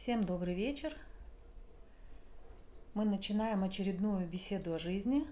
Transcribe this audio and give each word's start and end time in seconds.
Всем 0.00 0.24
добрый 0.24 0.54
вечер. 0.54 0.96
Мы 2.94 3.04
начинаем 3.04 3.62
очередную 3.64 4.26
беседу 4.26 4.72
о 4.72 4.78
жизни. 4.78 5.26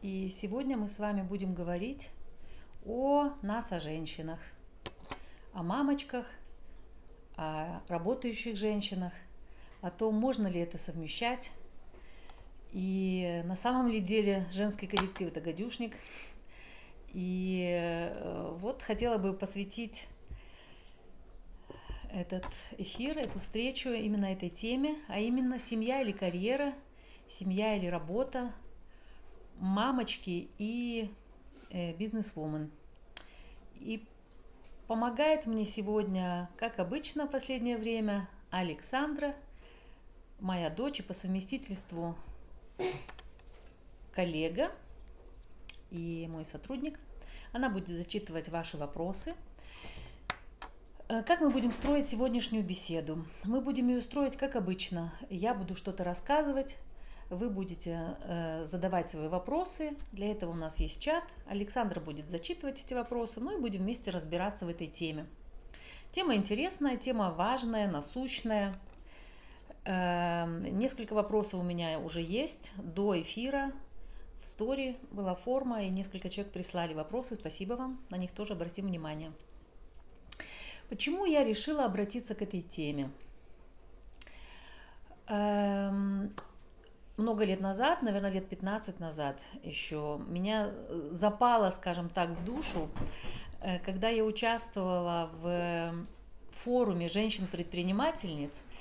И 0.00 0.28
сегодня 0.28 0.76
мы 0.76 0.88
с 0.88 1.00
вами 1.00 1.22
будем 1.22 1.54
говорить 1.54 2.12
о 2.86 3.32
нас, 3.42 3.72
о 3.72 3.80
женщинах, 3.80 4.38
о 5.52 5.64
мамочках, 5.64 6.26
о 7.34 7.80
работающих 7.88 8.56
женщинах, 8.56 9.12
о 9.80 9.90
том, 9.90 10.14
можно 10.14 10.46
ли 10.46 10.60
это 10.60 10.78
совмещать. 10.78 11.50
И 12.70 13.42
на 13.44 13.56
самом 13.56 13.88
ли 13.88 13.98
деле 13.98 14.46
женский 14.52 14.86
коллектив– 14.86 15.26
это 15.30 15.40
гадюшник– 15.40 15.96
и 17.14 18.12
э, 18.12 18.56
вот 18.58 18.82
хотела 18.82 19.18
бы 19.18 19.32
посвятить 19.32 20.08
этот 22.12 22.44
эфир, 22.76 23.16
эту 23.18 23.38
встречу 23.38 23.90
именно 23.90 24.26
этой 24.26 24.50
теме, 24.50 24.96
а 25.08 25.20
именно 25.20 25.60
семья 25.60 26.02
или 26.02 26.10
карьера, 26.10 26.74
семья 27.28 27.76
или 27.76 27.86
работа, 27.86 28.52
мамочки 29.58 30.48
и 30.58 31.10
э, 31.70 31.92
бизнес-вумен. 31.94 32.72
И 33.76 34.04
помогает 34.88 35.46
мне 35.46 35.64
сегодня, 35.64 36.50
как 36.56 36.80
обычно 36.80 37.26
в 37.26 37.30
последнее 37.30 37.78
время, 37.78 38.28
Александра, 38.50 39.36
моя 40.40 40.68
дочь 40.68 40.98
и 40.98 41.02
по 41.02 41.14
совместительству 41.14 42.16
коллега 44.12 44.72
и 45.94 46.26
мой 46.28 46.44
сотрудник. 46.44 46.98
Она 47.52 47.70
будет 47.70 47.88
зачитывать 47.88 48.48
ваши 48.48 48.76
вопросы. 48.76 49.34
Э, 51.08 51.22
как 51.22 51.40
мы 51.40 51.50
будем 51.50 51.72
строить 51.72 52.08
сегодняшнюю 52.08 52.64
беседу? 52.64 53.24
Мы 53.44 53.60
будем 53.60 53.88
ее 53.88 54.02
строить 54.02 54.36
как 54.36 54.56
обычно. 54.56 55.12
Я 55.30 55.54
буду 55.54 55.76
что-то 55.76 56.02
рассказывать, 56.02 56.76
вы 57.30 57.48
будете 57.48 58.16
э, 58.22 58.64
задавать 58.66 59.10
свои 59.10 59.28
вопросы. 59.28 59.96
Для 60.12 60.32
этого 60.32 60.50
у 60.50 60.56
нас 60.56 60.80
есть 60.80 61.00
чат. 61.00 61.24
Александр 61.46 62.00
будет 62.00 62.28
зачитывать 62.28 62.84
эти 62.84 62.94
вопросы, 62.94 63.40
ну 63.40 63.56
и 63.56 63.60
будем 63.60 63.82
вместе 63.82 64.10
разбираться 64.10 64.66
в 64.66 64.68
этой 64.68 64.88
теме. 64.88 65.26
Тема 66.10 66.34
интересная, 66.34 66.96
тема 66.96 67.30
важная, 67.30 67.90
насущная. 67.90 68.74
Э, 69.84 70.46
несколько 70.70 71.14
вопросов 71.14 71.60
у 71.60 71.62
меня 71.62 72.00
уже 72.00 72.20
есть 72.20 72.72
до 72.78 73.20
эфира 73.20 73.72
стори 74.44 74.96
была 75.10 75.34
форма, 75.34 75.84
и 75.84 75.88
несколько 75.88 76.28
человек 76.28 76.52
прислали 76.52 76.94
вопросы. 76.94 77.34
Спасибо 77.34 77.74
вам, 77.74 77.98
на 78.10 78.16
них 78.16 78.32
тоже 78.32 78.52
обратим 78.52 78.86
внимание. 78.86 79.32
Почему 80.88 81.24
я 81.24 81.44
решила 81.44 81.84
обратиться 81.84 82.34
к 82.34 82.42
этой 82.42 82.60
теме? 82.60 83.08
Эм, 85.26 86.32
много 87.16 87.44
лет 87.44 87.60
назад, 87.60 88.02
наверное, 88.02 88.30
лет 88.30 88.48
15 88.48 89.00
назад 89.00 89.38
еще, 89.62 90.20
меня 90.28 90.72
запало, 91.10 91.70
скажем 91.70 92.08
так, 92.08 92.30
в 92.30 92.44
душу, 92.44 92.90
э, 93.60 93.78
когда 93.78 94.08
я 94.08 94.24
участвовала 94.24 95.30
в 95.40 95.94
форуме 96.52 97.08
женщин-предпринимательниц– 97.08 98.62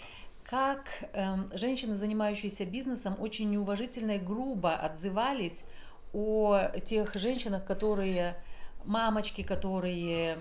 как 0.43 0.85
эм, 1.13 1.49
женщины, 1.53 1.95
занимающиеся 1.95 2.65
бизнесом, 2.65 3.15
очень 3.19 3.49
неуважительно 3.49 4.11
и 4.11 4.19
грубо 4.19 4.75
отзывались 4.75 5.63
о 6.13 6.69
тех 6.85 7.13
женщинах, 7.15 7.65
которые 7.65 8.35
мамочки, 8.85 9.41
которые 9.41 10.39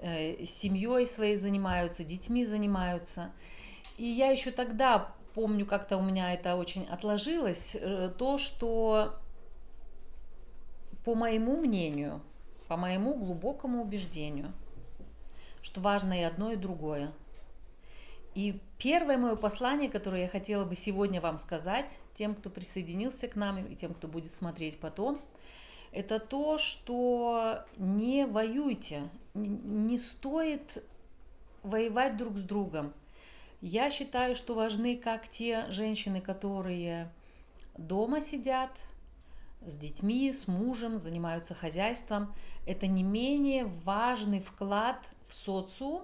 э, 0.00 0.44
семьей 0.44 1.06
своей 1.06 1.36
занимаются, 1.36 2.04
детьми 2.04 2.44
занимаются. 2.44 3.30
И 3.96 4.04
я 4.04 4.30
еще 4.30 4.50
тогда 4.50 5.12
помню, 5.34 5.66
как-то 5.66 5.96
у 5.96 6.02
меня 6.02 6.34
это 6.34 6.56
очень 6.56 6.84
отложилось, 6.84 7.76
э, 7.80 8.10
то, 8.18 8.38
что 8.38 9.14
по 11.04 11.14
моему 11.14 11.56
мнению, 11.56 12.20
по 12.68 12.76
моему 12.76 13.14
глубокому 13.14 13.82
убеждению, 13.82 14.52
что 15.62 15.80
важно 15.80 16.18
и 16.18 16.22
одно, 16.22 16.52
и 16.52 16.56
другое– 16.56 17.12
и 18.34 18.60
первое 18.84 19.16
мое 19.16 19.34
послание, 19.34 19.88
которое 19.88 20.24
я 20.24 20.28
хотела 20.28 20.66
бы 20.66 20.76
сегодня 20.76 21.18
вам 21.18 21.38
сказать, 21.38 21.98
тем, 22.12 22.34
кто 22.34 22.50
присоединился 22.50 23.28
к 23.28 23.34
нам 23.34 23.64
и 23.64 23.74
тем, 23.74 23.94
кто 23.94 24.08
будет 24.08 24.34
смотреть 24.34 24.78
потом, 24.78 25.18
это 25.90 26.20
то, 26.20 26.58
что 26.58 27.64
не 27.78 28.26
воюйте, 28.26 29.08
не 29.32 29.96
стоит 29.96 30.84
воевать 31.62 32.18
друг 32.18 32.36
с 32.36 32.42
другом. 32.42 32.92
Я 33.62 33.88
считаю, 33.88 34.36
что 34.36 34.52
важны 34.52 34.98
как 34.98 35.28
те 35.28 35.64
женщины, 35.70 36.20
которые 36.20 37.10
дома 37.78 38.20
сидят, 38.20 38.70
с 39.62 39.78
детьми, 39.78 40.30
с 40.30 40.46
мужем, 40.46 40.98
занимаются 40.98 41.54
хозяйством. 41.54 42.34
Это 42.66 42.86
не 42.86 43.02
менее 43.02 43.64
важный 43.64 44.40
вклад 44.40 44.98
в 45.26 45.32
социум, 45.32 46.02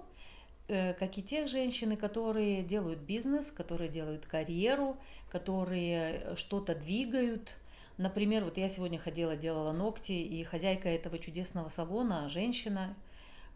как 0.99 1.17
и 1.17 1.23
тех 1.23 1.47
женщины, 1.47 1.97
которые 1.97 2.63
делают 2.63 2.99
бизнес, 2.99 3.51
которые 3.51 3.89
делают 3.89 4.25
карьеру, 4.25 4.97
которые 5.29 6.35
что-то 6.35 6.75
двигают. 6.75 7.55
Например, 7.97 8.43
вот 8.43 8.57
я 8.57 8.69
сегодня 8.69 8.97
ходила, 8.97 9.35
делала 9.35 9.73
ногти, 9.73 10.13
и 10.13 10.43
хозяйка 10.43 10.89
этого 10.89 11.19
чудесного 11.19 11.69
салона, 11.69 12.29
женщина, 12.29 12.95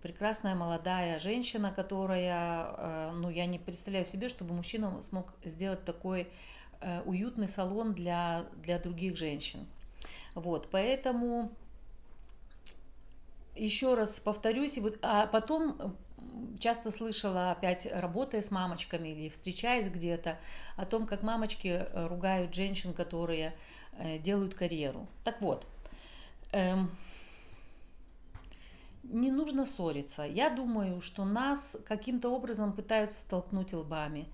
прекрасная 0.02 0.53
молодая 0.53 1.18
женщина, 1.18 1.72
которая, 1.72 2.68
э, 2.78 3.12
ну, 3.16 3.30
я 3.30 3.47
не 3.47 3.58
представляю 3.58 4.06
себе, 4.06 4.30
чтобы 4.30 4.53
мужчина 4.53 5.02
смог 5.02 5.34
сделать 5.44 5.84
такой 5.84 6.28
э, 6.82 7.02
уютный 7.06 7.47
салон 7.47 7.94
для, 7.94 8.46
для 8.62 8.78
других 8.78 9.18
женщин. 9.18 9.66
Вот, 10.36 10.68
поэтому 10.70 11.52
еще 13.56 13.96
раз 13.96 14.20
повторюсь, 14.20 14.78
и 14.78 14.82
вот, 14.82 15.00
а 15.02 15.26
потом 15.28 15.96
часто 16.59 16.91
слышала, 16.91 17.51
опять 17.51 17.88
работая 17.91 18.41
с 18.41 18.51
мамочками 18.51 19.09
или 19.09 19.29
встречаясь 19.29 19.90
где-то, 19.90 20.38
о 20.75 20.85
том, 20.85 21.06
как 21.06 21.23
мамочки 21.23 21.68
э, 21.68 22.07
ругают 22.07 22.53
женщин, 22.53 22.94
которые 22.94 23.53
э, 23.94 24.19
делают 24.19 24.53
карьеру. 24.53 25.07
Так 25.23 25.41
вот, 25.41 25.66
эм, 26.51 26.96
не 29.03 29.31
нужно 29.31 29.66
ссориться. 29.66 30.23
Я 30.23 30.50
думаю, 30.50 31.01
что 31.01 31.25
нас 31.25 31.78
каким-то 31.88 32.29
образом 32.29 32.73
пытаются 32.73 33.19
столкнуть 33.19 33.73
лбами. 33.73 34.28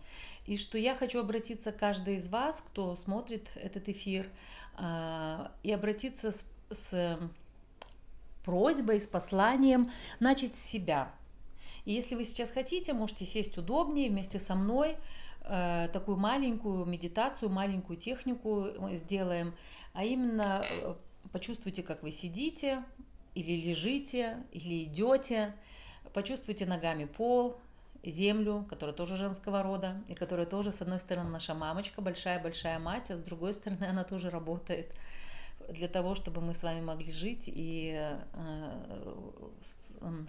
И 0.47 0.57
что 0.57 0.78
я 0.78 0.95
хочу 0.95 1.19
обратиться 1.19 1.72
к 1.72 1.78
каждой 1.78 2.16
из 2.16 2.28
вас, 2.28 2.63
кто 2.66 2.95
смотрит 2.95 3.47
этот 3.56 3.89
эфир, 3.89 4.28
э, 4.78 5.47
и 5.63 5.72
обратиться 5.72 6.31
с, 6.31 6.45
с 6.69 7.19
просьбой, 8.44 9.00
с 9.00 9.07
посланием 9.07 9.91
начать 10.19 10.56
с 10.56 10.63
себя– 10.63 11.12
и 11.86 11.94
если 11.94 12.16
вы 12.16 12.24
сейчас 12.24 12.52
хотите, 12.52 12.94
можете 12.94 13.25
сесть 13.25 13.58
удобнее 13.58 14.09
вместе 14.09 14.40
со 14.40 14.56
мной, 14.56 14.97
э, 15.44 15.90
такую 15.92 16.18
маленькую 16.18 16.86
медитацию, 16.86 17.50
маленькую 17.50 17.97
технику 17.97 18.68
сделаем, 18.94 19.53
а 19.94 20.03
именно 20.03 20.62
э, 20.69 20.96
почувствуйте, 21.31 21.84
как 21.84 22.03
вы 22.03 22.12
сидите, 22.12 22.84
или 23.36 23.69
лежите, 23.69 24.44
или 24.52 24.84
идете, 24.84 25.53
почувствуйте 26.14 26.66
ногами 26.66 27.06
пол, 27.06 27.59
землю, 28.03 28.66
которая 28.69 28.96
тоже 28.96 29.16
женского 29.16 29.63
рода, 29.63 30.02
и 30.08 30.13
которая 30.13 30.46
тоже, 30.46 30.72
с 30.72 30.81
одной 30.81 31.00
стороны, 31.00 31.30
наша 31.30 31.53
мамочка, 31.53 32.02
большая-большая 32.02 32.80
мать, 32.80 33.12
а 33.12 33.18
с 33.18 33.22
другой 33.22 33.53
стороны, 33.53 33.84
она 33.90 34.03
тоже 34.03 34.30
работает 34.30 34.94
для 35.69 35.88
того, 35.88 36.16
чтобы 36.16 36.42
мы 36.42 36.53
с 36.53 36.63
вами 36.63 36.81
могли 36.81 37.12
жить 37.12 37.46
и 37.48 37.94
э, 38.34 39.13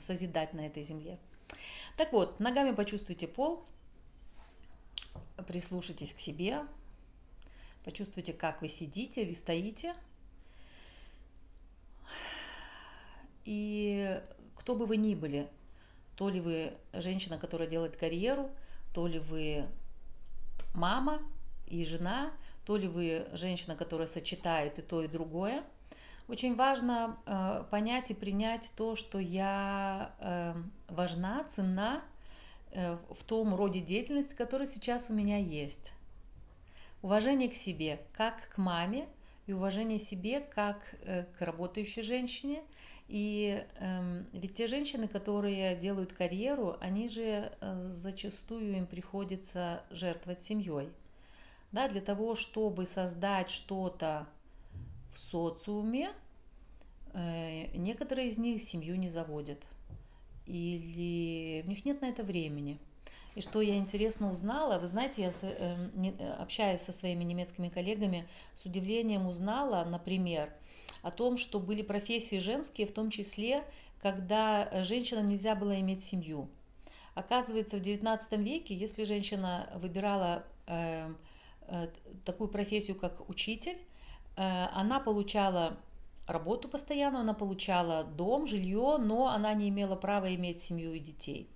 созидать 0.00 0.52
на 0.52 0.66
этой 0.66 0.82
земле. 0.82 1.18
Так 1.96 2.12
вот, 2.12 2.40
ногами 2.40 2.74
почувствуйте 2.74 3.26
пол, 3.26 3.64
прислушайтесь 5.46 6.12
к 6.12 6.20
себе, 6.20 6.60
почувствуйте, 7.84 8.32
как 8.32 8.62
вы 8.62 8.68
сидите 8.68 9.22
или 9.22 9.34
стоите. 9.34 9.94
И 13.44 14.20
кто 14.56 14.74
бы 14.74 14.86
вы 14.86 14.96
ни 14.96 15.14
были, 15.14 15.48
то 16.16 16.28
ли 16.28 16.40
вы 16.40 16.74
женщина, 16.92 17.38
которая 17.38 17.68
делает 17.68 17.96
карьеру, 17.96 18.50
то 18.94 19.06
ли 19.06 19.18
вы 19.18 19.66
мама 20.74 21.20
и 21.66 21.84
жена, 21.84 22.32
то 22.64 22.76
ли 22.76 22.86
вы 22.86 23.26
женщина, 23.32 23.74
которая 23.74 24.06
сочетает 24.06 24.78
и 24.78 24.82
то, 24.82 25.02
и 25.02 25.08
другое– 25.08 25.64
очень 26.32 26.54
важно 26.54 27.18
э, 27.26 27.64
понять 27.70 28.10
и 28.10 28.14
принять 28.14 28.70
то, 28.74 28.96
что 28.96 29.18
я 29.18 30.14
э, 30.18 30.54
важна, 30.88 31.44
ценна 31.44 32.00
э, 32.70 32.96
в 33.10 33.22
том 33.24 33.54
роде 33.54 33.80
деятельности, 33.80 34.34
который 34.34 34.66
сейчас 34.66 35.10
у 35.10 35.12
меня 35.12 35.36
есть. 35.36 35.92
Уважение 37.02 37.50
к 37.50 37.54
себе, 37.54 38.00
как 38.16 38.48
к 38.48 38.56
маме, 38.56 39.06
и 39.46 39.52
уважение 39.52 39.98
себе 39.98 40.40
как 40.40 40.78
э, 41.02 41.24
к 41.38 41.42
работающей 41.42 42.00
женщине. 42.00 42.62
И 43.08 43.62
э, 43.76 44.24
ведь 44.32 44.54
те 44.54 44.66
женщины, 44.68 45.08
которые 45.08 45.76
делают 45.76 46.14
карьеру, 46.14 46.78
они 46.80 47.10
же 47.10 47.52
э, 47.60 47.90
зачастую 47.92 48.78
им 48.78 48.86
приходится 48.86 49.82
жертвовать 49.90 50.40
семьей. 50.40 50.88
Да, 51.72 51.88
для 51.88 52.00
того, 52.00 52.36
чтобы 52.36 52.86
создать 52.86 53.50
что-то 53.50 54.26
в 55.12 55.18
социуме, 55.18 56.10
некоторые 57.14 58.28
из 58.28 58.38
них 58.38 58.60
семью 58.62 58.96
не 58.96 59.08
заводят. 59.08 59.58
Или 60.46 61.62
у 61.66 61.68
них 61.68 61.84
нет 61.84 62.00
на 62.00 62.06
это 62.06 62.22
времени. 62.22 62.78
И 63.34 63.40
что 63.40 63.62
я 63.62 63.76
интересно 63.76 64.30
узнала, 64.30 64.78
вы 64.78 64.88
знаете, 64.88 65.22
я 65.22 65.32
эм, 65.42 66.14
общаясь 66.38 66.82
со 66.82 66.92
своими 66.92 67.24
немецкими 67.24 67.68
коллегами, 67.68 68.28
с 68.54 68.66
удивлением 68.66 69.26
узнала, 69.26 69.84
например, 69.84 70.52
о 71.02 71.10
том, 71.10 71.38
что 71.38 71.58
были 71.58 71.82
профессии 71.82 72.38
женские, 72.38 72.86
в 72.86 72.92
том 72.92 73.10
числе, 73.10 73.64
когда 74.02 74.68
э, 74.70 74.84
женщинам 74.84 75.28
нельзя 75.28 75.54
было 75.54 75.80
иметь 75.80 76.04
семью. 76.04 76.48
Оказывается, 77.14 77.78
в 77.78 77.80
XIX 77.80 78.20
веке, 78.42 78.74
если 78.74 79.04
женщина 79.04 79.70
выбирала 79.76 80.44
э, 80.66 81.12
э, 81.68 81.88
такую 82.24 82.48
профессию, 82.48 82.96
как 82.96 83.28
учитель, 83.30 83.78
э, 84.36 84.66
она 84.72 85.00
получала 85.00 85.78
работу 86.26 86.68
постоянно, 86.68 87.20
она 87.20 87.34
получала 87.34 88.04
дом, 88.04 88.46
жилье, 88.46 88.96
но 88.98 89.28
она 89.28 89.54
не 89.54 89.68
имела 89.68 89.96
права 89.96 90.34
иметь 90.34 90.60
семью 90.60 90.92
и 90.92 90.98
детей. 90.98 91.48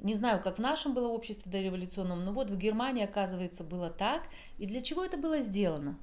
Не 0.00 0.14
знаю, 0.14 0.42
как 0.42 0.58
в 0.58 0.60
нашем 0.60 0.92
было 0.92 1.08
обществе 1.08 1.50
дореволюционном, 1.50 2.24
но 2.24 2.32
вот 2.32 2.50
в 2.50 2.58
Германии, 2.58 3.04
оказывается, 3.04 3.64
было 3.64 3.90
так. 3.90 4.22
И 4.58 4.66
для 4.66 4.82
чего 4.82 5.04
это 5.04 5.16
было 5.16 5.40
сделано? 5.40 5.98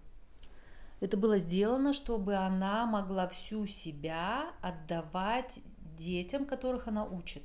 Это 1.02 1.18
было 1.18 1.38
сделано, 1.38 1.94
чтобы 1.94 2.36
она 2.36 2.86
могла 2.86 3.28
всю 3.28 3.66
себя 3.66 4.54
отдавать 4.62 5.60
детям, 5.98 6.46
которых 6.46 6.88
она 6.88 7.06
учит. 7.06 7.44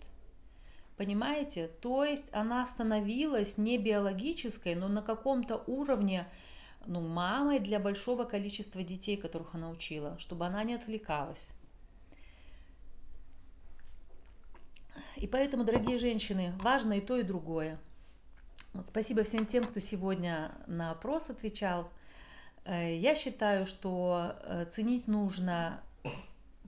Понимаете? 0.96 1.68
То 1.80 2.04
есть 2.04 2.28
она 2.32 2.66
становилась 2.66 3.58
не 3.58 3.78
биологической, 3.78 4.74
но 4.74 4.88
на 4.88 5.02
каком-то 5.02 5.62
уровне 5.66 6.26
ну, 6.86 7.00
мамой 7.00 7.58
для 7.60 7.78
большого 7.78 8.24
количества 8.24 8.82
детей, 8.82 9.16
которых 9.16 9.54
она 9.54 9.70
учила, 9.70 10.18
чтобы 10.18 10.46
она 10.46 10.62
не 10.64 10.74
отвлекалась. 10.74 11.48
И 15.16 15.26
поэтому, 15.26 15.64
дорогие 15.64 15.98
женщины, 15.98 16.52
важно 16.58 16.94
и 16.94 17.00
то, 17.00 17.16
и 17.16 17.22
другое. 17.22 17.78
Вот 18.72 18.88
спасибо 18.88 19.24
всем 19.24 19.46
тем, 19.46 19.64
кто 19.64 19.80
сегодня 19.80 20.52
на 20.66 20.90
опрос 20.90 21.30
отвечал. 21.30 21.90
Э, 22.64 22.96
я 22.96 23.14
считаю, 23.14 23.66
что 23.66 24.36
э, 24.42 24.66
ценить 24.70 25.06
нужно 25.08 25.80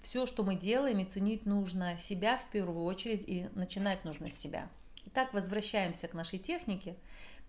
все, 0.03 0.27
что 0.27 0.43
мы 0.43 0.55
делаем, 0.55 1.01
и 1.01 1.05
ценить 1.05 1.47
нужно 1.47 1.99
себя 1.99 2.39
в 2.39 2.51
первую 2.51 2.85
очередь, 2.85 3.25
и 3.27 3.49
начинать 3.55 4.05
нужно 4.05 4.31
с 4.31 4.39
себя. 4.39 4.69
Итак, 5.07 5.33
возвращаемся 5.33 6.09
к 6.09 6.15
нашей 6.15 6.39
технике. 6.39 6.97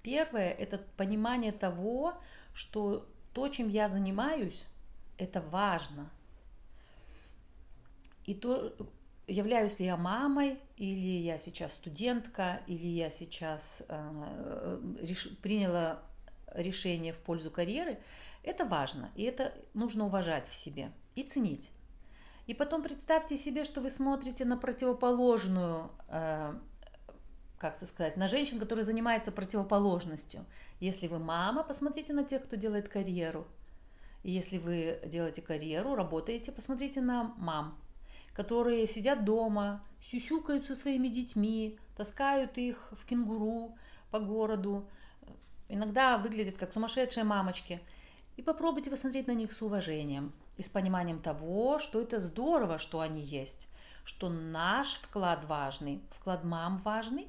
Первое– 0.02 0.52
это 0.60 0.78
понимание 0.98 1.52
того, 1.52 2.14
что 2.54 3.08
то, 3.34 3.48
чем 3.48 3.70
я 3.70 3.90
занимаюсь, 3.90 4.66
это 5.18 5.42
важно. 5.42 6.10
И 8.26 8.34
то, 8.34 8.76
являюсь 9.28 9.80
ли 9.80 9.86
я 9.86 9.98
мамой, 9.98 10.60
или 10.78 11.22
я 11.22 11.38
сейчас 11.38 11.74
студентка, 11.74 12.62
или 12.68 12.88
я 12.88 13.10
сейчас 13.10 13.84
э, 13.88 14.82
реш, 15.02 15.30
приняла 15.42 16.02
решение 16.54 17.14
в 17.14 17.18
пользу 17.18 17.52
карьеры, 17.52 18.00
это 18.44 18.66
важно, 18.66 19.12
и 19.16 19.24
это 19.24 19.54
нужно 19.74 20.06
уважать 20.06 20.48
в 20.48 20.54
себе 20.54 20.92
и 21.16 21.24
ценить. 21.24 21.72
И 22.48 22.54
потом 22.54 22.82
представьте 22.82 23.38
себе, 23.38 23.64
что 23.64 23.82
вы 23.82 23.92
смотрите 23.92 24.46
на 24.46 24.58
противоположную, 24.58 25.92
э, 26.08 26.54
как 27.60 27.76
это 27.76 27.86
сказать, 27.86 28.18
на 28.18 28.28
женщин, 28.28 28.58
которые 28.58 28.86
занимаются 28.86 29.32
противоположностью. 29.32 30.46
Если 30.80 31.08
вы 31.08 31.20
мама, 31.20 31.64
посмотрите 31.64 32.14
на 32.14 32.24
тех, 32.24 32.46
кто 32.46 32.56
делает 32.56 32.88
карьеру. 32.88 33.46
Если 34.24 34.58
вы 34.58 35.00
делаете 35.06 35.42
карьеру, 35.42 35.96
работаете, 35.96 36.52
посмотрите 36.52 37.02
на 37.02 37.34
мам, 37.38 37.78
которые 38.34 38.88
сидят 38.88 39.26
дома, 39.26 39.84
сюсюкают 40.02 40.66
со 40.66 40.76
своими 40.76 41.10
детьми, 41.10 41.78
таскают 41.96 42.58
их 42.58 42.92
в 42.92 43.06
кенгуру 43.06 43.76
по 44.10 44.20
городу, 44.20 44.88
иногда 45.68 46.18
выглядят 46.18 46.58
как 46.58 46.74
сумасшедшие 46.74 47.26
мамочки. 47.26 47.82
И 48.38 48.42
попробуйте 48.42 48.90
посмотреть 48.90 49.28
на 49.28 49.34
них 49.34 49.52
с 49.52 49.62
уважением 49.62 50.32
и 50.56 50.64
с 50.64 50.70
пониманием 50.70 51.22
того, 51.22 51.78
что 51.80 52.00
это 52.00 52.22
здорово, 52.22 52.78
что 52.78 53.02
они 53.02 53.20
есть, 53.20 53.68
что 54.06 54.30
наш 54.30 54.94
вклад 54.96 55.44
важный, 55.44 56.02
вклад 56.12 56.46
мам 56.46 56.78
важный, 56.80 57.28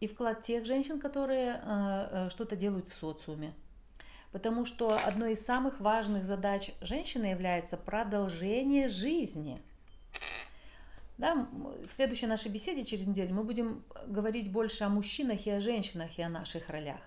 и 0.00 0.06
вклад 0.06 0.42
тех 0.42 0.66
женщин, 0.66 1.00
которые 1.00 1.60
э, 1.62 2.08
э, 2.26 2.30
что-то 2.30 2.56
делают 2.56 2.88
в 2.88 2.94
социуме. 2.94 3.54
Потому 4.32 4.64
что 4.64 4.98
одной 5.04 5.32
из 5.32 5.44
самых 5.44 5.80
важных 5.80 6.24
задач 6.24 6.72
женщины 6.80 7.26
является 7.26 7.76
продолжение 7.76 8.88
жизни– 8.88 9.60
да, 11.18 11.48
в 11.88 11.90
следующей 11.90 12.26
нашей 12.26 12.50
беседе 12.50 12.84
через 12.84 13.06
неделю 13.06 13.34
мы 13.34 13.42
будем 13.42 13.82
говорить 14.06 14.52
больше 14.52 14.84
о 14.84 14.90
мужчинах 14.90 15.46
и 15.46 15.50
о 15.50 15.62
женщинах 15.62 16.18
и 16.18 16.22
о 16.22 16.28
наших 16.28 16.68
ролях. 16.68 17.00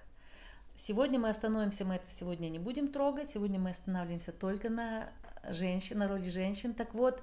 Сегодня 0.76 1.20
мы 1.20 1.30
остановимся, 1.30 1.86
мы 1.86 1.96
это 1.96 2.12
сегодня 2.12 2.50
не 2.50 2.58
будем 2.58 2.88
трогать, 2.88 3.30
сегодня 3.30 3.60
мы 3.60 3.72
останавливаемся 3.72 4.32
только 4.32 4.70
на 4.70 5.12
женщин, 5.50 6.00
на 6.00 6.08
роли 6.08 6.28
женщин. 6.30 6.74
Так 6.74 6.96
вот, 6.96 7.22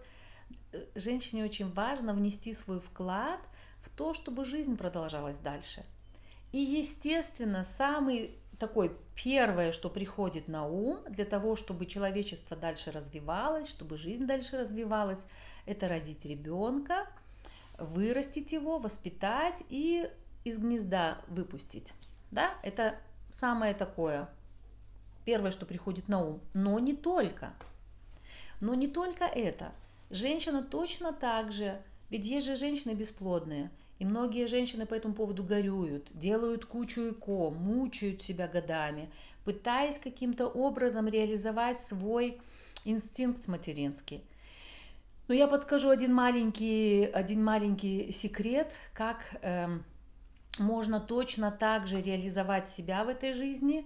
э, 0.73 0.85
женщине 0.95 1.45
очень 1.45 1.73
важно 1.73 2.15
внести 2.15 2.55
свой 2.55 2.79
вклад 2.79 3.41
то, 3.97 4.15
чтобы 4.15 4.45
жизнь 4.45 4.77
продолжалась 4.77 5.39
дальше. 5.39 5.85
И, 6.53 6.59
естественно, 6.59 7.65
самый 7.65 8.39
такой 8.59 8.97
первое, 9.15 9.73
что 9.73 9.91
приходит 9.91 10.49
на 10.49 10.67
ум 10.67 11.01
для 11.09 11.25
того, 11.25 11.57
чтобы 11.57 11.87
человечество 11.87 12.57
дальше 12.57 12.91
развивалось, 12.91 13.69
чтобы 13.69 13.99
жизнь 13.99 14.27
дальше 14.27 14.59
развивалась, 14.59 15.27
это 15.67 15.89
родить 15.89 16.25
ребенка, 16.25 17.07
вырастить 17.79 18.53
его, 18.53 18.79
воспитать 18.79 19.63
и 19.69 20.09
из 20.45 20.59
гнезда 20.59 21.19
выпустить. 21.29 21.93
Да, 22.31 22.55
это 22.63 22.95
самое 23.31 23.75
такое, 23.75 24.29
первое, 25.25 25.51
что 25.51 25.67
приходит 25.67 26.09
на 26.09 26.23
ум. 26.23 26.41
Но 26.55 26.79
не 26.79 26.95
только. 26.95 27.53
Но 28.61 28.75
не 28.75 28.89
только 28.89 29.25
это. 29.25 29.73
Женщина 30.09 30.63
точно 30.63 31.13
так 31.13 31.53
же, 31.53 31.83
ведь 32.09 32.25
есть 32.25 32.47
же 32.47 32.57
женщины 32.57 32.93
бесплодные– 32.93 33.71
и 33.99 34.05
многие 34.05 34.47
женщины 34.47 34.87
по 34.87 34.95
этому 34.95 35.15
поводу 35.15 35.43
горюют, 35.43 36.07
делают 36.13 36.67
кучу 36.67 37.11
ЭКО, 37.11 37.51
мучают 37.51 38.23
себя 38.23 38.47
годами, 38.47 39.11
пытаясь 39.45 39.99
каким-то 39.99 40.47
образом 40.47 41.09
реализовать 41.09 41.81
свой 41.81 42.41
инстинкт 42.85 43.49
материнский. 43.49 44.23
Но 45.29 45.35
я 45.35 45.49
подскажу 45.49 45.89
один 45.89 46.15
маленький, 46.15 47.05
один 47.05 47.43
маленький 47.43 48.13
секрет, 48.13 48.73
как 48.93 49.37
э, 49.43 49.69
можно 50.59 51.01
точно 51.01 51.51
так 51.51 51.87
же 51.87 52.01
реализовать 52.01 52.69
себя 52.69 53.03
в 53.05 53.09
этой 53.09 53.33
жизни, 53.33 53.85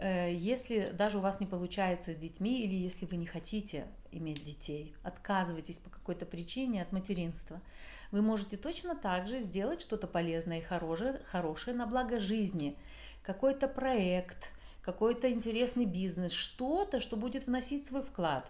если 0.00 0.90
даже 0.90 1.18
у 1.18 1.20
вас 1.20 1.40
не 1.40 1.46
получается 1.46 2.12
с 2.12 2.16
детьми 2.16 2.64
или 2.64 2.74
если 2.74 3.06
вы 3.06 3.16
не 3.16 3.26
хотите 3.26 3.86
иметь 4.10 4.44
детей, 4.44 4.94
отказываетесь 5.02 5.78
по 5.78 5.90
какой-то 5.90 6.26
причине 6.26 6.82
от 6.82 6.92
материнства– 6.92 7.60
вы 8.12 8.20
можете 8.20 8.58
точно 8.58 8.94
так 8.94 9.26
же 9.26 9.42
сделать 9.42 9.80
что-то 9.80 10.06
полезное 10.06 10.58
и 10.58 10.62
хорошее, 10.62 11.20
хорошее 11.26 11.74
на 11.74 11.86
благо 11.86 12.20
жизни. 12.20 12.76
Какой-то 13.22 13.68
проект, 13.68 14.50
какой-то 14.82 15.32
интересный 15.32 15.86
бизнес, 15.86 16.30
что-то, 16.30 17.00
что 17.00 17.16
будет 17.16 17.46
вносить 17.46 17.86
свой 17.86 18.02
вклад 18.02 18.46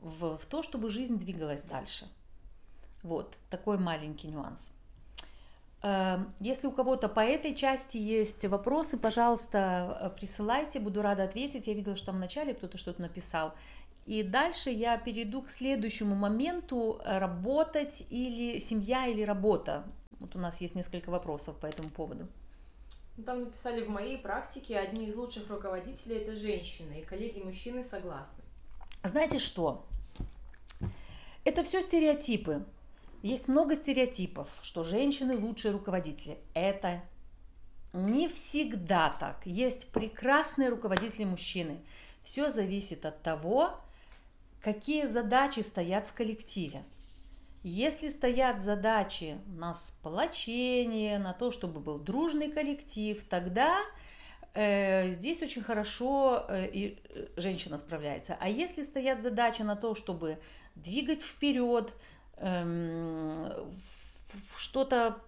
в, 0.00 0.38
в 0.38 0.46
то, 0.46 0.62
чтобы 0.62 0.88
жизнь 0.88 1.18
двигалась 1.18 1.62
дальше. 1.62 2.06
Вот 3.02 3.36
такой 3.50 3.76
маленький 3.76 4.28
нюанс. 4.28 4.70
Эм, 5.82 6.34
если 6.40 6.66
у 6.66 6.72
кого-то 6.72 7.08
по 7.08 7.20
этой 7.20 7.54
части 7.54 7.96
есть 7.96 8.44
вопросы, 8.44 8.96
пожалуйста, 8.96 10.12
присылайте, 10.16 10.80
буду 10.80 11.02
рада 11.02 11.24
ответить. 11.24 11.66
Я 11.66 11.74
видела, 11.74 11.96
что 11.96 12.06
там 12.06 12.16
в 12.16 12.20
начале 12.20 12.54
кто-то 12.54 12.78
что-то 12.78 13.02
написал. 13.02 13.52
И 14.06 14.22
дальше 14.22 14.70
я 14.70 14.98
перейду 14.98 15.42
к 15.42 15.50
следующему 15.50 16.14
моменту 16.14 17.00
э, 17.04 17.18
работать 17.18 18.06
или 18.08 18.58
семья 18.60 19.06
или 19.06 19.22
работа. 19.22 19.84
Вот 20.20 20.34
у 20.36 20.38
нас 20.38 20.60
есть 20.60 20.74
несколько 20.74 21.10
вопросов 21.10 21.56
по 21.56 21.66
этому 21.66 21.90
поводу. 21.90 22.26
Ну, 23.16 23.24
там 23.24 23.40
написали 23.40 23.82
в 23.82 23.88
моей 23.88 24.18
практике 24.18 24.78
одни 24.78 25.06
из 25.06 25.14
лучших 25.14 25.48
руководителей 25.50 26.16
это 26.16 26.36
женщины, 26.36 27.00
и 27.00 27.04
коллеги 27.04 27.40
мужчины 27.40 27.82
согласны. 27.82 28.44
Знаете 29.02 29.38
что? 29.38 29.84
Это 31.44 31.62
все 31.64 31.80
стереотипы. 31.80 32.64
Есть 33.26 33.48
много 33.48 33.74
стереотипов, 33.74 34.48
что 34.62 34.84
женщины 34.84 35.36
лучшие 35.36 35.72
руководители. 35.72 36.38
Это 36.54 37.02
не 37.92 38.28
всегда 38.28 39.10
так. 39.18 39.44
Есть 39.44 39.90
прекрасные 39.90 40.68
руководители 40.68 41.24
мужчины. 41.24 41.80
Все 42.22 42.50
зависит 42.50 43.04
от 43.04 43.22
того, 43.22 43.80
какие 44.60 45.06
задачи 45.06 45.58
стоят 45.58 46.06
в 46.06 46.12
коллективе. 46.12 46.84
Если 47.64 48.06
стоят 48.10 48.60
задачи 48.60 49.38
на 49.48 49.74
сплочение, 49.74 51.18
на 51.18 51.32
то, 51.32 51.50
чтобы 51.50 51.80
был 51.80 51.98
дружный 51.98 52.48
коллектив, 52.48 53.20
тогда 53.28 53.80
э, 54.54 55.10
здесь 55.10 55.42
очень 55.42 55.62
хорошо 55.62 56.44
э, 56.48 56.68
и 56.68 57.02
э, 57.08 57.26
женщина 57.36 57.76
справляется. 57.78 58.36
А 58.38 58.48
если 58.48 58.82
стоят 58.82 59.20
задачи 59.20 59.62
на 59.62 59.74
то, 59.74 59.96
чтобы 59.96 60.38
двигать 60.76 61.22
вперед, 61.22 61.92
э, 62.36 63.66
что-то 64.56 65.18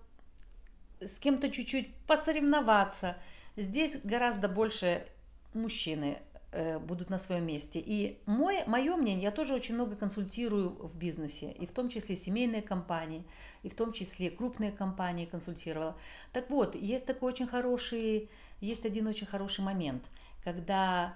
с 1.00 1.18
кем-то 1.18 1.50
чуть-чуть 1.50 1.94
посоревноваться, 2.06 3.16
здесь 3.56 3.98
гораздо 4.02 4.48
больше 4.48 5.06
мужчины 5.54 6.18
Э, 6.50 6.78
будут 6.78 7.10
на 7.10 7.18
своем 7.18 7.46
месте. 7.46 7.78
И 7.78 8.18
мой, 8.24 8.64
мое 8.66 8.96
мнение, 8.96 9.24
я 9.24 9.30
тоже 9.30 9.52
очень 9.52 9.74
много 9.74 9.96
консультирую 9.96 10.70
в 10.70 10.96
бизнесе, 10.96 11.52
и 11.52 11.66
в 11.66 11.72
том 11.72 11.90
числе 11.90 12.16
семейные 12.16 12.62
компании, 12.62 13.22
и 13.62 13.68
в 13.68 13.74
том 13.74 13.92
числе 13.92 14.30
крупные 14.30 14.72
компании 14.72 15.26
консультировала. 15.26 15.94
Так 16.32 16.48
вот, 16.48 16.74
есть 16.74 17.04
такой 17.04 17.32
очень 17.32 17.46
хороший, 17.46 18.30
есть 18.62 18.86
один 18.86 19.06
очень 19.08 19.26
хороший 19.26 19.60
момент, 19.60 20.02
когда 20.42 21.14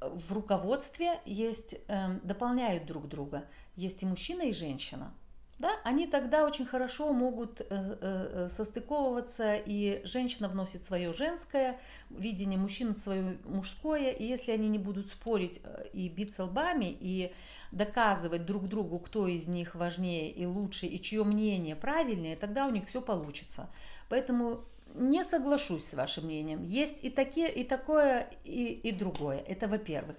в 0.00 0.32
руководстве 0.32 1.20
есть, 1.24 1.76
э, 1.88 2.18
дополняют 2.22 2.86
друг 2.86 3.08
друга. 3.08 3.44
Есть 3.76 4.02
и 4.02 4.06
мужчина, 4.06 4.42
и 4.42 4.52
женщина 4.52 5.12
да, 5.60 5.76
они 5.84 6.06
тогда 6.06 6.46
очень 6.46 6.64
хорошо 6.64 7.12
могут 7.12 7.60
э, 7.60 7.64
э, 7.68 7.96
э, 8.00 8.48
состыковываться, 8.48 9.54
и 9.54 10.00
женщина 10.04 10.48
вносит 10.48 10.84
свое 10.84 11.12
женское 11.12 11.78
видение, 12.08 12.58
мужчина 12.58 12.94
свое 12.94 13.36
мужское, 13.44 14.10
и 14.10 14.24
если 14.24 14.52
они 14.52 14.68
не 14.68 14.78
будут 14.78 15.08
спорить 15.08 15.60
и 15.92 16.08
биться 16.08 16.44
лбами, 16.44 16.96
и 16.98 17.34
доказывать 17.72 18.46
друг 18.46 18.68
другу, 18.68 18.98
кто 19.00 19.28
из 19.28 19.48
них 19.48 19.74
важнее 19.74 20.32
и 20.32 20.46
лучше, 20.46 20.86
и 20.86 21.00
чье 21.00 21.24
мнение 21.24 21.76
правильнее, 21.76 22.36
тогда 22.36 22.66
у 22.66 22.70
них 22.70 22.86
все 22.86 23.02
получится. 23.02 23.68
Поэтому 24.08 24.64
не 24.94 25.24
соглашусь 25.24 25.84
с 25.84 25.94
вашим 25.94 26.24
мнением. 26.24 26.62
Есть 26.62 26.98
и, 27.02 27.10
такие, 27.10 27.52
и 27.52 27.64
такое, 27.64 28.28
и, 28.44 28.66
и 28.66 28.92
другое. 28.92 29.38
Это 29.38 29.68
во-первых. 29.68 30.16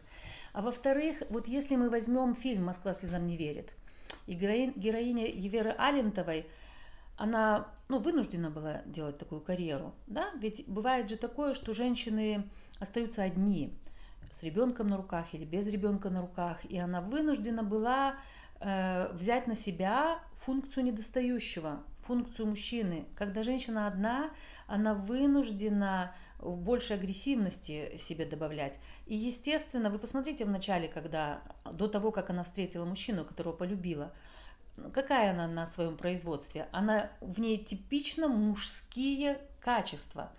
А 0.54 0.62
во-вторых, 0.62 1.24
вот 1.30 1.48
если 1.48 1.76
мы 1.76 1.90
возьмем 1.90 2.36
фильм 2.36 2.66
«Москва 2.66 2.94
слезам 2.94 3.28
не 3.28 3.38
верит», 3.38 3.72
и 4.28 4.34
героиня, 4.34 5.28
Еверы 5.28 5.74
Алентовой, 5.78 6.46
она 7.18 7.68
ну, 7.88 8.00
вынуждена 8.00 8.50
была 8.50 8.82
делать 8.86 9.18
такую 9.18 9.42
карьеру. 9.42 9.94
Да? 10.08 10.30
Ведь 10.40 10.64
бывает 10.68 11.10
же 11.10 11.18
такое, 11.18 11.54
что 11.54 11.74
женщины 11.74 12.50
остаются 12.80 13.24
одни 13.24 13.74
с 14.32 14.44
ребенком 14.44 14.88
на 14.88 14.98
руках 14.98 15.34
или 15.34 15.46
без 15.46 15.68
ребенка 15.68 16.10
на 16.10 16.22
руках, 16.22 16.64
и 16.66 16.78
она 16.78 17.02
вынуждена 17.02 17.64
была 17.64 18.16
э, 18.60 19.12
взять 19.14 19.48
на 19.48 19.56
себя 19.56 20.20
функцию 20.38 20.86
недостающего, 20.86 21.84
функцию 22.02 22.48
мужчины. 22.48 23.06
Когда 23.16 23.44
женщина 23.44 23.88
одна, 23.88 24.30
она 24.72 24.94
вынуждена 24.94 26.16
больше 26.40 26.94
агрессивности 26.94 27.98
себе 27.98 28.26
добавлять. 28.26 28.80
И, 29.06 29.16
естественно, 29.16 29.90
вы 29.90 30.00
посмотрите 30.00 30.46
в 30.46 30.50
начале, 30.50 30.88
когда, 30.88 31.42
до 31.72 31.88
того, 31.88 32.12
как 32.12 32.30
она 32.30 32.44
встретила 32.44 32.86
мужчину, 32.86 33.26
которого 33.26 33.54
полюбила, 33.54 34.12
какая 34.94 35.32
она 35.32 35.48
на 35.48 35.68
своем 35.68 35.98
производстве? 35.98 36.68
Она 36.72 37.12
в 37.20 37.40
ней 37.40 37.58
типично 37.58 38.28
мужские 38.28 39.40
качества. 39.60 40.32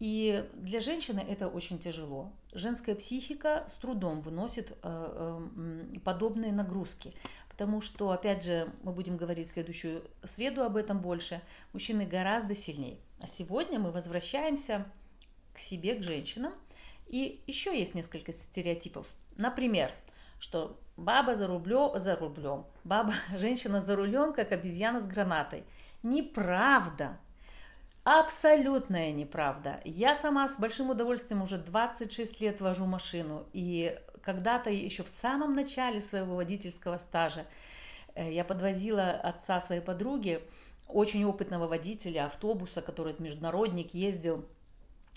И 0.00 0.48
для 0.54 0.80
женщины 0.80 1.20
это 1.20 1.46
очень 1.46 1.78
тяжело. 1.78 2.32
Женская 2.52 2.94
психика 2.94 3.64
с 3.68 3.74
трудом 3.74 4.22
выносит 4.22 4.72
э, 4.72 4.76
э, 4.82 5.98
подобные 6.00 6.52
нагрузки. 6.52 7.14
Потому 7.50 7.82
что, 7.82 8.10
опять 8.10 8.42
же, 8.42 8.72
мы 8.82 8.92
будем 8.92 9.18
говорить 9.18 9.48
в 9.48 9.52
следующую 9.52 10.02
среду 10.24 10.62
об 10.62 10.76
этом 10.76 11.00
больше, 11.00 11.42
мужчины 11.74 12.06
гораздо 12.06 12.54
сильнее. 12.54 12.96
А 13.20 13.26
сегодня 13.26 13.78
мы 13.78 13.92
возвращаемся 13.92 14.86
к 15.54 15.58
себе, 15.58 15.94
к 15.94 16.02
женщинам. 16.02 16.54
И 17.06 17.42
еще 17.46 17.78
есть 17.78 17.94
несколько 17.94 18.32
стереотипов. 18.32 19.06
Например, 19.36 19.92
что 20.38 20.78
баба 20.96 21.36
за 21.36 21.46
рублем, 21.46 21.98
за 21.98 22.16
рублем, 22.16 22.64
баба, 22.84 23.12
женщина 23.36 23.80
за 23.80 23.96
рулем, 23.96 24.32
как 24.32 24.52
обезьяна 24.52 25.00
с 25.00 25.06
гранатой. 25.06 25.64
Неправда. 26.02 27.18
Абсолютная 28.04 29.12
неправда. 29.12 29.80
Я 29.84 30.14
сама 30.14 30.48
с 30.48 30.58
большим 30.58 30.88
удовольствием 30.88 31.42
уже 31.42 31.58
26 31.58 32.40
лет 32.40 32.60
вожу 32.60 32.86
машину. 32.86 33.44
И 33.52 33.98
когда-то 34.22 34.70
еще 34.70 35.02
в 35.02 35.08
самом 35.08 35.54
начале 35.54 36.00
своего 36.00 36.36
водительского 36.36 36.96
стажа 36.96 37.44
э, 38.14 38.32
я 38.32 38.44
подвозила 38.44 39.10
отца 39.10 39.60
своей 39.60 39.82
подруги, 39.82 40.42
очень 40.92 41.24
опытного 41.24 41.66
водителя 41.66 42.26
автобуса, 42.26 42.82
который 42.82 43.14
международник 43.18 43.94
ездил 43.94 44.44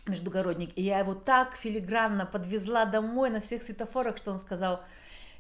междугородник. 0.08 0.72
И 0.78 0.84
я 0.84 1.00
его 1.00 1.16
так 1.16 1.56
филигранно 1.56 2.26
подвезла 2.26 2.86
домой 2.86 3.30
на 3.30 3.42
всех 3.42 3.64
светофорах, 3.64 4.18
что 4.18 4.32
он 4.32 4.38
сказал, 4.38 4.82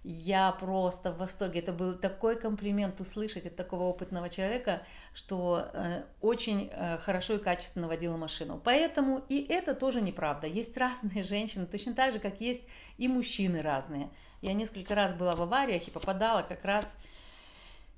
я 0.03 0.51
просто 0.51 1.11
в 1.11 1.17
восторге. 1.17 1.61
Это 1.61 1.71
был 1.71 1.93
такой 1.93 2.35
комплимент 2.35 2.99
услышать 2.99 3.45
от 3.45 3.55
такого 3.55 3.83
опытного 3.83 4.29
человека, 4.29 4.83
что 5.13 5.69
э, 5.73 6.03
очень 6.21 6.69
э, 6.71 6.97
хорошо 6.97 7.35
и 7.35 7.39
качественно 7.39 7.87
водила 7.87 8.17
машину. 8.17 8.59
Поэтому 8.61 9.21
и 9.29 9.41
это 9.41 9.73
тоже 9.73 10.01
неправда. 10.01 10.47
Есть 10.47 10.75
разные 10.77 11.23
женщины, 11.23 11.65
точно 11.65 11.93
так 11.93 12.13
же, 12.13 12.19
как 12.19 12.41
есть 12.41 12.63
и 12.97 13.07
мужчины 13.07 13.61
разные. 13.61 14.09
Я 14.41 14.53
несколько 14.53 14.93
раз 14.93 15.13
была 15.13 15.35
в 15.35 15.41
авариях 15.41 15.87
и 15.87 15.91
попадала 15.91 16.41
как 16.41 16.65
раз 16.65 16.97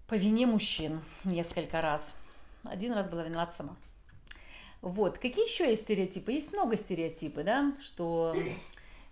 по 0.08 0.14
вине 0.14 0.46
мужчин 0.46 1.02
несколько 1.24 1.82
раз. 1.82 2.14
Один 2.70 2.94
раз 2.94 3.10
была 3.10 3.24
виновата 3.24 3.56
сама. 3.56 3.76
Вот. 4.82 5.18
Какие 5.18 5.52
еще 5.52 5.70
есть 5.70 5.84
стереотипы? 5.84 6.32
Есть 6.32 6.54
много 6.54 6.78
стереотипов, 6.78 7.44
да, 7.44 7.74
что 7.84 8.36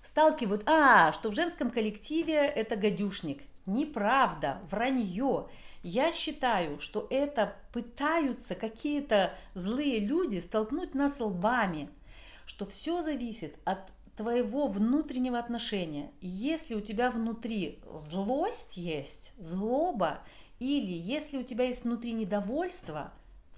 сталкивают, 0.03 0.63
а, 0.67 1.12
что 1.13 1.31
в 1.31 1.33
женском 1.33 1.72
коллективе 1.72 2.36
это 2.36 2.75
гадюшник. 2.75 3.41
Неправда, 3.65 4.60
вранье. 4.69 5.48
Я 5.81 6.12
считаю, 6.12 6.79
что 6.79 7.07
это 7.10 7.55
пытаются 7.72 8.55
какие-то 8.55 9.33
злые 9.53 10.00
люди 10.00 10.39
столкнуть 10.39 10.95
нас 10.95 11.19
лбами, 11.19 11.89
что 12.45 12.65
все 12.65 13.01
зависит 13.01 13.55
от 13.65 13.81
твоего 14.15 14.67
внутреннего 14.67 15.39
отношения. 15.39 16.12
Если 16.22 16.75
у 16.75 16.81
тебя 16.81 17.10
внутри 17.10 17.79
злость 18.12 18.77
есть, 18.77 19.33
злоба, 19.38 20.19
или 20.60 20.91
если 20.91 21.38
у 21.38 21.43
тебя 21.43 21.65
есть 21.65 21.83
внутри 21.83 22.13
недовольство 22.13 23.12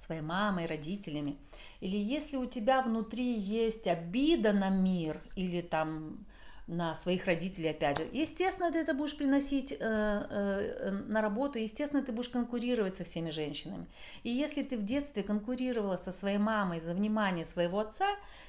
своей 0.06 0.22
мамой, 0.22 0.66
родителями, 0.66 1.38
или 1.82 1.98
если 1.98 2.38
у 2.38 2.46
тебя 2.46 2.82
внутри 2.82 3.34
есть 3.38 3.88
обида 3.88 4.54
на 4.54 4.70
мир 4.70 5.22
или 5.36 5.62
там 5.62 6.26
на 6.68 6.96
своих 6.96 7.28
родителей, 7.28 7.70
опять 7.70 8.00
же. 8.00 8.08
Естественно, 8.12 8.72
ты 8.72 8.80
это 8.80 8.96
будешь 8.96 9.16
приносить 9.16 9.72
э, 9.72 9.78
э, 9.80 10.92
на 11.08 11.22
работу, 11.22 11.60
естественно, 11.60 12.02
ты 12.02 12.12
будешь 12.12 12.30
конкурировать 12.30 12.98
со 12.98 13.04
всеми 13.04 13.30
женщинами. 13.30 13.86
И 14.24 14.32
если 14.32 14.64
ты 14.64 14.76
в 14.76 14.84
детстве 14.84 15.22
конкурировала 15.22 15.98
со 15.98 16.12
своей 16.12 16.40
мамой 16.40 16.82
за 16.82 16.94
внимание 16.94 17.46
своего 17.46 17.80
отца, 17.80 18.08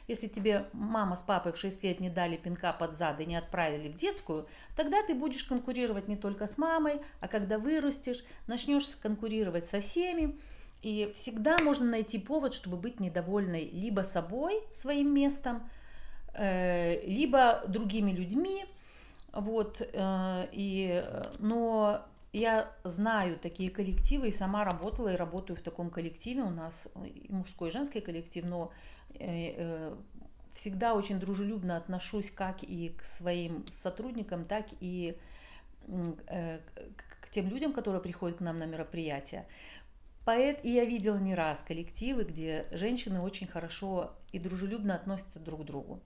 если 0.09 0.29
тебе 0.29 0.67
мама 0.73 1.17
с 1.17 1.23
папой 1.23 1.53
в 1.53 1.59
6 1.59 1.83
лет 1.85 2.01
не 2.01 2.09
дали 2.09 2.39
пинка 2.39 2.73
под 2.73 2.95
зад 2.95 3.21
и 3.21 3.27
не 3.27 3.37
отправили 3.37 3.91
в 3.91 3.97
детскую, 3.97 4.49
тогда 4.77 5.03
ты 5.03 5.15
будешь 5.15 5.45
конкурировать 5.45 6.09
не 6.09 6.17
только 6.17 6.47
с 6.47 6.57
мамой, 6.57 7.03
а 7.21 7.29
когда 7.29 7.59
вырастешь, 7.59 8.25
начнешь 8.47 8.89
конкурировать 9.03 9.67
со 9.67 9.81
всеми, 9.81 10.39
и 10.83 11.13
всегда 11.15 11.59
можно 11.59 11.87
найти 11.87 12.19
повод, 12.19 12.55
чтобы 12.55 12.77
быть 12.77 13.01
недовольной 13.01 13.69
либо 13.71 14.03
собой, 14.03 14.61
своим 14.75 15.13
местом, 15.15 15.69
э, 16.35 17.05
либо 17.07 17.63
другими 17.69 18.13
людьми. 18.13 18.65
Вот, 19.33 19.81
э, 19.81 20.49
и, 20.53 21.05
но 21.39 22.03
я 22.33 22.71
знаю 22.85 23.39
такие 23.39 23.71
коллективы 23.71 24.29
и 24.29 24.33
сама 24.33 24.65
работала 24.65 25.13
и 25.13 25.17
работаю 25.17 25.57
в 25.57 25.61
таком 25.61 25.91
коллективе. 25.91 26.43
У 26.43 26.51
нас 26.51 26.89
и 27.05 27.27
мужской, 27.33 27.71
и 27.71 27.73
женский 27.73 28.01
коллектив, 28.01 28.45
но 28.49 28.71
э, 29.19 29.95
всегда 30.53 30.95
очень 30.95 31.19
дружелюбно 31.19 31.77
отношусь 31.77 32.31
как 32.31 32.63
и 32.63 32.91
к 32.91 33.05
своим 33.05 33.65
сотрудникам, 33.71 34.45
так 34.45 34.67
и 34.81 35.17
к 35.87 37.31
тем 37.31 37.49
людям, 37.49 37.73
которые 37.73 38.03
приходят 38.03 38.39
к 38.39 38.41
нам 38.41 38.59
на 38.59 38.65
мероприятия. 38.65 39.47
Поэт, 40.27 40.61
и 40.63 40.73
я 40.73 40.85
видела 40.85 41.17
не 41.17 41.35
раз 41.35 41.63
коллективы, 41.63 42.25
где 42.25 42.67
женщины 42.73 43.21
очень 43.21 43.47
хорошо 43.47 44.13
и 44.33 44.39
дружелюбно 44.39 44.95
относятся 44.95 45.41
друг 45.41 45.63
к 45.63 45.65
другу. 45.65 46.03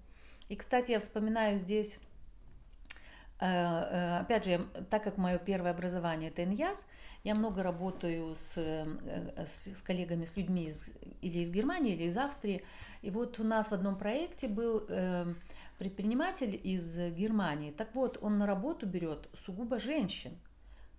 И, 0.48 0.54
кстати, 0.54 0.92
я 0.92 1.00
вспоминаю 1.00 1.58
здесь 1.58 1.98
Э, 3.40 4.18
опять 4.20 4.44
же, 4.44 4.66
так 4.90 5.02
как 5.02 5.16
мое 5.16 5.38
первое 5.38 5.70
образование 5.70 6.30
это 6.30 6.44
ИНЯС, 6.44 6.84
я 7.24 7.34
много 7.34 7.62
работаю 7.62 8.34
с, 8.34 8.56
с, 8.56 9.76
с 9.76 9.82
коллегами, 9.82 10.24
с 10.24 10.36
людьми 10.36 10.66
из, 10.66 10.90
или 11.22 11.38
из 11.38 11.50
Германии, 11.50 11.92
или 11.92 12.04
из 12.04 12.16
Австрии. 12.16 12.62
И 13.02 13.10
вот 13.10 13.38
у 13.40 13.44
нас 13.44 13.68
в 13.68 13.72
одном 13.72 13.96
проекте 13.96 14.48
был 14.48 14.86
предприниматель 15.78 16.58
из 16.62 16.98
Германии. 17.12 17.72
Так 17.72 17.94
вот, 17.94 18.18
он 18.22 18.38
на 18.38 18.46
работу 18.46 18.86
берет 18.86 19.28
сугубо 19.44 19.78
женщин. 19.78 20.38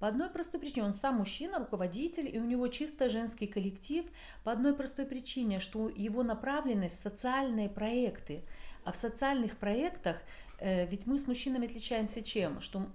По 0.02 0.08
одной 0.08 0.32
простой 0.32 0.60
причине, 0.60 0.88
он 0.88 0.96
сам 0.96 1.18
мужчина, 1.18 1.60
руководитель, 1.60 2.28
и 2.28 2.40
у 2.40 2.44
него 2.44 2.68
чисто 2.70 3.08
женский 3.08 3.46
коллектив. 3.46 4.04
По 4.44 4.52
одной 4.52 4.74
простой 4.74 5.06
причине, 5.06 5.60
что 5.60 5.90
его 5.90 6.24
направленность– 6.24 7.00
социальные 7.04 7.70
проекты. 7.70 8.42
А 8.84 8.94
в 8.94 8.96
социальных 8.96 9.58
проектах 9.58 10.18
э, 10.58 10.88
ведь 10.88 11.06
мы 11.06 11.20
с 11.20 11.28
мужчинами 11.28 11.68
отличаемся 11.68 12.24
чем? 12.24 12.62
Что 12.62 12.88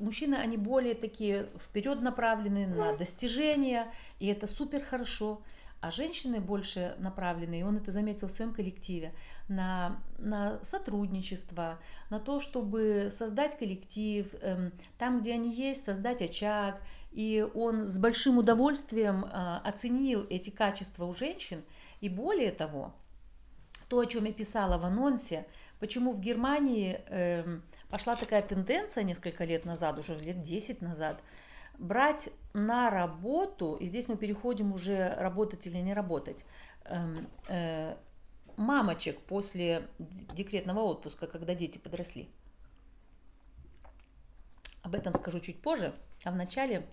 мужчины, 0.00 0.36
они 0.36 0.56
более 0.56 0.94
такие 0.94 1.50
вперед 1.62 2.00
направлены 2.00 2.66
на 2.66 2.96
достижения, 2.96 3.92
и 4.18 4.26
это 4.28 4.46
супер 4.46 4.82
хорошо 4.82 5.42
а 5.80 5.90
женщины 5.90 6.40
больше 6.40 6.96
направлены, 6.98 7.60
и 7.60 7.62
он 7.62 7.76
это 7.76 7.92
заметил 7.92 8.28
в 8.28 8.32
своем 8.32 8.52
коллективе, 8.52 9.14
на, 9.48 10.02
на 10.18 10.62
сотрудничество, 10.64 11.78
на 12.10 12.18
то, 12.18 12.40
чтобы 12.40 13.08
создать 13.10 13.56
коллектив, 13.56 14.26
эм, 14.40 14.72
там, 14.98 15.20
где 15.20 15.34
они 15.34 15.54
есть, 15.54 15.84
создать 15.84 16.20
очаг. 16.22 16.82
И 17.12 17.46
он 17.54 17.86
с 17.86 17.98
большим 17.98 18.38
удовольствием 18.38 19.24
э, 19.24 19.60
оценил 19.64 20.26
эти 20.28 20.50
качества 20.50 21.04
у 21.06 21.14
женщин. 21.14 21.62
И 22.00 22.08
более 22.08 22.52
того, 22.52 22.92
то, 23.88 24.00
о 24.00 24.06
чем 24.06 24.24
я 24.24 24.32
писала 24.32 24.78
в 24.78 24.84
анонсе, 24.84 25.46
почему 25.80 26.12
в 26.12 26.20
Германии 26.20 27.00
э, 27.06 27.60
пошла 27.88 28.16
такая 28.16 28.42
тенденция 28.42 29.04
несколько 29.04 29.44
лет 29.44 29.64
назад, 29.64 29.96
уже 29.98 30.18
лет 30.18 30.42
10 30.42 30.82
назад, 30.82 31.22
брать 31.78 32.30
на 32.52 32.90
работу, 32.90 33.76
и 33.76 33.86
здесь 33.86 34.08
мы 34.08 34.16
переходим 34.16 34.72
уже 34.72 35.14
работать 35.14 35.66
или 35.66 35.78
не 35.78 35.94
работать, 35.94 36.44
эм, 36.84 37.28
э, 37.48 37.96
мамочек 38.56 39.20
после 39.20 39.88
декретного 39.98 40.80
отпуска, 40.80 41.26
когда 41.26 41.54
дети 41.54 41.78
подросли. 41.78 42.28
Об 44.82 44.94
этом 44.94 45.14
скажу 45.14 45.38
чуть 45.40 45.60
позже, 45.60 45.94
а 46.24 46.32
вначале 46.32 46.86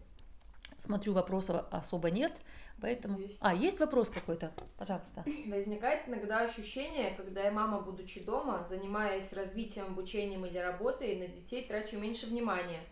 смотрю, 0.78 1.14
вопросов 1.14 1.66
особо 1.72 2.12
нет, 2.12 2.34
поэтому... 2.82 3.18
Есть. 3.20 3.38
А, 3.40 3.56
есть 3.56 3.80
вопрос 3.80 4.10
какой-то? 4.10 4.52
Пожалуйста. 4.78 5.24
Возникает 5.48 6.08
иногда 6.08 6.42
ощущение, 6.42 7.12
когда 7.12 7.42
я 7.42 7.52
мама, 7.52 7.80
будучи 7.82 8.24
дома, 8.24 8.64
занимаясь 8.70 9.34
развитием, 9.34 9.86
обучением 9.86 10.46
или 10.46 10.58
работой, 10.58 11.16
на 11.16 11.28
детей 11.28 11.66
трачу 11.66 11.98
меньше 11.98 12.28
внимания– 12.28 12.82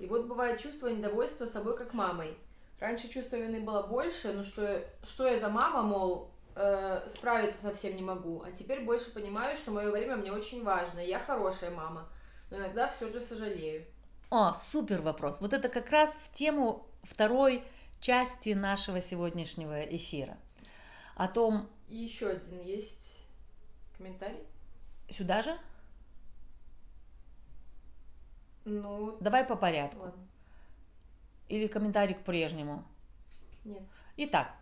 и 0.00 0.06
вот 0.06 0.26
бывает 0.26 0.58
чувство 0.58 0.88
недовольства 0.88 1.44
собой 1.44 1.76
как 1.76 1.92
мамой. 1.92 2.36
Раньше 2.80 3.08
чувство 3.08 3.36
вины 3.36 3.60
было 3.60 3.86
больше, 3.86 4.32
ну 4.32 4.42
что, 4.42 4.82
что 5.02 5.28
я 5.28 5.38
за 5.38 5.50
мама, 5.50 5.82
мол, 5.82 6.30
э, 6.56 7.06
справиться 7.06 7.60
совсем 7.60 7.94
не 7.94 8.02
могу. 8.02 8.42
А 8.42 8.50
теперь 8.50 8.80
больше 8.82 9.12
понимаю, 9.12 9.56
что 9.56 9.70
мое 9.70 9.90
время 9.90 10.16
мне 10.16 10.32
очень 10.32 10.64
важно, 10.64 10.98
я 11.00 11.18
хорошая 11.18 11.70
мама. 11.70 12.08
Но 12.50 12.56
иногда 12.56 12.88
все 12.88 13.12
же 13.12 13.20
сожалею. 13.20 13.84
О, 14.30 14.54
супер 14.54 15.02
вопрос. 15.02 15.40
Вот 15.40 15.52
это 15.52 15.68
как 15.68 15.90
раз 15.90 16.16
в 16.22 16.32
тему 16.32 16.86
второй 17.02 17.62
части 18.00 18.50
нашего 18.50 19.02
сегодняшнего 19.02 19.82
эфира. 19.82 20.38
О 21.14 21.28
том... 21.28 21.68
И 21.88 21.96
еще 21.96 22.28
один 22.28 22.62
есть 22.62 23.26
комментарий. 23.98 24.46
Сюда 25.10 25.42
же? 25.42 25.58
Ну, 28.70 29.16
Давай 29.20 29.44
по 29.44 29.56
порядку. 29.56 30.00
ладно. 30.00 30.22
Или 31.48 31.66
комментарий 31.66 32.14
к 32.14 32.22
прежнему. 32.22 32.84
Нет. 33.64 33.82
Итак, 34.16 34.54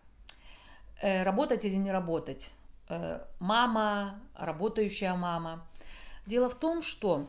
э, 1.02 1.22
работать 1.22 1.64
или 1.66 1.76
не 1.76 1.92
работать? 1.92 2.52
Э, 2.88 3.26
мама, 3.38 4.18
работающая 4.34 5.14
мама. 5.14 5.66
Дело 6.24 6.48
в 6.48 6.54
том, 6.54 6.80
что 6.80 7.28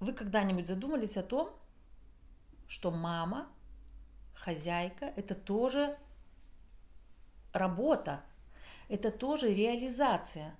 вы 0.00 0.14
когда-нибудь 0.14 0.66
задумались 0.66 1.18
о 1.18 1.22
том, 1.22 1.50
что 2.66 2.90
мама, 2.90 3.46
хозяйка, 4.34 5.12
это 5.16 5.34
тоже 5.34 5.98
работа, 7.52 8.24
это 8.88 9.10
тоже 9.10 9.52
реализация. 9.52 10.56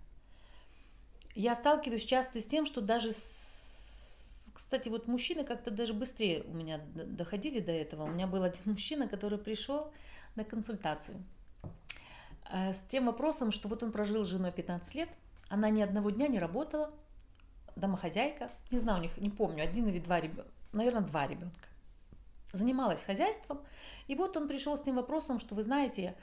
Я 1.35 1.55
сталкиваюсь 1.55 2.05
часто 2.05 2.41
с 2.41 2.47
тем, 2.47 2.67
что 2.67 2.81
даже, 2.81 3.13
с... 3.13 4.51
кстати, 4.53 4.89
вот 4.89 5.07
мужчины 5.09 5.45
как-то 5.45 5.71
даже 5.71 5.95
быстрее 5.95 6.43
у 6.43 6.53
меня 6.53 6.81
доходили 6.95 7.61
до 7.61 7.73
этого. 7.73 8.05
У 8.05 8.09
меня 8.09 8.27
был 8.27 8.43
один 8.43 8.63
мужчина, 8.73 9.09
который 9.09 9.39
пришел 9.39 9.91
на 10.35 10.45
консультацию 10.45 11.23
э, 12.51 12.73
с 12.73 12.81
тем 12.89 13.07
вопросом, 13.07 13.51
что 13.51 13.69
вот 13.69 13.83
он 13.83 13.93
прожил 13.93 14.25
с 14.25 14.29
женой 14.29 14.53
15 14.53 14.95
лет, 14.95 15.09
она 15.49 15.71
ни 15.71 15.83
одного 15.83 16.11
дня 16.11 16.29
не 16.29 16.39
работала, 16.39 16.91
домохозяйка, 17.77 18.51
не 18.71 18.79
знаю, 18.79 18.99
у 19.01 19.03
них, 19.03 19.17
не 19.19 19.31
помню, 19.31 19.65
один 19.65 19.89
или 19.89 19.99
два 19.99 20.21
ребенка, 20.21 20.51
наверное, 20.73 21.03
два 21.03 21.27
ребенка. 21.27 21.69
Занималась 22.53 23.03
хозяйством, 23.03 23.61
и 24.09 24.15
вот 24.15 24.37
он 24.37 24.49
пришел 24.49 24.77
с 24.77 24.83
тем 24.83 24.97
вопросом, 24.97 25.41
что 25.41 25.55
вы 25.55 25.63
знаете, 25.63 26.15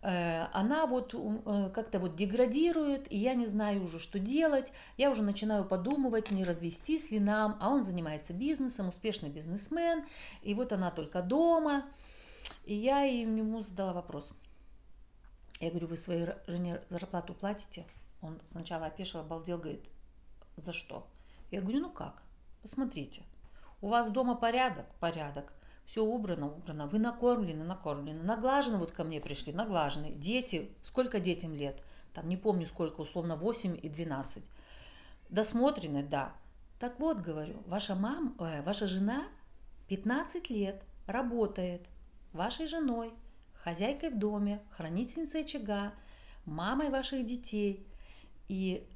она 0.00 0.86
вот 0.86 1.12
э, 1.14 1.70
как-то 1.74 1.98
вот 1.98 2.14
деградирует, 2.14 3.10
и 3.12 3.18
я 3.18 3.34
не 3.34 3.46
знаю 3.46 3.84
уже, 3.84 3.98
что 3.98 4.20
делать. 4.20 4.72
Я 4.96 5.10
уже 5.10 5.22
начинаю 5.22 5.64
подумывать, 5.64 6.30
не 6.30 6.44
развестись 6.44 7.10
ли 7.10 7.18
нам, 7.18 7.56
а 7.60 7.68
он 7.68 7.82
занимается 7.82 8.32
бизнесом, 8.32 8.88
успешный 8.88 9.28
бизнесмен, 9.28 10.04
и 10.42 10.54
вот 10.54 10.72
она 10.72 10.92
только 10.92 11.20
дома. 11.20 11.84
И 12.64 12.74
я 12.74 13.00
ему 13.00 13.60
задала 13.60 13.92
вопрос. 13.92 14.32
Я 15.60 15.70
говорю, 15.70 15.88
вы 15.88 15.96
своей 15.96 16.28
жене 16.46 16.80
зарплату 16.90 17.34
платите? 17.34 17.84
Он 18.22 18.40
сначала 18.44 18.86
опешил, 18.86 19.20
обалдел, 19.20 19.58
говорит, 19.58 19.84
за 20.54 20.72
что? 20.72 21.08
Я 21.50 21.60
говорю, 21.60 21.80
ну 21.80 21.90
как? 21.90 22.22
Посмотрите, 22.62 23.22
у 23.80 23.88
вас 23.88 24.10
дома 24.10 24.36
порядок? 24.36 24.86
Порядок 25.00 25.52
все 25.88 26.04
убрано, 26.04 26.48
убрано, 26.48 26.86
вы 26.86 26.98
накормлены, 26.98 27.64
накормлены, 27.64 28.22
наглажены, 28.22 28.76
вот 28.76 28.92
ко 28.92 29.04
мне 29.04 29.22
пришли, 29.22 29.54
наглажены. 29.54 30.10
Дети, 30.10 30.70
сколько 30.82 31.18
детям 31.18 31.54
лет? 31.54 31.82
Там 32.12 32.28
не 32.28 32.36
помню 32.36 32.66
сколько, 32.66 33.00
условно 33.00 33.36
8 33.36 33.78
и 33.82 33.88
12. 33.88 34.44
Досмотрены, 35.30 36.02
да. 36.02 36.34
Так 36.78 37.00
вот, 37.00 37.20
говорю, 37.20 37.62
ваша 37.66 37.94
мама, 37.94 38.34
э, 38.38 38.60
ваша 38.62 38.86
жена 38.86 39.28
15 39.88 40.50
лет 40.50 40.82
работает 41.06 41.86
вашей 42.34 42.66
женой, 42.66 43.14
хозяйкой 43.54 44.10
в 44.10 44.18
доме, 44.18 44.60
хранительницей 44.72 45.40
очага, 45.40 45.94
мамой 46.44 46.90
ваших 46.90 47.24
детей. 47.24 47.86
И 48.48 48.86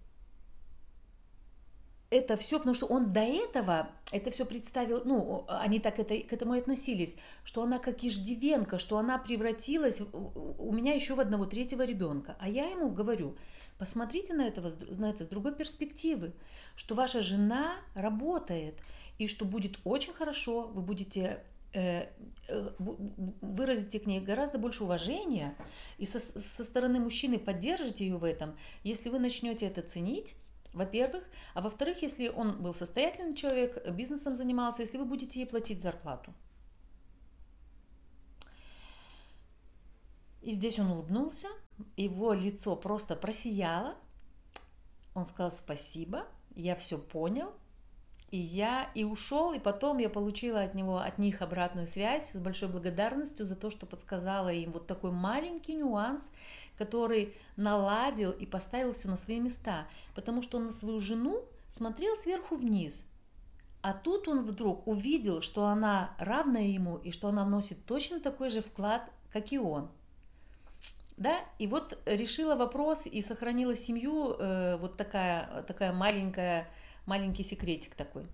это 2.11 2.37
все, 2.37 2.59
потому 2.59 2.75
что 2.75 2.85
он 2.87 3.15
до 3.15 3.21
этого 3.21 3.89
это 4.13 4.31
все 4.31 4.45
представил, 4.45 5.03
ну, 5.05 5.45
они 5.49 5.81
так 5.81 5.99
это, 5.99 6.17
к 6.19 6.33
этому 6.33 6.55
и 6.55 6.59
относились, 6.61 7.17
что 7.45 7.63
она 7.63 7.79
как 7.79 8.05
иждивенка, 8.05 8.79
что 8.79 8.99
она 8.99 9.19
превратилась 9.19 10.03
у 10.13 10.73
меня 10.73 10.93
еще 10.93 11.15
в 11.15 11.21
одного 11.21 11.47
третьего 11.47 11.85
ребенка. 11.85 12.37
А 12.39 12.49
я 12.49 12.69
ему 12.69 12.91
говорю, 12.91 13.37
посмотрите 13.79 14.35
на, 14.35 14.47
этого, 14.47 14.71
на 14.99 15.11
это 15.11 15.25
с 15.25 15.29
другой 15.29 15.55
перспективы, 15.55 16.33
что 16.77 16.95
ваша 16.95 17.23
жена 17.23 17.77
работает, 17.95 18.79
и 19.19 19.27
что 19.27 19.45
будет 19.45 19.79
очень 19.85 20.13
хорошо, 20.13 20.69
вы 20.69 20.83
будете 20.83 21.43
э, 21.73 22.09
э, 22.49 22.71
выразите 23.41 23.99
к 23.99 24.07
ней 24.07 24.21
гораздо 24.21 24.59
больше 24.59 24.85
уважения 24.85 25.57
и 25.99 26.07
со, 26.07 26.19
со 26.19 26.65
стороны 26.65 27.01
мужчины 27.01 27.39
поддержите 27.39 28.07
ее 28.07 28.17
в 28.17 28.25
этом, 28.25 28.57
если 28.85 29.11
вы 29.11 29.19
начнете 29.19 29.67
это 29.67 29.83
ценить, 29.83 30.37
во-первых. 30.73 31.25
А 31.55 31.61
во-вторых, 31.61 32.03
если 32.03 32.29
он 32.29 32.63
был 32.63 32.75
состоятельный 32.75 33.35
человек, 33.35 33.89
бизнесом 33.91 34.37
занимался, 34.37 34.83
если 34.83 34.99
вы 34.99 35.05
будете 35.05 35.41
ей 35.41 35.47
платить 35.47 35.83
зарплату. 35.83 36.33
И 40.43 40.51
здесь 40.51 40.79
он 40.79 40.91
улыбнулся, 40.91 41.49
его 41.97 42.33
лицо 42.33 42.75
просто 42.75 43.15
просияло. 43.15 43.97
Он 45.15 45.25
сказал 45.25 45.53
спасибо, 45.53 46.27
я 46.55 46.75
все 46.75 46.99
понял, 46.99 47.53
и 48.33 48.39
я 48.39 48.91
и 48.95 49.05
ушел, 49.05 49.53
и 49.53 49.59
потом 49.59 49.99
я 49.99 50.09
получила 50.09 50.63
от 50.63 50.75
него, 50.75 50.97
от 50.99 51.19
них 51.19 51.43
обратную 51.43 51.87
связь 51.87 52.33
с 52.33 52.37
большой 52.37 52.71
благодарностью 52.71 53.45
за 53.45 53.55
то, 53.55 53.69
что 53.71 53.85
подсказала 53.85 54.49
им 54.49 54.73
вот 54.73 54.87
такой 54.87 55.13
маленький 55.13 55.75
нюанс, 55.75 56.31
который 56.79 57.35
наладил 57.57 58.31
и 58.31 58.47
поставил 58.47 58.95
все 58.95 59.09
на 59.09 59.19
свои 59.19 59.39
места, 59.39 59.87
потому 60.15 60.41
что 60.41 60.57
он 60.57 60.67
на 60.67 60.73
свою 60.73 60.99
жену 60.99 61.45
смотрел 61.71 62.17
сверху 62.17 62.57
вниз, 62.57 63.07
а 63.83 63.93
тут 63.93 64.29
он 64.29 64.41
вдруг 64.41 64.87
увидел, 64.87 65.43
что 65.43 65.67
она 65.67 66.17
равна 66.19 66.61
ему 66.61 66.97
и 66.97 67.11
что 67.11 67.29
она 67.29 67.45
вносит 67.45 67.85
точно 67.85 68.19
такой 68.19 68.49
же 68.49 68.63
вклад, 68.63 69.11
как 69.31 69.53
и 69.53 69.59
он. 69.59 69.91
да, 71.19 71.37
и 71.59 71.67
вот 71.67 71.99
решила 72.07 72.55
вопрос 72.55 73.07
и 73.07 73.21
сохранила 73.21 73.77
семью, 73.77 74.37
э, 74.39 74.77
вот 74.79 74.97
такая, 74.97 75.65
такая 75.65 75.93
маленькая, 75.93 76.67
маленький 77.07 77.43
секретик 77.43 77.95
такой. 77.95 78.27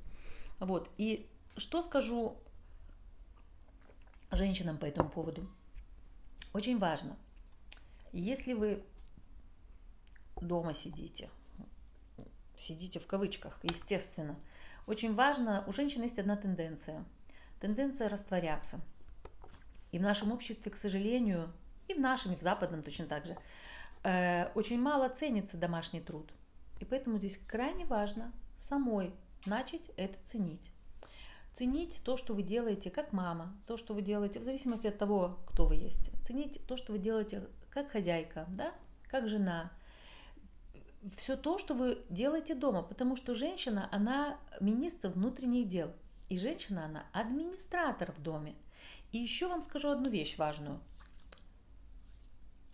Вот, 0.58 0.90
и 0.96 1.28
что 1.56 1.82
скажу 1.82 2.36
женщинам 4.30 4.78
по 4.78 4.84
этому 4.84 5.08
поводу? 5.08 5.48
Очень 6.52 6.78
важно, 6.78 7.16
если 8.12 8.54
вы 8.54 8.82
дома 10.40 10.74
сидите, 10.74 11.28
сидите 12.56 13.00
в 13.00 13.06
кавычках, 13.06 13.58
естественно, 13.62 14.36
очень 14.86 15.14
важно, 15.14 15.64
у 15.66 15.72
женщин 15.72 16.02
есть 16.02 16.18
одна 16.18 16.36
тенденция. 16.36 17.04
Тенденция 17.60 18.08
растворяться. 18.08 18.80
И 19.92 19.98
в 19.98 20.02
нашем 20.02 20.32
обществе, 20.32 20.70
к 20.72 20.76
сожалению, 20.76 21.52
и 21.88 21.94
в 21.94 22.00
нашем, 22.00 22.32
и 22.32 22.36
в 22.36 22.40
западном 22.40 22.82
точно 22.82 23.06
так 23.06 23.26
же, 23.26 23.36
э, 24.04 24.50
очень 24.54 24.80
мало 24.80 25.10
ценится 25.10 25.58
домашний 25.58 26.00
труд. 26.00 26.32
И 26.80 26.86
поэтому 26.86 27.18
здесь 27.18 27.36
крайне 27.36 27.84
важно 27.84 28.32
самой 28.58 29.12
начать 29.46 29.90
это 29.96 30.16
ценить. 30.24 30.72
Ценить 31.54 32.02
то, 32.04 32.16
что 32.16 32.34
вы 32.34 32.42
делаете 32.42 32.90
как 32.90 33.12
мама, 33.12 33.52
то, 33.66 33.76
что 33.76 33.94
вы 33.94 34.02
делаете 34.02 34.38
в 34.38 34.44
зависимости 34.44 34.86
от 34.86 34.96
того, 34.96 35.38
кто 35.46 35.66
вы 35.66 35.76
есть. 35.76 36.10
Ценить 36.24 36.60
то, 36.66 36.76
что 36.76 36.92
вы 36.92 36.98
делаете 36.98 37.48
как 37.70 37.90
хозяйка, 37.90 38.46
да, 38.48 38.72
как 39.08 39.28
жена. 39.28 39.72
Все 41.16 41.36
то, 41.36 41.58
что 41.58 41.74
вы 41.74 42.02
делаете 42.10 42.54
дома, 42.54 42.82
потому 42.82 43.16
что 43.16 43.34
женщина, 43.34 43.88
она 43.90 44.38
министр 44.60 45.08
внутренних 45.08 45.68
дел. 45.68 45.92
И 46.28 46.38
женщина, 46.38 46.84
она 46.84 47.06
администратор 47.12 48.12
в 48.12 48.22
доме. 48.22 48.54
И 49.12 49.18
еще 49.18 49.48
вам 49.48 49.62
скажу 49.62 49.88
одну 49.88 50.10
вещь 50.10 50.36
важную– 50.36 50.80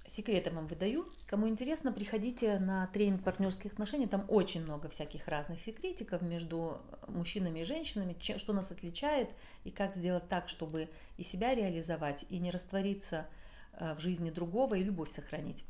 секретом 0.07 0.55
вам 0.55 0.67
выдаю. 0.67 1.07
Кому 1.27 1.49
интересно, 1.49 1.93
приходите 1.93 2.59
на 2.59 2.87
тренинг 2.88 3.23
партнерских 3.23 3.73
отношений. 3.73 4.07
Там 4.07 4.25
очень 4.29 4.62
много 4.62 4.88
всяких 4.88 5.27
разных 5.29 5.61
секретиков 5.61 6.23
между 6.23 6.79
мужчинами 7.09 7.61
и 7.61 7.64
женщинами, 7.64 8.17
что 8.21 8.53
нас 8.53 8.71
отличает 8.71 9.31
и 9.64 9.71
как 9.71 9.95
сделать 9.95 10.29
так, 10.29 10.49
чтобы 10.49 10.90
и 11.17 11.23
себя 11.23 11.55
реализовать, 11.55 12.27
и 12.29 12.38
не 12.38 12.51
раствориться 12.51 13.27
э, 13.73 13.95
в 13.95 14.01
жизни 14.01 14.31
другого, 14.31 14.75
и 14.75 14.85
любовь 14.85 15.11
сохранить. 15.11 15.64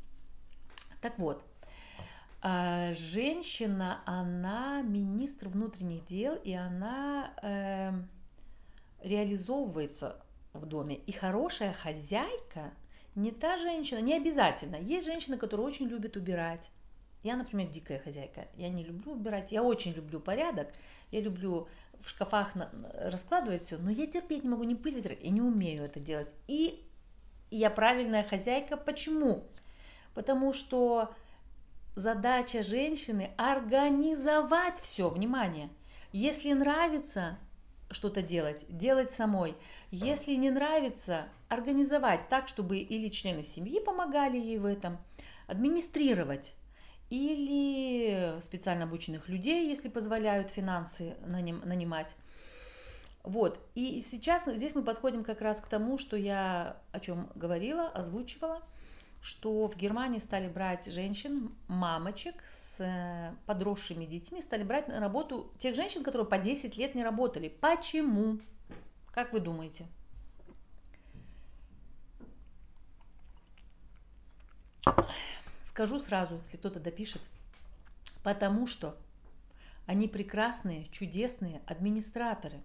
Так 1.01 1.17
вот, 1.17 1.43
а, 2.41 2.93
женщина, 2.93 4.01
она 4.05 4.81
министр 4.81 5.47
внутренних 5.47 6.05
дел, 6.05 6.35
и 6.35 6.53
она 6.53 7.33
э, 7.41 7.91
реализовывается 9.01 10.21
в 10.53 10.65
доме. 10.65 10.95
И 10.95 11.11
хорошая 11.11 11.73
хозяйка– 11.73 12.73
не 13.15 13.31
та 13.31 13.57
женщина, 13.57 13.99
не 13.99 14.13
обязательно. 14.13 14.75
Есть 14.75 15.05
женщины, 15.05 15.37
которые 15.37 15.65
очень 15.65 15.87
любят 15.87 16.17
убирать. 16.17 16.69
Я, 17.23 17.37
например, 17.37 17.69
дикая 17.69 17.99
хозяйка. 17.99 18.47
Я 18.55 18.69
не 18.69 18.83
люблю 18.83 19.13
убирать. 19.13 19.51
Я 19.51 19.63
очень 19.63 19.93
люблю 19.93 20.19
порядок. 20.19 20.67
Я 21.11 21.21
люблю 21.21 21.67
в 22.01 22.09
шкафах 22.09 22.53
раскладывать 22.99 23.63
все, 23.63 23.77
но 23.77 23.89
я 23.89 24.05
терпеть 24.05 24.43
не 24.43 24.49
могу 24.49 24.63
ни 24.63 24.75
пыль 24.75 24.95
вытирать. 24.95 25.23
Я 25.23 25.31
не 25.31 25.41
умею 25.41 25.83
это 25.83 25.99
делать. 25.99 26.29
И 26.47 26.83
я 27.49 27.69
правильная 27.69 28.23
хозяйка. 28.23 28.77
Почему? 28.77 29.43
Потому 30.13 30.53
что 30.53 31.15
задача 31.95 32.61
женщины 32.61 33.31
организовать 33.37 34.79
все, 34.79 35.09
внимание. 35.09 35.69
Если 36.11 36.53
нравится, 36.53 37.39
что-то 37.95 38.21
делать, 38.21 38.65
делать 38.69 39.11
самой. 39.11 39.55
Если 39.89 40.35
не 40.35 40.51
нравится, 40.51 41.27
организовать 41.47 42.27
так, 42.29 42.47
чтобы 42.47 42.77
или 42.77 43.07
члены 43.07 43.43
семьи 43.43 43.79
помогали 43.79 44.37
ей 44.37 44.59
в 44.59 44.65
этом, 44.65 44.99
администрировать 45.47 46.55
или 47.09 48.39
специально 48.41 48.83
обученных 48.83 49.29
людей, 49.29 49.67
если 49.67 49.89
позволяют 49.89 50.49
финансы 50.49 51.15
наним, 51.25 51.61
нанимать. 51.63 52.15
Вот, 53.23 53.59
и 53.73 54.01
сейчас 54.05 54.45
здесь 54.45 54.75
мы 54.75 54.83
подходим 54.83 55.23
как 55.23 55.41
раз 55.41 55.61
к 55.61 55.67
тому, 55.67 55.97
что 55.97 56.15
я 56.15 56.77
о 56.91 56.99
чем 56.99 57.29
говорила, 57.33 57.87
озвучивала– 57.87 58.61
что 59.25 59.67
в 59.67 59.75
Германии 59.75 60.19
стали 60.19 60.47
брать 60.47 60.85
женщин, 60.85 61.51
мамочек 61.67 62.43
с 62.47 62.75
э, 62.79 63.33
подросшими 63.47 64.05
детьми, 64.05 64.39
стали 64.39 64.61
брать 64.61 64.87
на 64.87 64.99
работу 64.99 65.51
тех 65.57 65.75
женщин, 65.75 66.03
которые 66.03 66.27
по 66.27 66.37
10 66.37 66.77
лет 66.77 66.93
не 66.93 67.03
работали. 67.03 67.49
Почему? 67.59 68.37
Как 69.11 69.33
вы 69.33 69.39
думаете? 69.39 69.87
Скажу 75.63 75.97
сразу, 75.97 76.37
если 76.37 76.57
кто-то 76.57 76.79
допишет. 76.79 77.23
Потому 78.21 78.67
что 78.67 78.95
они 79.87 80.07
прекрасные, 80.07 80.85
чудесные 80.91 81.63
администраторы. 81.65 82.61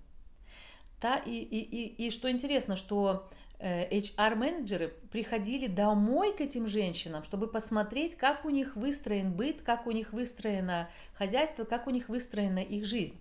Да, 1.01 1.17
и, 1.17 1.31
и, 1.33 1.59
и, 1.63 2.07
и 2.07 2.11
что 2.11 2.31
интересно, 2.31 2.77
что 2.77 3.31
HR-менеджеры 3.61 4.87
э, 4.87 4.91
приходили 5.11 5.67
домой 5.67 6.35
к 6.35 6.41
этим 6.41 6.67
женщинам, 6.67 7.25
чтобы 7.25 7.47
посмотреть, 7.47 8.17
как 8.17 8.45
у 8.45 8.51
них 8.51 8.77
выстроен 8.77 9.33
быт, 9.33 9.63
как 9.63 9.87
у 9.87 9.91
них 9.91 10.13
выстроено 10.13 10.89
хозяйство, 11.15 11.65
как 11.65 11.87
у 11.87 11.91
них 11.91 12.09
выстроена 12.09 12.61
их 12.61 12.85
жизнь. 12.85 13.19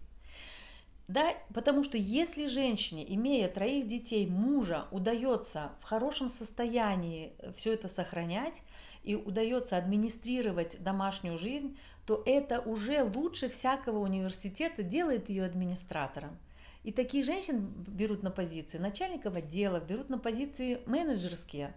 Да, 1.09 1.33
потому 1.55 1.83
что 1.83 1.97
если 1.97 2.45
женщине, 2.45 3.03
имея 3.15 3.47
троих 3.47 3.87
детей, 3.87 4.27
мужа, 4.27 4.85
удается 4.91 5.71
в 5.81 5.85
хорошем 5.85 6.29
состоянии 6.29 7.33
все 7.55 7.73
это 7.73 7.87
сохранять 7.87 8.61
и 9.03 9.15
удается 9.15 9.75
администрировать 9.75 10.81
домашнюю 10.83 11.37
жизнь, 11.39 11.77
то 12.05 12.21
это 12.25 12.59
уже 12.61 13.03
лучше 13.03 13.49
всякого 13.49 13.99
университета 13.99 14.83
делает 14.83 15.29
ее 15.29 15.45
администратором. 15.45 16.37
И 16.83 16.91
таких 16.91 17.25
женщин 17.25 17.73
берут 17.87 18.23
на 18.23 18.31
позиции 18.31 18.77
начальников 18.77 19.35
отделов, 19.35 19.85
берут 19.85 20.09
на 20.09 20.17
позиции 20.17 20.81
менеджерские, 20.85 21.75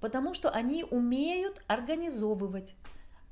потому 0.00 0.34
что 0.34 0.50
они 0.50 0.84
умеют 0.84 1.62
организовывать 1.66 2.74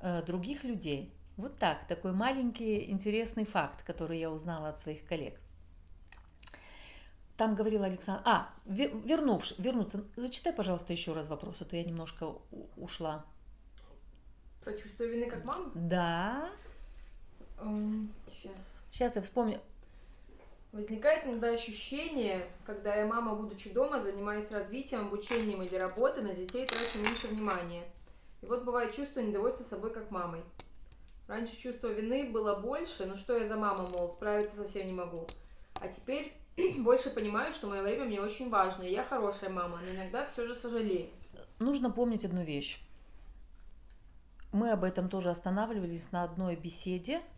э, 0.01 0.23
других 0.23 0.65
людей. 0.65 1.13
Вот 1.37 1.59
так, 1.59 1.87
такой 1.89 2.13
маленький 2.13 2.91
интересный 2.91 3.45
факт, 3.45 3.85
который 3.85 4.19
я 4.19 4.31
узнала 4.31 4.71
от 4.71 4.81
своих 4.81 5.05
коллег. 5.05 5.39
Там 7.37 7.57
говорил 7.57 7.83
Александр... 7.83 8.23
А, 8.25 8.51
вернувшись, 8.67 9.59
вернуться. 9.59 10.05
Зачитай, 10.15 10.53
пожалуйста, 10.53 10.93
еще 10.93 11.13
раз 11.13 11.29
вопрос, 11.29 11.63
а 11.63 11.65
то 11.65 11.77
я 11.77 11.83
немножко 11.83 12.37
ушла. 12.77 13.25
Про 14.63 14.73
чувство 14.75 15.05
вины 15.05 15.29
как 15.29 15.45
мама? 15.45 15.71
Да. 15.75 16.49
Um, 17.59 18.09
сейчас. 18.33 18.53
Сейчас 18.91 19.17
я 19.17 19.23
вспомню. 19.23 19.61
Возникает 20.75 21.25
иногда 21.25 21.51
ощущение, 21.51 22.49
когда 22.67 22.97
я 22.97 23.07
мама, 23.07 23.37
будучи 23.37 23.73
дома, 23.73 24.01
занимаюсь 24.01 24.51
развитием, 24.51 25.03
обучением 25.03 25.63
или 25.63 25.77
работой, 25.77 26.25
на 26.25 26.35
детей 26.35 26.67
трачу 26.67 26.99
меньше 26.99 27.29
внимания. 27.29 27.85
И 28.43 28.47
вот 28.47 28.65
бывает 28.65 28.93
чувство 28.93 29.21
недовольства 29.21 29.63
собой 29.63 29.93
как 29.93 30.11
мамой. 30.11 30.43
Раньше 31.29 31.57
чувство 31.57 31.87
вины 31.87 32.29
было 32.29 32.57
больше, 32.57 33.07
но 33.07 33.15
что 33.15 33.39
я 33.39 33.47
за 33.47 33.55
мама, 33.55 33.87
мол, 33.87 34.11
справиться 34.11 34.57
совсем 34.57 34.89
не 34.89 34.93
могу. 34.93 35.29
А 35.81 35.87
теперь 35.87 36.37
больше 36.79 37.11
понимаю, 37.11 37.53
что 37.53 37.69
мое 37.69 37.81
время 37.81 38.07
мне 38.07 38.21
очень 38.21 38.51
важно, 38.51 38.83
и 38.83 38.91
я 38.91 39.05
хорошая 39.05 39.51
мама, 39.51 39.81
но 39.81 39.95
иногда 39.95 40.27
все 40.27 40.45
же 40.45 40.57
сожалею. 40.57 41.09
Нужно 41.61 41.93
помнить 41.93 42.25
одну 42.25 42.43
вещь. 42.43 42.81
Мы 44.51 44.73
об 44.73 44.83
этом 44.83 45.09
тоже 45.09 45.31
останавливались 45.31 46.11
на 46.11 46.25
одной 46.25 46.57
беседе– 46.57 47.23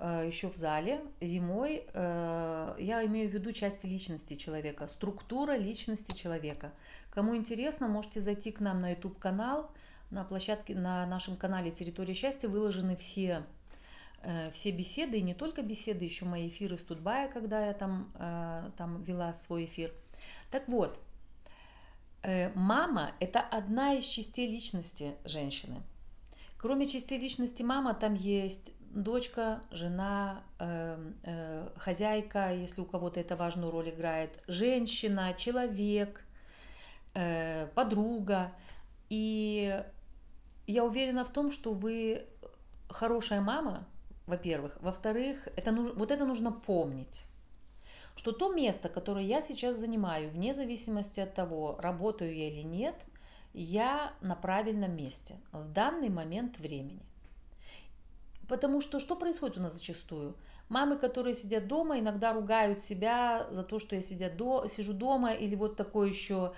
еще 0.00 0.48
в 0.48 0.54
зале 0.54 1.00
зимой, 1.20 1.84
э, 1.92 2.76
я 2.78 3.04
имею 3.06 3.28
в 3.28 3.32
виду 3.32 3.50
части 3.52 3.86
личности 3.86 4.34
человека, 4.34 4.86
структура 4.86 5.56
личности 5.56 6.14
человека. 6.14 6.72
Кому 7.10 7.36
интересно, 7.36 7.88
можете 7.88 8.20
зайти 8.20 8.52
к 8.52 8.60
нам 8.60 8.80
на 8.80 8.90
YouTube 8.90 9.18
канал, 9.18 9.70
на 10.10 10.24
площадке, 10.24 10.74
на 10.74 11.04
нашем 11.06 11.36
канале 11.36 11.70
«Территория 11.70 12.14
счастья» 12.14 12.48
выложены 12.48 12.94
все 12.94 13.44
э, 14.22 14.50
все 14.52 14.70
беседы, 14.70 15.18
и 15.18 15.22
не 15.22 15.34
только 15.34 15.62
беседы, 15.62 16.04
еще 16.04 16.24
мои 16.26 16.48
эфиры 16.48 16.78
с 16.78 16.82
Тутбая, 16.82 17.28
когда 17.28 17.66
я 17.66 17.74
там, 17.74 18.12
там 18.76 19.02
вела 19.02 19.34
свой 19.34 19.64
эфир. 19.64 19.92
Так 20.50 20.68
вот, 20.68 21.00
мама– 22.54 23.12
это 23.20 23.40
одна 23.40 23.94
из 23.94 24.04
частей 24.04 24.48
личности 24.48 25.14
женщины. 25.24 25.82
Кроме 26.58 26.86
частей 26.86 27.18
личности 27.18 27.62
мама, 27.62 27.94
там 27.94 28.14
есть 28.14 28.72
дочка, 28.90 29.60
жена, 29.70 30.42
э, 30.58 31.12
э, 31.24 31.68
хозяйка, 31.76 32.52
если 32.54 32.80
у 32.80 32.84
кого-то 32.84 33.20
это 33.20 33.36
важную 33.36 33.70
роль 33.70 33.90
играет, 33.90 34.42
женщина, 34.46 35.34
человек, 35.34 36.24
э, 37.14 37.66
подруга. 37.74 38.52
И 39.10 39.82
я 40.66 40.84
уверена 40.84 41.24
в 41.24 41.30
том, 41.30 41.50
что 41.50 41.72
вы 41.72 42.26
хорошая 42.88 43.40
мама, 43.40 43.86
во-первых. 44.26 44.76
Во-вторых, 44.80 45.48
это, 45.56 45.72
вот 45.72 46.10
это 46.10 46.26
нужно 46.26 46.52
помнить 46.52 47.24
что 48.18 48.32
то 48.32 48.52
место, 48.52 48.88
которое 48.88 49.24
я 49.24 49.40
сейчас 49.40 49.78
занимаю, 49.78 50.28
вне 50.30 50.52
зависимости 50.52 51.20
от 51.20 51.34
того, 51.34 51.76
работаю 51.78 52.34
я 52.34 52.48
или 52.48 52.62
нет, 52.62 52.96
я 53.54 54.12
на 54.20 54.34
правильном 54.34 54.96
месте 54.96 55.36
в 55.52 55.72
данный 55.72 56.10
момент 56.10 56.58
времени. 56.58 57.07
Потому 58.48 58.80
что 58.80 58.98
что 58.98 59.14
происходит 59.14 59.58
у 59.58 59.60
нас 59.60 59.74
зачастую? 59.74 60.34
Мамы, 60.68 60.96
которые 60.96 61.34
сидят 61.34 61.66
дома, 61.66 61.98
иногда 61.98 62.32
ругают 62.32 62.82
себя 62.82 63.46
за 63.50 63.62
то, 63.62 63.78
что 63.78 63.94
я 63.94 64.02
сидят 64.02 64.36
до, 64.36 64.66
сижу 64.66 64.92
дома, 64.92 65.32
или 65.32 65.54
вот 65.54 65.76
такое 65.76 66.08
еще 66.08 66.52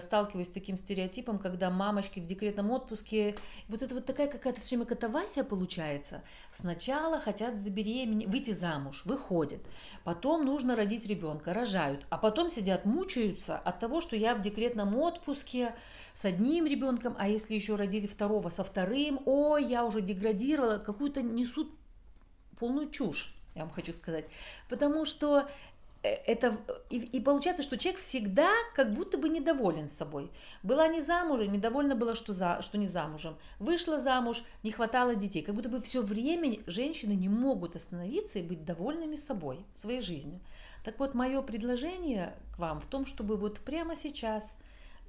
сталкиваюсь 0.00 0.48
с 0.48 0.50
таким 0.50 0.76
стереотипом, 0.76 1.38
когда 1.38 1.70
мамочки 1.70 2.20
в 2.20 2.26
декретном 2.26 2.70
отпуске, 2.70 3.36
вот 3.68 3.82
это 3.82 3.94
вот 3.94 4.06
такая 4.06 4.28
какая-то 4.28 4.60
все 4.60 4.76
время 4.76 4.86
катавасия 4.86 5.44
получается. 5.44 6.22
Сначала 6.52 7.18
хотят 7.18 7.56
забеременеть, 7.56 8.28
выйти 8.28 8.52
замуж, 8.52 9.02
выходят, 9.04 9.60
потом 10.04 10.44
нужно 10.44 10.76
родить 10.76 11.06
ребенка, 11.06 11.52
рожают, 11.52 12.06
а 12.10 12.18
потом 12.18 12.50
сидят, 12.50 12.84
мучаются 12.84 13.58
от 13.58 13.80
того, 13.80 14.00
что 14.00 14.16
я 14.16 14.34
в 14.34 14.42
декретном 14.42 14.96
отпуске 14.96 15.74
с 16.14 16.24
одним 16.24 16.66
ребенком, 16.66 17.16
а 17.18 17.28
если 17.28 17.54
еще 17.54 17.74
родили 17.76 18.06
второго 18.06 18.48
со 18.48 18.64
вторым, 18.64 19.20
ой, 19.26 19.64
я 19.66 19.84
уже 19.84 20.00
деградировала, 20.00 20.76
какую-то 20.76 21.22
несут 21.22 21.70
полную 22.58 22.88
чушь 22.88 23.34
я 23.54 23.62
вам 23.62 23.70
хочу 23.70 23.92
сказать. 23.92 24.24
Потому 24.68 25.04
что 25.04 25.48
Э, 25.48 25.73
это 26.04 26.56
и, 26.90 26.98
и 26.98 27.20
получается, 27.20 27.62
что 27.62 27.78
человек 27.78 28.00
всегда 28.00 28.50
как 28.74 28.92
будто 28.92 29.16
бы 29.16 29.28
недоволен 29.28 29.88
собой. 29.88 30.30
Была 30.62 30.86
не 30.88 31.00
замужем, 31.00 31.52
недовольна 31.52 31.94
была, 31.94 32.14
что, 32.14 32.32
за, 32.32 32.60
что 32.62 32.78
не 32.78 32.86
замужем. 32.86 33.36
Вышла 33.58 33.98
замуж, 33.98 34.42
не 34.62 34.70
хватало 34.70 35.14
детей. 35.14 35.42
Как 35.42 35.54
будто 35.54 35.68
бы 35.68 35.80
все 35.80 36.02
время 36.02 36.58
женщины 36.66 37.12
не 37.12 37.28
могут 37.28 37.76
остановиться 37.76 38.38
и 38.38 38.42
быть 38.42 38.64
довольными 38.64 39.16
собой, 39.16 39.64
своей 39.74 40.00
жизнью. 40.00 40.40
Так 40.84 40.98
вот, 40.98 41.14
мое 41.14 41.40
предложение 41.40 42.34
к 42.54 42.58
вам 42.58 42.80
в 42.80 42.86
том, 42.86 43.06
чтобы 43.06 43.36
вот 43.36 43.60
прямо 43.60 43.96
сейчас 43.96 44.52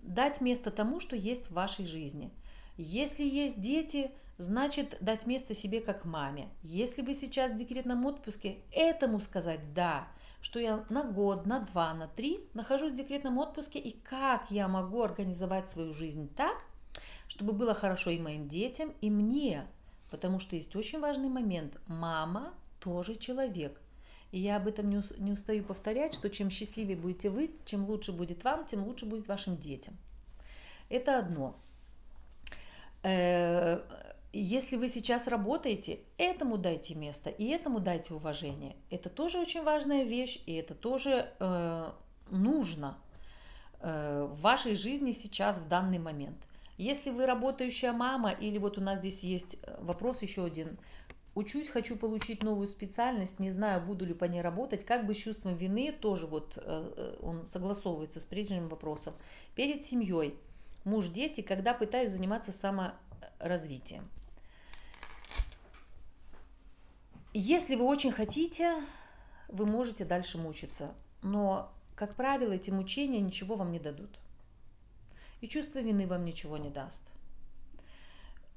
дать 0.02 0.40
место 0.40 0.72
тому, 0.72 1.00
что 1.00 1.16
есть 1.16 1.48
в 1.48 1.54
вашей 1.54 1.86
жизни. 1.86 2.32
Если 2.78 3.24
есть 3.24 3.60
дети, 3.60 4.12
значит 4.38 4.98
дать 5.02 5.26
место 5.26 5.54
себе 5.54 5.82
как 5.82 6.06
маме. 6.06 6.50
Если 6.64 7.02
вы 7.02 7.14
сейчас 7.14 7.52
в 7.52 7.56
декретном 7.56 8.06
отпуске, 8.06 8.58
этому 8.72 9.20
сказать 9.20 9.74
«да», 9.74 10.08
что 10.46 10.60
я 10.60 10.86
на 10.90 11.04
год, 11.04 11.48
на 11.48 11.62
два, 11.62 11.92
на 11.96 12.08
три 12.08 12.40
нахожусь 12.54 12.92
в 12.92 12.96
декретном 12.96 13.40
отпуске 13.40 13.80
и 13.80 13.98
как 14.02 14.52
я 14.52 14.68
могу 14.68 15.02
организовать 15.02 15.68
свою 15.68 15.92
жизнь 15.92 16.30
так, 16.36 16.64
чтобы 17.28 17.52
было 17.52 17.74
хорошо 17.74 18.12
и 18.12 18.20
моим 18.20 18.48
детям, 18.48 18.94
и 19.02 19.10
мне. 19.10 19.66
Потому 20.12 20.38
что 20.38 20.56
есть 20.56 20.76
очень 20.76 21.00
важный 21.00 21.30
момент. 21.30 21.80
Мама 21.88 22.54
тоже 22.80 23.16
человек. 23.16 23.82
И 24.32 24.38
я 24.38 24.58
об 24.58 24.68
этом 24.68 24.88
не 24.92 25.32
устаю 25.32 25.64
повторять, 25.64 26.14
что 26.14 26.30
чем 26.30 26.52
счастливее 26.52 26.96
будете 26.96 27.32
вы, 27.32 27.50
чем 27.66 27.86
лучше 27.86 28.12
будет 28.12 28.44
вам, 28.44 28.68
тем 28.68 28.84
лучше 28.86 29.08
будет 29.08 29.28
вашим 29.28 29.58
детям. 29.58 29.98
Это 30.90 31.18
одно. 31.18 31.56
Если 34.38 34.76
вы 34.76 34.90
сейчас 34.90 35.30
работаете, 35.30 36.00
этому 36.18 36.58
дайте 36.58 36.94
место 36.94 37.30
и 37.30 37.46
этому 37.46 37.80
дайте 37.80 38.14
уважение. 38.14 38.76
Это 38.90 39.10
тоже 39.10 39.40
очень 39.40 39.64
важная 39.64 40.04
вещь, 40.04 40.44
и 40.46 40.56
это 40.56 40.76
тоже 40.76 41.32
э, 41.40 41.92
нужно 42.32 42.98
э, 43.80 44.28
в 44.30 44.42
вашей 44.42 44.76
жизни 44.76 45.12
сейчас, 45.12 45.60
в 45.60 45.70
данный 45.70 46.00
момент. 46.00 46.36
Если 46.78 47.12
вы 47.12 47.26
работающая 47.26 47.94
мама, 47.94 48.32
или 48.32 48.58
вот 48.58 48.78
у 48.78 48.82
нас 48.82 49.00
здесь 49.00 49.24
есть 49.24 49.58
э, 49.64 49.78
вопрос 49.80 50.22
еще 50.22 50.44
один, 50.44 50.78
учусь, 51.34 51.70
хочу 51.70 51.96
получить 51.96 52.44
новую 52.44 52.68
специальность, 52.68 53.40
не 53.40 53.52
знаю, 53.52 53.86
буду 53.86 54.06
ли 54.06 54.14
по 54.14 54.26
ней 54.26 54.42
работать, 54.42 54.84
как 54.84 55.06
бы 55.06 55.14
с 55.14 55.18
чувством 55.18 55.56
вины, 55.56 55.94
тоже 55.94 56.28
вот 56.28 56.58
э, 56.58 56.94
э 56.98 57.16
он 57.22 57.46
согласовывается 57.46 58.20
с 58.20 58.26
прежним 58.26 58.68
вопросом, 58.68 59.14
перед 59.56 59.86
семьей, 59.86 60.38
муж, 60.84 61.08
дети, 61.08 61.40
когда 61.40 61.74
пытаюсь 61.74 62.12
заниматься 62.12 62.52
саморазвитием. 62.52 64.04
Если 67.38 67.76
вы 67.76 67.84
очень 67.84 68.14
хотите, 68.14 68.82
вы 69.50 69.66
можете 69.66 70.06
дальше 70.06 70.38
мучиться, 70.38 70.94
но, 71.22 71.70
как 71.94 72.16
правило, 72.16 72.54
эти 72.54 72.72
мучения 72.72 73.20
ничего 73.20 73.56
вам 73.56 73.74
не 73.74 73.80
дадут. 73.80 74.10
И 75.42 75.50
чувство 75.50 75.80
вины 75.80 76.08
вам 76.08 76.24
ничего 76.24 76.56
не 76.56 76.70
даст. 76.70 77.04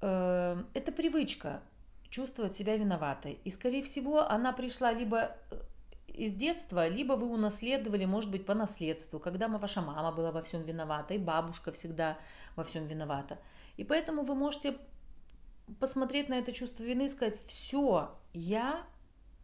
Эм, 0.00 0.68
это 0.74 0.92
привычка 0.92 1.60
чувствовать 2.08 2.54
себя 2.54 2.76
виноватой. 2.76 3.40
И, 3.42 3.50
скорее 3.50 3.82
всего, 3.82 4.20
она 4.20 4.52
пришла 4.52 4.92
либо 4.92 5.36
э, 5.50 5.60
из 6.14 6.32
детства, 6.34 6.86
либо 6.86 7.14
вы 7.14 7.26
унаследовали, 7.26 8.04
может 8.04 8.30
быть, 8.30 8.46
по 8.46 8.54
наследству, 8.54 9.18
когда 9.18 9.48
ваша 9.48 9.82
мама 9.82 10.12
была 10.12 10.30
во 10.30 10.42
всем 10.42 10.62
виновата, 10.62 11.14
и 11.14 11.18
бабушка 11.18 11.72
всегда 11.72 12.16
во 12.54 12.62
всем 12.62 12.86
виновата. 12.86 13.38
И 13.76 13.82
поэтому 13.82 14.22
вы 14.22 14.36
можете 14.36 14.76
посмотреть 15.80 16.28
на 16.28 16.34
это 16.34 16.52
чувство 16.52 16.82
вины 16.82 17.06
и 17.06 17.08
сказать, 17.08 17.40
все, 17.46 18.14
я 18.32 18.86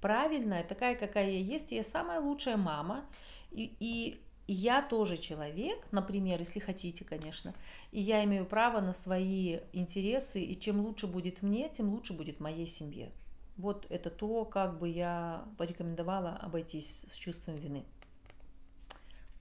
правильная, 0.01 0.65
такая, 0.65 0.97
какая 0.97 1.31
я 1.31 1.39
есть, 1.39 1.73
я 1.73 1.83
самая 1.83 2.21
лучшая 2.21 2.57
мама, 2.57 3.05
и, 3.51 3.75
и 3.81 4.21
я 4.47 4.83
тоже 4.83 5.17
человек, 5.17 5.87
например, 5.93 6.39
если 6.41 6.61
хотите, 6.61 7.05
конечно, 7.05 7.55
и 7.93 8.01
я 8.01 8.23
имею 8.25 8.45
право 8.45 8.81
на 8.81 8.93
свои 8.93 9.61
интересы, 9.73 10.43
и 10.43 10.59
чем 10.59 10.81
лучше 10.81 11.07
будет 11.07 11.43
мне, 11.43 11.69
тем 11.69 11.89
лучше 11.89 12.13
будет 12.13 12.41
моей 12.41 12.67
семье. 12.67 13.11
Вот 13.57 13.87
это 13.89 14.11
то, 14.11 14.45
как 14.45 14.79
бы 14.79 14.89
я 14.89 15.45
порекомендовала 15.57 16.37
обойтись 16.37 17.07
с 17.09 17.15
чувством 17.15 17.57
вины. 17.57 17.85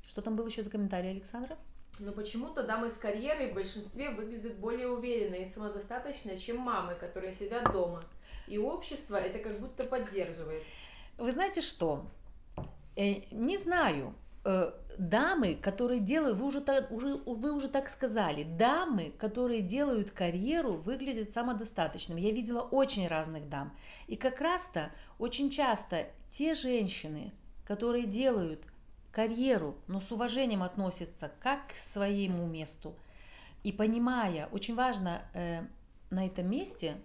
Что 0.08 0.22
там 0.22 0.36
было 0.36 0.48
еще 0.48 0.63
за 0.63 0.69
комментарий, 0.69 1.12
Александра? 1.12 1.58
Но 1.99 2.12
почему-то 2.12 2.63
дамы 2.63 2.89
с 2.89 2.97
карьерой 2.97 3.51
в 3.51 3.53
большинстве 3.53 4.10
выглядят 4.10 4.56
более 4.56 4.89
уверенные 4.89 5.43
и 5.43 5.51
самодостаточные, 5.51 6.38
чем 6.38 6.58
мамы, 6.58 6.95
которые 6.95 7.32
сидят 7.32 7.71
дома. 7.71 8.03
И 8.47 8.58
общество 8.58 9.15
это 9.15 9.39
как 9.39 9.60
будто 9.60 9.84
поддерживает. 9.84 10.63
Вы 11.17 11.32
знаете 11.32 11.62
что? 11.62 12.06
Э, 12.95 13.21
не 13.32 13.58
знаю. 13.58 14.15
Э, 14.45 14.71
дамы, 14.97 15.56
которые 15.56 15.99
делают, 15.99 16.38
вы 16.38 16.47
уже, 16.47 16.62
так, 16.62 16.91
уже, 16.91 17.15
вы 17.15 17.53
уже 17.53 17.69
так 17.69 17.89
сказали, 17.89 18.43
дамы, 18.43 19.13
которые 19.17 19.62
делают 19.62 20.12
карьеру, 20.12 20.73
выглядят 20.73 21.32
самодостаточными. 21.32 22.19
Я 22.19 22.32
видела 22.32 22.62
очень 22.62 23.08
разных 23.08 23.47
дам. 23.49 23.75
И 24.08 24.15
как 24.15 24.41
раз-то 24.41 24.91
очень 25.19 25.49
часто 25.49 26.08
те 26.29 26.56
женщины, 26.56 27.32
которые 27.65 28.06
делают 28.06 28.62
карьеру, 29.13 29.78
но 29.88 30.02
с 30.02 30.12
уважением 30.12 30.63
относятся 30.63 31.32
как 31.39 31.69
к 31.69 31.76
своему 31.76 32.45
месту. 32.47 32.95
И 33.63 33.71
понимая, 33.71 34.47
очень 34.47 34.76
важно 34.76 35.21
э, 35.34 35.62
на 36.10 36.26
этом 36.26 36.49
месте, 36.49 36.97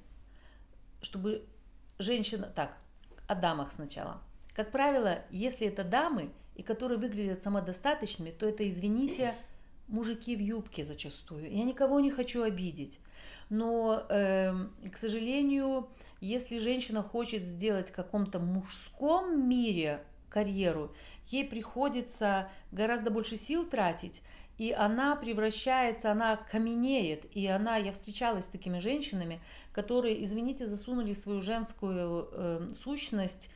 чтобы 1.03 1.47
женщина... 1.99 2.47
Так, 2.47 2.77
о 3.29 3.35
дамах 3.35 3.71
сначала. 3.73 4.23
Как 4.55 4.73
правило, 4.73 5.19
если 5.31 5.67
это 5.67 5.85
дамы, 5.85 6.33
и 6.57 6.63
которые 6.63 6.99
выглядят 6.99 7.43
самодостаточными, 7.43 8.31
то 8.31 8.49
это, 8.49 8.67
извините, 8.67 9.35
мужики 9.87 10.35
в 10.35 10.41
юбке 10.41 10.85
зачастую. 10.85 11.53
Я 11.53 11.65
никого 11.65 12.01
не 12.01 12.11
хочу 12.11 12.43
обидеть. 12.43 12.99
Но, 13.51 14.03
э, 14.09 14.55
к 14.91 14.97
сожалению, 14.97 15.89
если 16.21 16.59
женщина 16.59 17.03
хочет 17.03 17.45
сделать 17.45 17.91
в 17.91 17.95
каком-то 17.95 18.41
мужском 18.41 19.49
мире 19.49 20.03
карьеру, 20.29 20.93
ей 21.29 21.45
приходится 21.45 22.51
гораздо 22.73 23.11
больше 23.11 23.37
сил 23.37 23.67
тратить, 23.67 24.23
и 24.59 24.73
она 24.73 25.15
превращается, 25.15 26.11
она 26.11 26.37
каменеет, 26.37 27.25
и 27.35 27.47
она, 27.47 27.77
я 27.77 27.93
встречалась 27.93 28.47
с 28.47 28.49
такими 28.49 28.81
женщинами, 28.81 29.41
которые, 29.73 30.23
извините, 30.25 30.67
засунули 30.67 31.13
свою 31.13 31.41
женскую 31.41 32.29
э, 32.33 32.69
сущность 32.83 33.55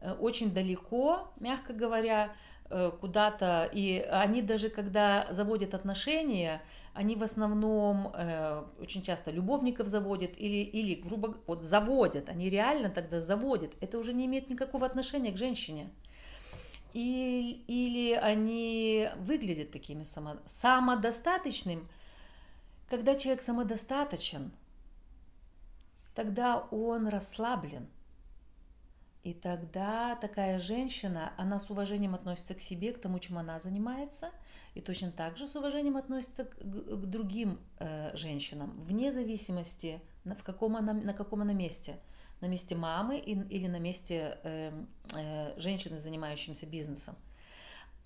э, 0.00 0.12
очень 0.12 0.52
далеко, 0.52 1.32
мягко 1.40 1.72
говоря, 1.72 2.34
э, 2.68 2.92
куда-то, 3.00 3.68
и 3.72 4.00
они 4.10 4.42
даже, 4.42 4.68
когда 4.68 5.26
заводят 5.30 5.72
отношения, 5.72 6.60
они 6.92 7.16
в 7.16 7.22
основном 7.22 8.12
э, 8.14 8.62
очень 8.78 9.00
часто 9.02 9.30
любовников 9.30 9.86
заводят 9.86 10.32
или, 10.36 10.62
или 10.62 10.94
грубо 10.94 11.34
вот 11.46 11.62
заводят, 11.62 12.28
они 12.28 12.50
реально 12.50 12.90
тогда 12.90 13.22
заводят. 13.22 13.72
Это 13.80 13.96
уже 13.96 14.12
не 14.12 14.26
имеет 14.26 14.50
никакого 14.50 14.84
отношения 14.84 15.32
к 15.32 15.38
женщине 15.38 15.88
и, 16.92 17.64
или 17.66 18.12
они 18.14 19.08
выглядят 19.16 19.70
такими 19.70 20.04
само, 20.04 20.36
самодостаточным. 20.46 21.88
Когда 22.88 23.14
человек 23.14 23.42
самодостаточен, 23.42 24.52
тогда 26.14 26.58
он 26.70 27.08
расслаблен. 27.08 27.88
И 29.22 29.34
тогда 29.34 30.16
такая 30.16 30.58
женщина, 30.58 31.32
она 31.36 31.58
с 31.58 31.70
уважением 31.70 32.14
относится 32.14 32.54
к 32.54 32.60
себе, 32.60 32.92
к 32.92 33.00
тому, 33.00 33.18
чем 33.20 33.38
она 33.38 33.60
занимается, 33.60 34.30
и 34.74 34.80
точно 34.80 35.12
так 35.12 35.36
же 35.36 35.46
с 35.46 35.54
уважением 35.54 35.96
относится 35.96 36.44
к, 36.44 36.56
к 36.56 37.06
другим 37.06 37.60
э, 37.78 38.16
женщинам, 38.16 38.72
вне 38.80 39.12
зависимости, 39.12 40.02
на, 40.24 40.34
в 40.34 40.42
каком 40.42 40.76
она, 40.76 40.92
на 40.92 41.14
каком 41.14 41.42
она 41.42 41.52
месте– 41.52 41.98
на 42.42 42.46
месте 42.46 42.74
мамы 42.74 43.18
или 43.18 43.66
на 43.68 43.78
месте 43.78 44.38
э, 44.42 44.72
э, 45.14 45.58
женщины, 45.58 45.98
занимающейся 45.98 46.66
бизнесом. 46.66 47.14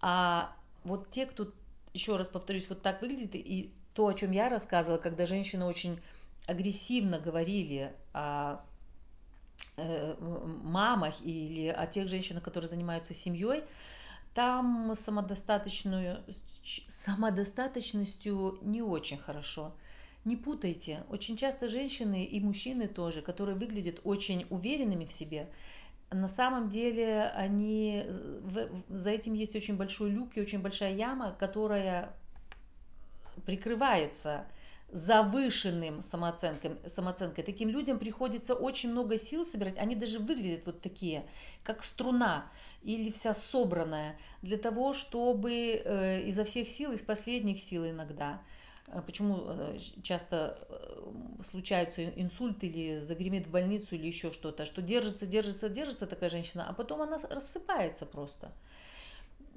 А 0.00 0.54
вот 0.84 1.10
те, 1.10 1.26
кто 1.26 1.48
еще 1.94 2.16
раз 2.16 2.28
повторюсь, 2.28 2.68
вот 2.68 2.82
так 2.82 3.00
выглядит. 3.00 3.34
И 3.34 3.72
то, 3.94 4.06
о 4.06 4.14
чем 4.14 4.30
я 4.30 4.48
рассказывала, 4.48 4.98
когда 4.98 5.26
женщины 5.26 5.64
очень 5.64 5.98
агрессивно 6.46 7.18
говорили 7.18 7.92
о 8.12 8.60
э, 9.76 10.14
мамах 10.62 11.14
или 11.22 11.68
о 11.68 11.86
тех 11.86 12.08
женщинах, 12.08 12.42
которые 12.42 12.68
занимаются 12.68 13.14
семьей, 13.14 13.64
там 14.34 14.94
самодостаточную, 14.94 16.22
самодостаточностью 16.62 18.58
не 18.60 18.82
очень 18.82 19.18
хорошо. 19.18 19.72
Не 20.26 20.36
путайте. 20.36 21.04
Очень 21.08 21.36
часто 21.36 21.68
женщины 21.68 22.24
и 22.24 22.40
мужчины 22.40 22.88
тоже, 22.88 23.22
которые 23.22 23.56
выглядят 23.56 24.00
очень 24.02 24.44
уверенными 24.50 25.04
в 25.04 25.12
себе, 25.12 25.48
на 26.10 26.26
самом 26.26 26.68
деле 26.68 27.30
они 27.34 28.04
в, 28.08 28.68
за 28.88 29.10
этим 29.10 29.34
есть 29.34 29.54
очень 29.54 29.76
большой 29.76 30.10
люк 30.10 30.30
и 30.34 30.40
очень 30.40 30.60
большая 30.60 30.94
яма, 30.94 31.34
которая 31.38 32.12
прикрывается 33.44 34.46
завышенным 34.90 36.02
самооценкой, 36.02 36.72
самооценкой. 36.86 37.44
Таким 37.44 37.68
людям 37.68 37.98
приходится 37.98 38.54
очень 38.54 38.90
много 38.90 39.18
сил 39.18 39.44
собирать. 39.44 39.78
Они 39.78 39.94
даже 39.94 40.18
выглядят 40.18 40.66
вот 40.66 40.80
такие, 40.80 41.24
как 41.62 41.84
струна 41.84 42.46
или 42.82 43.12
вся 43.12 43.32
собранная, 43.32 44.16
для 44.42 44.58
того, 44.58 44.92
чтобы 44.92 45.52
э, 45.52 46.22
изо 46.22 46.44
всех 46.44 46.68
сил, 46.68 46.90
из 46.90 47.02
последних 47.02 47.62
сил 47.62 47.88
иногда– 47.88 48.42
Э, 48.50 48.55
почему 49.06 49.44
э, 49.46 49.78
часто 50.02 50.58
э, 50.68 51.42
случаются 51.42 52.08
инсульты 52.08 52.66
или 52.66 52.98
загремит 52.98 53.46
в 53.46 53.50
больницу 53.50 53.94
или 53.94 54.06
еще 54.06 54.32
что-то, 54.32 54.64
что 54.64 54.82
держится, 54.82 55.26
держится, 55.26 55.68
держится 55.68 56.06
такая 56.06 56.30
женщина, 56.30 56.66
а 56.68 56.72
потом 56.72 57.02
она 57.02 57.18
рассыпается 57.30 58.06
просто. 58.06 58.52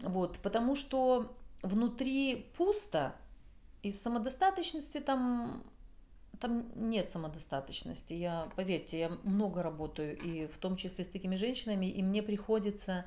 Вот, 0.02 0.39
потому 0.39 0.76
что 0.76 1.36
внутри 1.62 2.48
пусто, 2.58 3.15
из 3.82 4.02
самодостаточности 4.02 5.00
там, 5.00 5.63
там 6.39 6.65
нет 6.76 7.10
самодостаточности. 7.10 8.13
Я, 8.13 8.50
поверьте, 8.56 9.00
я 9.00 9.10
много 9.24 9.63
работаю, 9.63 10.18
и 10.18 10.48
в 10.48 10.58
том 10.58 10.76
числе 10.76 11.06
с 11.06 11.08
такими 11.08 11.36
женщинами, 11.36 11.86
и 11.86 12.04
мне 12.04 12.22
приходится 12.22 13.06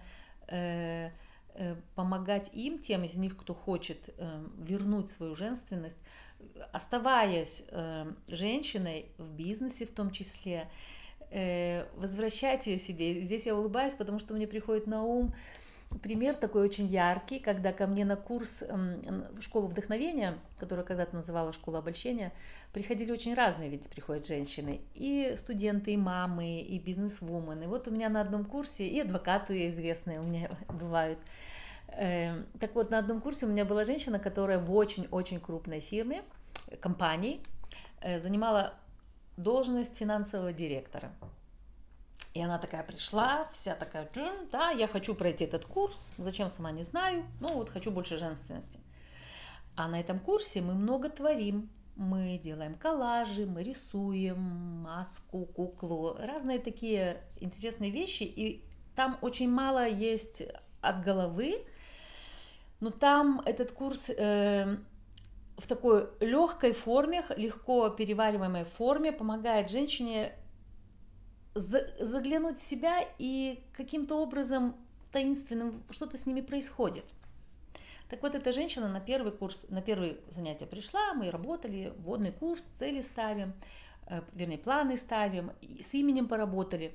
Э, 0.49 1.11
помогать 1.95 2.51
им, 2.53 2.79
тем 2.79 3.05
из 3.05 3.17
них, 3.17 3.37
кто 3.37 3.55
хочет 3.55 4.15
э, 4.17 4.45
вернуть 4.59 5.11
свою 5.11 5.35
женственность, 5.35 5.99
оставаясь 6.73 7.65
э, 7.69 8.13
женщиной 8.29 9.07
в 9.19 9.31
бизнесе 9.33 9.87
в 9.87 9.93
том 9.93 10.11
числе, 10.11 10.69
возвращать 11.97 12.67
ее 12.67 12.79
себе. 12.79 13.23
Здесь 13.23 13.47
я 13.47 13.57
улыбаюсь, 13.57 13.95
потому 13.95 14.19
что 14.19 14.35
мне 14.35 14.47
приходит 14.47 14.87
на 14.87 15.03
ум 15.03 15.33
пример 16.01 16.35
такой 16.35 16.63
очень 16.63 16.87
яркий, 16.87 17.39
когда 17.39 17.73
ко 17.73 17.87
мне 17.87 18.05
на 18.05 18.17
курс 18.17 18.63
эм, 18.63 19.27
в 19.33 19.43
школу 19.43 19.69
вдохновения, 19.69 20.39
которую 20.59 20.87
когда-то 20.87 21.15
называла 21.15 21.53
школа 21.53 21.79
обольщения, 21.79 22.33
приходили 22.73 23.13
очень 23.13 23.35
разные 23.35 23.69
ведь 23.69 23.89
приходят 23.91 24.27
женщины. 24.27 24.81
И 24.95 25.35
студенты, 25.37 25.93
и 25.93 25.97
мамы, 25.97 26.61
и 26.61 26.79
бизнес-вумен. 26.79 27.63
И 27.63 27.67
вот 27.67 27.89
у 27.89 27.91
меня 27.91 28.09
на 28.09 28.21
одном 28.21 28.45
курсе, 28.45 28.89
и 28.89 29.01
адвокаты 29.01 29.69
известные 29.69 30.21
у 30.21 30.25
меня 30.25 30.51
бывают. 30.69 31.19
Эм, 31.89 32.47
так 32.61 32.75
вот, 32.75 32.91
на 32.91 32.99
одном 32.99 33.21
курсе 33.21 33.47
у 33.47 33.49
меня 33.49 33.65
была 33.65 33.85
женщина, 33.85 34.19
которая 34.19 34.59
в 34.59 34.73
очень-очень 34.75 35.41
крупной 35.41 35.81
фирме, 35.81 36.23
компании, 36.81 37.41
э, 38.01 38.19
занимала 38.19 38.75
должность 39.37 39.97
финансового 39.97 40.53
директора. 40.53 41.13
И 42.35 42.43
она 42.43 42.59
такая 42.59 42.83
пришла, 42.83 43.47
вся 43.53 43.75
такая, 43.75 44.09
да, 44.51 44.71
я 44.71 44.89
хочу 44.89 45.15
пройти 45.15 45.45
этот 45.45 45.67
курс, 45.67 46.13
зачем 46.17 46.49
сама 46.49 46.73
не 46.73 46.83
знаю, 46.83 47.27
ну 47.41 47.55
вот 47.55 47.69
хочу 47.69 47.91
больше 47.91 48.19
женственности. 48.19 48.81
А 49.77 49.89
на 49.89 50.01
этом 50.01 50.19
курсе 50.19 50.63
мы 50.63 50.75
много 50.75 51.11
творим, 51.11 51.69
мы 51.97 52.41
делаем 52.43 52.75
коллажи, 52.75 53.47
мы 53.47 53.63
рисуем 53.63 54.41
маску, 54.83 55.45
куклу, 55.45 56.17
разные 56.19 56.59
такие 56.59 57.17
интересные 57.41 57.91
вещи, 57.91 58.23
и 58.23 58.65
там 58.97 59.19
очень 59.21 59.51
мало 59.51 59.87
есть 59.87 60.43
от 60.81 61.05
головы, 61.05 61.65
но 62.81 62.91
там 62.91 63.41
этот 63.45 63.73
курс 63.73 64.11
э, 64.11 64.77
в 65.57 65.67
такой 65.67 66.09
легкой 66.21 66.73
форме, 66.73 67.25
легко 67.37 67.91
перевариваемой 67.91 68.65
форме 68.65 69.13
помогает 69.13 69.71
женщине 69.71 70.33
заглянуть 71.55 72.59
в 72.59 72.63
себя 72.63 73.07
и 73.19 73.63
каким-то 73.73 74.17
образом 74.17 74.75
таинственным 75.13 75.83
что-то 75.91 76.17
с 76.17 76.27
ними 76.27 76.41
происходит. 76.41 77.05
Так 78.09 78.23
вот, 78.23 78.35
эта 78.35 78.53
женщина 78.53 78.89
на 78.89 79.01
первый 79.01 79.33
курс, 79.33 79.67
на 79.69 79.81
первое 79.81 80.17
занятие 80.29 80.67
пришла, 80.67 81.15
мы 81.15 81.31
работали, 81.31 81.95
вводный 81.99 82.33
курс, 82.33 82.63
цели 82.75 83.01
ставим, 83.01 83.55
э, 84.07 84.23
вернее, 84.35 84.59
планы 84.59 84.97
ставим, 84.97 85.53
с 85.81 85.95
именем 85.95 86.29
поработали. 86.29 86.95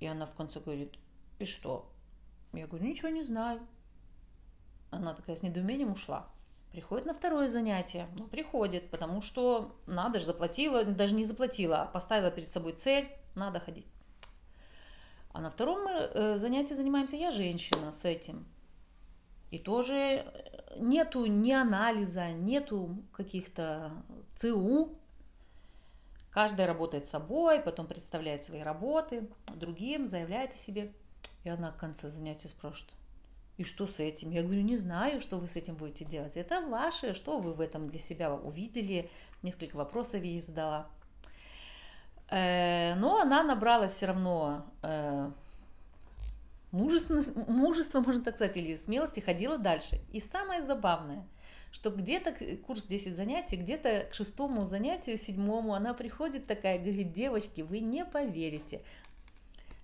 И 0.00 0.06
она 0.06 0.26
в 0.26 0.34
конце 0.34 0.60
говорит, 0.60 0.94
и 1.38 1.44
что? 1.44 1.90
Я 2.52 2.66
говорю, 2.66 2.86
ничего 2.86 3.08
не 3.08 3.24
знаю. 3.24 3.60
Она 4.90 5.14
такая 5.14 5.36
с 5.36 5.42
недоумением 5.42 5.92
ушла. 5.92 6.30
Приходит 6.72 7.06
на 7.06 7.14
второе 7.14 7.48
занятие. 7.48 8.08
Ну, 8.18 8.26
приходит, 8.26 8.90
потому 8.90 9.22
что 9.22 9.74
надо 9.86 10.18
же, 10.18 10.26
заплатила, 10.26 10.84
даже 10.84 11.14
не 11.14 11.24
заплатила, 11.24 11.82
а 11.82 11.86
поставила 11.86 12.30
перед 12.30 12.48
собой 12.48 12.72
цель, 12.72 13.08
надо 13.34 13.58
ходить. 13.58 13.86
А 15.32 15.40
на 15.40 15.50
втором 15.50 15.86
э, 15.88 16.36
занятии 16.36 16.74
занимаемся 16.74 17.16
я, 17.16 17.30
женщина, 17.30 17.92
с 17.92 18.04
этим. 18.04 18.46
И 19.50 19.58
тоже 19.58 19.94
э, 19.94 20.76
нету 20.78 21.24
ни 21.26 21.52
анализа, 21.52 22.30
нету 22.30 23.02
каких-то 23.12 23.92
ЦУ. 24.36 24.96
Каждая 26.30 26.66
работает 26.66 27.06
собой, 27.06 27.60
потом 27.60 27.86
представляет 27.86 28.44
свои 28.44 28.60
работы 28.60 29.28
другим, 29.54 30.06
заявляет 30.06 30.52
о 30.52 30.56
себе. 30.56 30.92
И 31.44 31.48
она 31.48 31.72
к 31.72 31.78
концу 31.78 32.08
занятия 32.08 32.48
спрашивает, 32.48 32.92
и 33.58 33.64
что 33.64 33.88
с 33.88 33.98
этим? 33.98 34.30
Я 34.30 34.42
говорю, 34.42 34.62
не 34.62 34.76
знаю, 34.76 35.20
что 35.20 35.36
вы 35.36 35.48
с 35.48 35.56
этим 35.56 35.74
будете 35.74 36.04
делать. 36.04 36.36
Это 36.36 36.60
ваше, 36.60 37.12
что 37.12 37.38
вы 37.38 37.52
в 37.52 37.60
этом 37.60 37.88
для 37.88 37.98
себя 37.98 38.32
увидели. 38.32 39.10
Несколько 39.42 39.76
вопросов 39.76 40.22
ей 40.22 40.40
задала. 40.40 40.88
Э, 42.30 42.94
но 42.94 43.20
она 43.20 43.42
набралась 43.42 43.94
все 43.94 44.06
равно 44.06 44.64
э, 44.82 45.30
мужества, 46.70 47.20
мужества, 47.48 48.00
можно 48.00 48.22
так 48.22 48.36
сказать, 48.36 48.56
или 48.56 48.76
смелости, 48.76 49.18
ходила 49.18 49.58
дальше. 49.58 50.00
И 50.12 50.20
самое 50.20 50.62
забавное, 50.62 51.26
что 51.72 51.90
где-то 51.90 52.34
курс 52.58 52.84
10 52.84 53.16
занятий, 53.16 53.56
где-то 53.56 54.06
к 54.10 54.14
шестому 54.14 54.66
занятию, 54.66 55.16
седьмому 55.16 55.74
она 55.74 55.94
приходит 55.94 56.46
такая, 56.46 56.78
говорит, 56.78 57.12
девочки, 57.12 57.62
вы 57.62 57.80
не 57.80 58.04
поверите, 58.04 58.82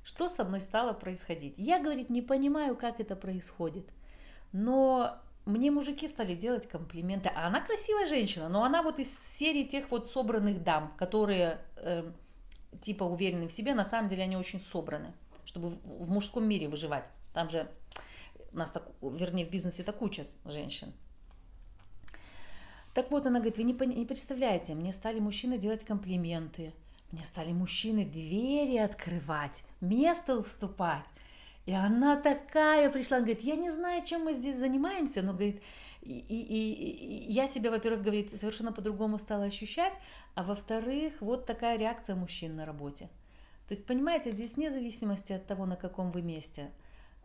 что 0.04 0.28
со 0.28 0.44
мной 0.44 0.60
стало 0.60 0.92
происходить. 0.92 1.54
Я, 1.56 1.80
говорит, 1.80 2.10
не 2.10 2.22
понимаю, 2.22 2.76
как 2.76 3.00
это 3.00 3.16
происходит, 3.16 3.88
но 4.52 5.18
мне 5.46 5.70
мужики 5.70 6.06
стали 6.06 6.34
делать 6.34 6.66
комплименты. 6.68 7.30
А 7.34 7.48
она 7.48 7.60
красивая 7.60 8.06
женщина, 8.06 8.48
но 8.48 8.64
она 8.64 8.82
вот 8.82 8.98
из 8.98 9.18
серии 9.18 9.64
тех 9.64 9.90
вот 9.90 10.10
собранных 10.10 10.62
дам, 10.62 10.92
которые 10.96 11.58
э, 11.76 12.10
типа 12.82 13.04
уверены 13.04 13.48
в 13.48 13.52
себе, 13.52 13.74
на 13.74 13.84
самом 13.84 14.08
деле 14.08 14.22
они 14.24 14.36
очень 14.36 14.60
собраны, 14.60 15.12
чтобы 15.44 15.70
в, 15.70 16.04
в 16.04 16.10
мужском 16.10 16.46
мире 16.46 16.68
выживать. 16.68 17.06
Там 17.32 17.50
же 17.50 17.68
нас 18.52 18.70
так, 18.70 18.88
вернее, 19.02 19.46
в 19.46 19.50
бизнесе 19.50 19.82
так 19.82 20.00
учат 20.02 20.28
женщин. 20.44 20.92
Так 22.94 23.10
вот, 23.10 23.26
она 23.26 23.40
говорит, 23.40 23.56
вы 23.56 23.64
не, 23.64 23.72
не 23.72 24.06
представляете, 24.06 24.74
мне 24.74 24.92
стали 24.92 25.18
мужчины 25.18 25.58
делать 25.58 25.84
комплименты, 25.84 26.72
мне 27.14 27.24
стали 27.24 27.52
мужчины 27.52 28.04
двери 28.04 28.76
открывать, 28.76 29.64
место 29.80 30.36
уступать. 30.36 31.06
И 31.64 31.72
она 31.72 32.16
такая 32.16 32.90
пришла, 32.90 33.18
она 33.18 33.26
говорит, 33.26 33.44
я 33.44 33.56
не 33.56 33.70
знаю, 33.70 34.04
чем 34.04 34.24
мы 34.24 34.34
здесь 34.34 34.56
занимаемся, 34.56 35.22
но, 35.22 35.32
говорит, 35.32 35.62
и, 36.02 36.12
и, 36.12 37.28
и 37.28 37.32
я 37.32 37.46
себя, 37.46 37.70
во-первых, 37.70 38.02
говорит, 38.02 38.34
совершенно 38.34 38.72
по-другому 38.72 39.18
стала 39.18 39.44
ощущать, 39.44 39.94
а 40.34 40.42
во-вторых, 40.42 41.14
вот 41.20 41.46
такая 41.46 41.78
реакция 41.78 42.16
мужчин 42.16 42.56
на 42.56 42.66
работе. 42.66 43.08
То 43.68 43.72
есть, 43.72 43.86
понимаете, 43.86 44.32
здесь 44.32 44.56
вне 44.56 44.70
зависимости 44.70 45.32
от 45.32 45.46
того, 45.46 45.64
на 45.64 45.76
каком 45.76 46.10
вы 46.10 46.20
месте. 46.20 46.70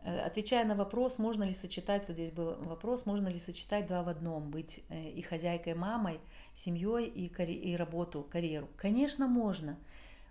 Э, 0.02 0.20
отвечая 0.20 0.64
на 0.64 0.74
вопрос, 0.74 1.18
можно 1.18 1.44
ли 1.44 1.52
сочетать, 1.52 2.06
вот 2.08 2.14
здесь 2.14 2.30
был 2.30 2.54
вопрос, 2.60 3.06
можно 3.06 3.28
ли 3.28 3.38
сочетать 3.38 3.86
два 3.86 4.02
в 4.02 4.08
одном, 4.08 4.50
быть 4.50 4.82
э, 4.88 5.10
и 5.10 5.20
хозяйкой, 5.20 5.74
мамой, 5.74 6.20
семьей 6.54 7.06
и, 7.06 7.28
карь- 7.28 7.50
и 7.50 7.76
работу, 7.76 8.26
карьеру. 8.30 8.68
Конечно, 8.76 9.26
можно, 9.26 9.78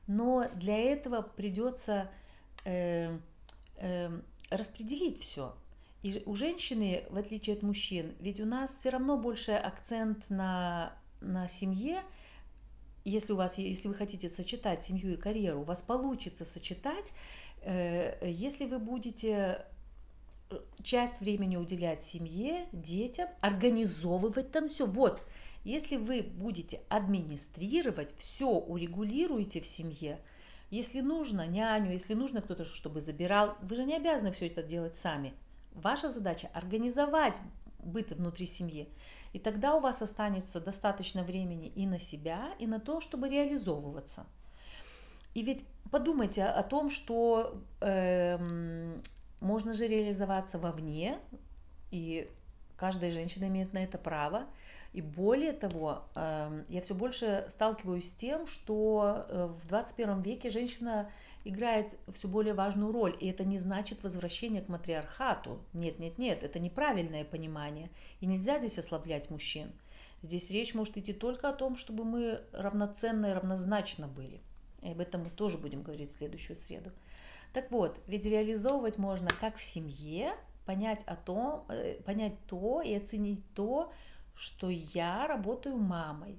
но 0.07 0.49
для 0.55 0.77
этого 0.77 1.21
придется 1.21 2.09
э, 2.65 3.17
э, 3.77 4.21
распределить 4.49 5.19
все. 5.21 5.55
И 6.01 6.23
у 6.25 6.35
женщины, 6.35 7.03
в 7.09 7.17
отличие 7.17 7.55
от 7.55 7.61
мужчин, 7.61 8.15
ведь 8.19 8.39
у 8.39 8.45
нас 8.45 8.77
все 8.77 8.89
равно 8.89 9.17
больше 9.17 9.51
акцент 9.51 10.29
на, 10.29 10.93
на 11.19 11.47
семье, 11.47 12.01
если 13.09 13.33
у 13.33 13.35
вас, 13.35 13.57
если 13.57 13.87
вы 13.87 13.95
хотите 13.95 14.29
сочетать 14.29 14.83
семью 14.83 15.13
и 15.13 15.17
карьеру, 15.17 15.61
у 15.61 15.63
вас 15.63 15.81
получится 15.81 16.45
сочетать, 16.45 17.13
Э, 17.61 18.17
если 18.21 18.65
вы 18.65 18.79
будете 18.79 19.65
часть 20.81 21.19
времени 21.19 21.57
уделять 21.57 22.03
семье, 22.03 22.67
детям, 22.71 23.27
организовывать 23.41 24.51
там 24.51 24.67
все. 24.67 24.85
Вот, 24.85 25.23
если 25.63 25.97
вы 25.97 26.23
будете 26.23 26.81
администрировать, 26.89 28.15
все 28.17 28.49
урегулируете 28.49 29.61
в 29.61 29.65
семье, 29.65 30.19
если 30.71 31.01
нужно 31.01 31.45
няню, 31.45 31.91
если 31.91 32.13
нужно 32.13 32.41
кто-то, 32.41 32.65
чтобы 32.65 33.01
забирал, 33.01 33.57
вы 33.61 33.75
же 33.75 33.83
не 33.83 33.95
обязаны 33.95 34.31
все 34.31 34.47
это 34.47 34.63
делать 34.63 34.95
сами. 34.95 35.33
Ваша 35.73 36.09
задача 36.09 36.49
организовать 36.53 37.39
быт 37.79 38.11
внутри 38.11 38.47
семьи. 38.47 38.87
И 39.33 39.39
тогда 39.39 39.75
у 39.75 39.79
вас 39.79 40.01
останется 40.01 40.59
достаточно 40.59 41.23
времени 41.23 41.67
и 41.67 41.85
на 41.85 41.99
себя, 41.99 42.53
и 42.59 42.67
на 42.67 42.79
то, 42.79 42.99
чтобы 42.99 43.29
реализовываться. 43.29 44.25
И 45.33 45.43
ведь 45.43 45.63
подумайте 45.91 46.43
о 46.43 46.63
том, 46.63 46.89
что 46.89 47.61
э, 47.81 48.37
можно 49.41 49.73
же 49.73 49.87
реализоваться 49.87 50.57
вовне, 50.57 51.19
и 51.91 52.27
каждая 52.75 53.11
женщина 53.11 53.45
имеет 53.45 53.73
на 53.73 53.79
это 53.79 53.97
право. 53.97 54.45
И 54.91 55.01
более 55.01 55.53
того, 55.53 56.03
э, 56.15 56.63
я 56.67 56.81
все 56.81 56.95
больше 56.95 57.45
сталкиваюсь 57.49 58.09
с 58.09 58.13
тем, 58.13 58.47
что 58.47 59.25
э, 59.29 59.45
в 59.61 59.67
21 59.67 60.21
веке 60.21 60.49
женщина 60.49 61.11
играет 61.43 61.87
все 62.13 62.27
более 62.27 62.53
важную 62.53 62.91
роль. 62.91 63.15
И 63.19 63.27
это 63.27 63.43
не 63.43 63.59
значит 63.59 64.03
возвращение 64.03 64.61
к 64.61 64.69
матриархату. 64.69 65.59
Нет, 65.73 65.99
нет, 65.99 66.17
нет, 66.17 66.43
это 66.43 66.59
неправильное 66.59 67.23
понимание. 67.23 67.89
И 68.19 68.25
нельзя 68.25 68.59
здесь 68.59 68.77
ослаблять 68.77 69.29
мужчин. 69.29 69.71
Здесь 70.21 70.51
речь 70.51 70.73
может 70.73 70.97
идти 70.97 71.13
только 71.13 71.49
о 71.49 71.53
том, 71.53 71.77
чтобы 71.77 72.03
мы 72.03 72.41
равноценно 72.51 73.27
и 73.27 73.33
равнозначно 73.33 74.07
были. 74.07 74.41
И 74.81 74.91
об 74.91 74.99
этом 74.99 75.23
мы 75.23 75.29
тоже 75.29 75.57
будем 75.57 75.81
говорить 75.81 76.09
в 76.09 76.17
следующую 76.17 76.55
среду. 76.55 76.91
Так 77.53 77.71
вот, 77.71 77.99
ведь 78.07 78.25
реализовывать 78.25 78.97
можно 78.97 79.29
как 79.39 79.57
в 79.57 79.63
семье, 79.63 80.33
понять 80.65 81.01
о 81.05 81.15
том, 81.15 81.65
э, 81.69 81.95
понять 82.05 82.33
то 82.47 82.81
и 82.81 82.93
оценить 82.93 83.41
то, 83.55 83.91
что 84.35 84.69
я 84.69 85.25
работаю 85.27 85.77
мамой. 85.77 86.37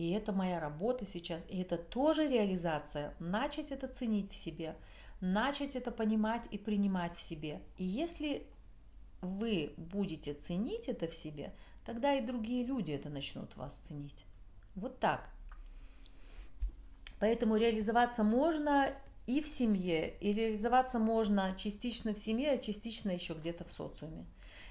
И 0.00 0.12
это 0.12 0.32
моя 0.32 0.58
работа 0.60 1.04
сейчас. 1.04 1.44
И 1.50 1.60
это 1.60 1.76
тоже 1.76 2.26
реализация. 2.26 3.12
Начать 3.18 3.70
это 3.70 3.86
ценить 3.86 4.32
в 4.32 4.34
себе, 4.34 4.74
начать 5.20 5.76
это 5.76 5.90
понимать 5.90 6.46
и 6.50 6.56
принимать 6.56 7.16
в 7.16 7.20
себе. 7.20 7.60
И 7.76 7.84
если 7.84 8.46
вы 9.20 9.74
будете 9.76 10.32
ценить 10.32 10.88
это 10.88 11.06
в 11.06 11.14
себе, 11.14 11.52
тогда 11.84 12.14
и 12.14 12.24
другие 12.24 12.64
люди 12.64 12.92
это 12.92 13.10
начнут 13.10 13.54
вас 13.56 13.76
ценить. 13.76 14.24
Вот 14.74 14.98
так. 15.00 15.28
Поэтому 17.18 17.56
реализоваться 17.56 18.24
можно 18.24 18.94
и 19.26 19.42
в 19.42 19.46
семье, 19.46 20.16
и 20.18 20.32
реализоваться 20.32 20.98
можно 20.98 21.54
частично 21.58 22.14
в 22.14 22.18
семье, 22.18 22.52
а 22.52 22.58
частично 22.58 23.10
еще 23.10 23.34
где-то 23.34 23.66
в 23.66 23.70
социуме. 23.70 24.24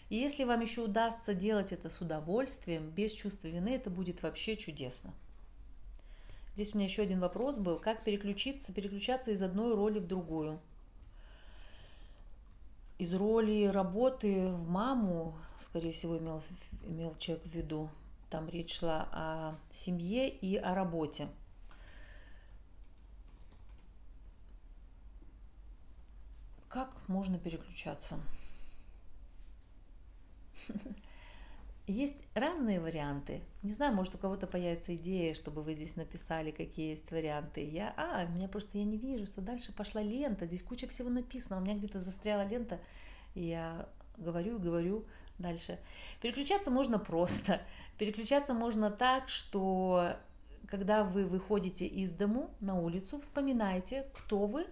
И 0.10 0.16
если 0.16 0.43
вам 0.43 0.62
еще 0.62 0.82
удастся 0.82 1.34
делать 1.36 1.72
это 1.72 1.89
с 1.89 2.01
удовольствием, 2.01 2.89
без 2.89 3.14
чувства 3.14 3.47
вины, 3.47 3.70
это 3.70 3.89
будет 3.89 4.24
вообще 4.24 4.57
чудесно. 4.57 5.14
Здесь 6.55 6.74
у 6.74 6.78
меня 6.78 6.88
еще 6.88 7.03
один 7.03 7.20
вопрос 7.20 7.60
был, 7.60 7.78
как 7.78 8.03
переключиться, 8.03 8.74
переключаться 8.74 9.32
из 9.32 9.41
одной 9.41 9.76
роли 9.76 9.99
в 9.99 10.07
другую. 10.07 10.60
Из 12.97 13.14
роли 13.14 13.66
работы 13.66 14.47
в 14.47 14.68
маму, 14.68 15.38
скорее 15.62 15.93
всего, 15.93 16.18
имел, 16.18 16.43
имел 16.84 17.16
человек 17.18 17.45
в 17.45 17.49
виду, 17.55 17.89
там 18.30 18.49
речь 18.49 18.78
шла 18.78 19.07
о 19.12 19.55
семье 19.72 20.28
и 20.28 20.57
о 20.57 20.76
работе. 20.76 21.30
Как 26.68 26.91
можно 27.07 27.39
переключаться? 27.39 28.20
Есть 31.88 32.17
разные 32.36 32.80
варианты. 32.80 33.41
Не 33.63 33.74
знаю, 33.74 33.95
может 33.95 34.13
у 34.13 34.20
кого-то 34.20 34.45
появится 34.45 34.95
идея, 34.95 35.34
чтобы 35.34 35.63
вы 35.63 35.74
здесь 35.74 35.95
написали, 35.95 36.51
какие 36.51 36.91
есть 36.91 37.09
варианты. 37.09 37.65
Я, 37.65 37.95
а, 37.97 38.26
меня 38.26 38.47
просто 38.47 38.78
я 38.78 38.84
не 38.84 38.97
вижу, 38.97 39.26
что 39.26 39.41
дальше 39.41 39.74
пошла 39.74 40.03
лента, 40.03 40.45
здесь 40.45 40.61
куча 40.61 40.88
всего 40.88 41.09
написано, 41.09 41.57
у 41.57 41.61
меня 41.61 41.74
где-то 41.74 41.99
застряла 41.99 42.47
лента, 42.47 42.80
и 43.34 43.41
я 43.41 43.89
говорю, 44.20 44.59
говорю 44.59 45.05
дальше. 45.39 45.80
Переключаться 46.22 46.70
можно 46.70 46.99
просто. 46.99 47.59
Переключаться 47.97 48.53
можно 48.53 48.91
так, 48.91 49.28
что 49.28 50.15
когда 50.67 51.03
вы 51.03 51.26
выходите 51.26 51.88
из 51.88 52.13
дому 52.13 52.51
на 52.59 52.80
улицу, 52.80 53.20
вспоминайте, 53.20 54.05
кто 54.13 54.45
вы, 54.45 54.67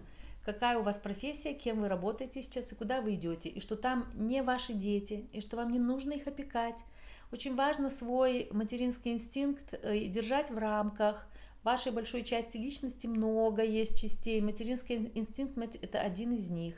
какая 0.52 0.78
у 0.78 0.82
вас 0.82 0.98
профессия, 0.98 1.52
кем 1.52 1.76
вы 1.76 1.88
работаете 1.88 2.40
сейчас 2.40 2.72
и 2.72 2.74
куда 2.74 3.02
вы 3.02 3.16
идете, 3.16 3.50
и 3.50 3.60
что 3.60 3.76
там 3.76 4.06
не 4.14 4.42
ваши 4.42 4.72
дети, 4.72 5.28
и 5.34 5.42
что 5.42 5.58
вам 5.58 5.70
не 5.70 5.78
нужно 5.78 6.12
их 6.12 6.26
опекать. 6.26 6.82
Очень 7.30 7.54
важно 7.54 7.90
свой 7.90 8.48
материнский 8.50 9.12
инстинкт 9.12 9.74
э, 9.74 10.06
держать 10.06 10.50
в 10.50 10.56
рамках. 10.56 11.28
Вашей 11.64 11.92
большой 11.92 12.24
части 12.24 12.56
личности 12.56 13.06
много 13.06 13.62
есть 13.62 14.00
частей. 14.00 14.40
Материнский 14.40 15.12
инстинкт– 15.14 15.58
это 15.82 16.00
один 16.00 16.32
из 16.32 16.48
них. 16.48 16.76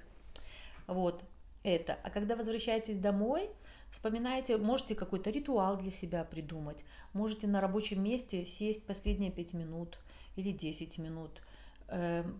Вот 0.89 1.23
это. 1.63 1.97
А 2.03 2.11
когда 2.11 2.35
возвращаетесь 2.35 2.97
домой, 2.97 3.51
вспоминайте, 3.93 4.57
можете 4.57 4.97
какой-то 4.97 5.31
ритуал 5.31 5.77
для 5.77 5.93
себя 5.93 6.25
придумать. 6.25 6.85
Можете 7.13 7.47
на 7.47 7.61
рабочем 7.61 8.03
месте 8.03 8.45
сесть 8.47 8.85
последние 8.85 9.31
5 9.31 9.55
минут 9.55 10.01
или 10.35 10.51
10 10.51 10.99
минут– 10.99 11.41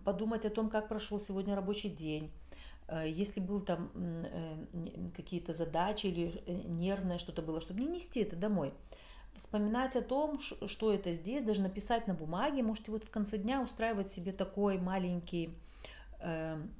подумать 0.05 0.45
о 0.45 0.49
том, 0.49 0.69
как 0.69 0.87
прошел 0.87 1.19
сегодня 1.19 1.55
рабочий 1.55 1.89
день, 1.89 2.31
э, 2.87 3.05
если 3.07 3.39
был 3.39 3.59
там 3.59 3.91
э, 3.95 5.11
какие-то 5.15 5.53
задачи 5.53 6.07
или 6.07 6.41
э, 6.45 6.53
нервное 6.67 7.17
что-то 7.17 7.41
было, 7.41 7.59
чтобы 7.59 7.81
не 7.81 7.87
нести 7.87 8.21
это 8.21 8.35
домой. 8.35 8.73
Вспоминать 9.35 9.95
о 9.95 10.01
том, 10.01 10.39
что 10.39 10.93
это 10.93 11.13
здесь, 11.13 11.43
даже 11.43 11.61
написать 11.61 12.07
на 12.07 12.13
бумаге, 12.13 12.63
можете 12.63 12.91
вот 12.91 13.03
в 13.03 13.09
конце 13.09 13.37
дня 13.37 13.61
устраивать 13.61 14.11
себе 14.11 14.31
такой 14.31 14.77
маленький 14.77 15.57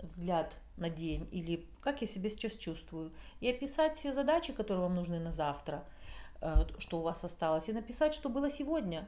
взгляд 0.04 0.54
на 0.78 0.88
день 0.92 1.28
или 1.32 1.66
как 1.80 2.02
я 2.02 2.08
себя 2.08 2.30
сейчас 2.30 2.54
чувствую, 2.54 3.12
и 3.40 3.50
описать 3.50 3.96
все 3.96 4.14
задачи, 4.14 4.54
которые 4.54 4.84
вам 4.84 4.94
нужны 4.94 5.20
на 5.20 5.32
завтра, 5.32 5.84
что 6.78 7.00
у 7.00 7.02
вас 7.02 7.24
осталось, 7.24 7.68
и 7.70 7.74
написать, 7.74 8.14
что 8.14 8.30
было 8.30 8.52
сегодня, 8.52 9.08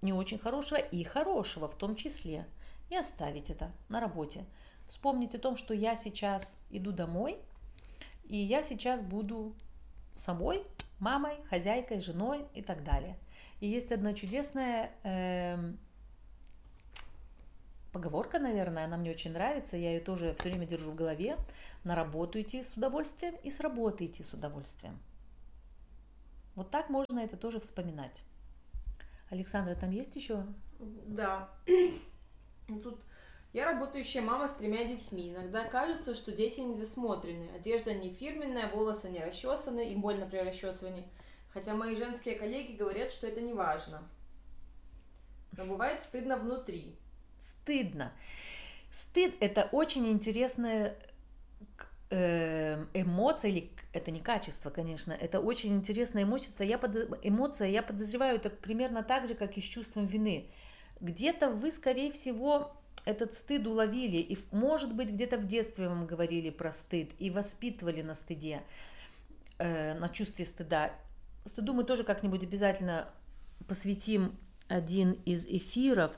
не 0.00 0.14
очень 0.14 0.38
хорошего 0.38 0.78
и 0.78 1.04
хорошего 1.04 1.68
в 1.68 1.76
том 1.76 1.96
числе 1.96 2.46
и 2.90 2.96
оставить 2.96 3.50
это 3.50 3.72
на 3.88 4.00
работе. 4.00 4.44
Вспомнить 4.88 5.34
о 5.34 5.38
том, 5.38 5.56
что 5.56 5.74
я 5.74 5.96
сейчас 5.96 6.56
иду 6.70 6.92
домой, 6.92 7.38
и 8.24 8.36
я 8.36 8.62
сейчас 8.62 9.02
буду 9.02 9.54
собой, 10.14 10.62
мамой, 10.98 11.36
хозяйкой, 11.48 12.00
женой 12.00 12.44
и 12.54 12.62
так 12.62 12.84
далее. 12.84 13.16
И 13.60 13.66
есть 13.66 13.92
одна 13.92 14.12
чудесная 14.12 14.90
э, 15.02 15.56
поговорка, 17.92 18.38
наверное, 18.38 18.84
она 18.84 18.96
мне 18.96 19.10
очень 19.10 19.32
нравится, 19.32 19.76
я 19.76 19.92
ее 19.92 20.00
тоже 20.00 20.34
все 20.38 20.50
время 20.50 20.66
держу 20.66 20.90
в 20.90 20.96
голове. 20.96 21.36
На 21.84 21.94
работу 21.94 22.40
идти 22.40 22.62
с 22.62 22.74
удовольствием 22.74 23.34
и 23.42 23.50
с 23.50 23.60
работы 23.60 24.06
идти 24.06 24.22
с 24.22 24.32
удовольствием. 24.32 24.98
Вот 26.54 26.70
так 26.70 26.88
можно 26.90 27.20
это 27.20 27.36
тоже 27.36 27.60
вспоминать. 27.60 28.24
Александра, 29.30 29.74
там 29.74 29.90
есть 29.90 30.16
еще? 30.16 30.44
Да. 31.06 31.48
Ну, 32.68 32.80
тут 32.80 33.00
я 33.52 33.66
работающая 33.66 34.20
мама 34.20 34.48
с 34.48 34.54
тремя 34.54 34.84
детьми. 34.84 35.30
Иногда 35.30 35.64
кажется, 35.64 36.14
что 36.14 36.32
дети 36.32 36.60
недосмотрены. 36.60 37.50
Одежда 37.54 37.94
не 37.94 38.10
фирменная, 38.10 38.68
волосы 38.68 39.08
не 39.08 39.24
расчесаны, 39.24 39.92
им 39.92 40.00
больно 40.00 40.26
при 40.26 40.38
расчесывании. 40.38 41.04
Хотя 41.52 41.74
мои 41.74 41.94
женские 41.94 42.34
коллеги 42.34 42.76
говорят, 42.76 43.12
что 43.12 43.28
это 43.28 43.40
не 43.40 43.52
важно. 43.52 44.02
Но 45.56 45.66
бывает 45.66 46.02
стыдно 46.02 46.36
внутри. 46.36 46.96
Стыдно. 47.38 48.12
Стыд– 48.90 49.34
это 49.40 49.68
очень 49.70 50.10
интересная 50.10 50.96
э, 52.10 52.84
эмоция, 52.92 53.50
или 53.52 53.70
это 53.92 54.10
не 54.10 54.20
качество, 54.20 54.70
конечно, 54.70 55.12
это 55.12 55.38
очень 55.40 55.76
интересная 55.76 56.24
эмоция. 56.24 56.66
Я 56.66 56.78
под, 56.78 57.20
эмоция, 57.22 57.68
я 57.68 57.82
подозреваю, 57.82 58.36
это 58.36 58.50
примерно 58.50 59.04
так 59.04 59.28
же, 59.28 59.34
как 59.34 59.56
и 59.56 59.60
с 59.60 59.64
чувством 59.64 60.06
вины 60.06 60.50
где-то 61.04 61.50
вы, 61.50 61.70
скорее 61.70 62.10
всего, 62.10 62.74
этот 63.04 63.34
стыд 63.34 63.66
уловили, 63.66 64.16
и, 64.16 64.38
может 64.50 64.94
быть, 64.94 65.10
где-то 65.10 65.36
в 65.36 65.46
детстве 65.46 65.88
вам 65.88 66.06
говорили 66.06 66.50
про 66.50 66.72
стыд 66.72 67.10
и 67.18 67.30
воспитывали 67.30 68.00
на 68.00 68.14
стыде, 68.14 68.62
э, 69.58 69.94
на 69.94 70.08
чувстве 70.08 70.44
стыда. 70.44 70.92
Стыду 71.44 71.74
мы 71.74 71.84
тоже 71.84 72.04
как-нибудь 72.04 72.44
обязательно 72.44 73.06
посвятим 73.68 74.36
один 74.68 75.12
из 75.26 75.44
эфиров. 75.44 76.16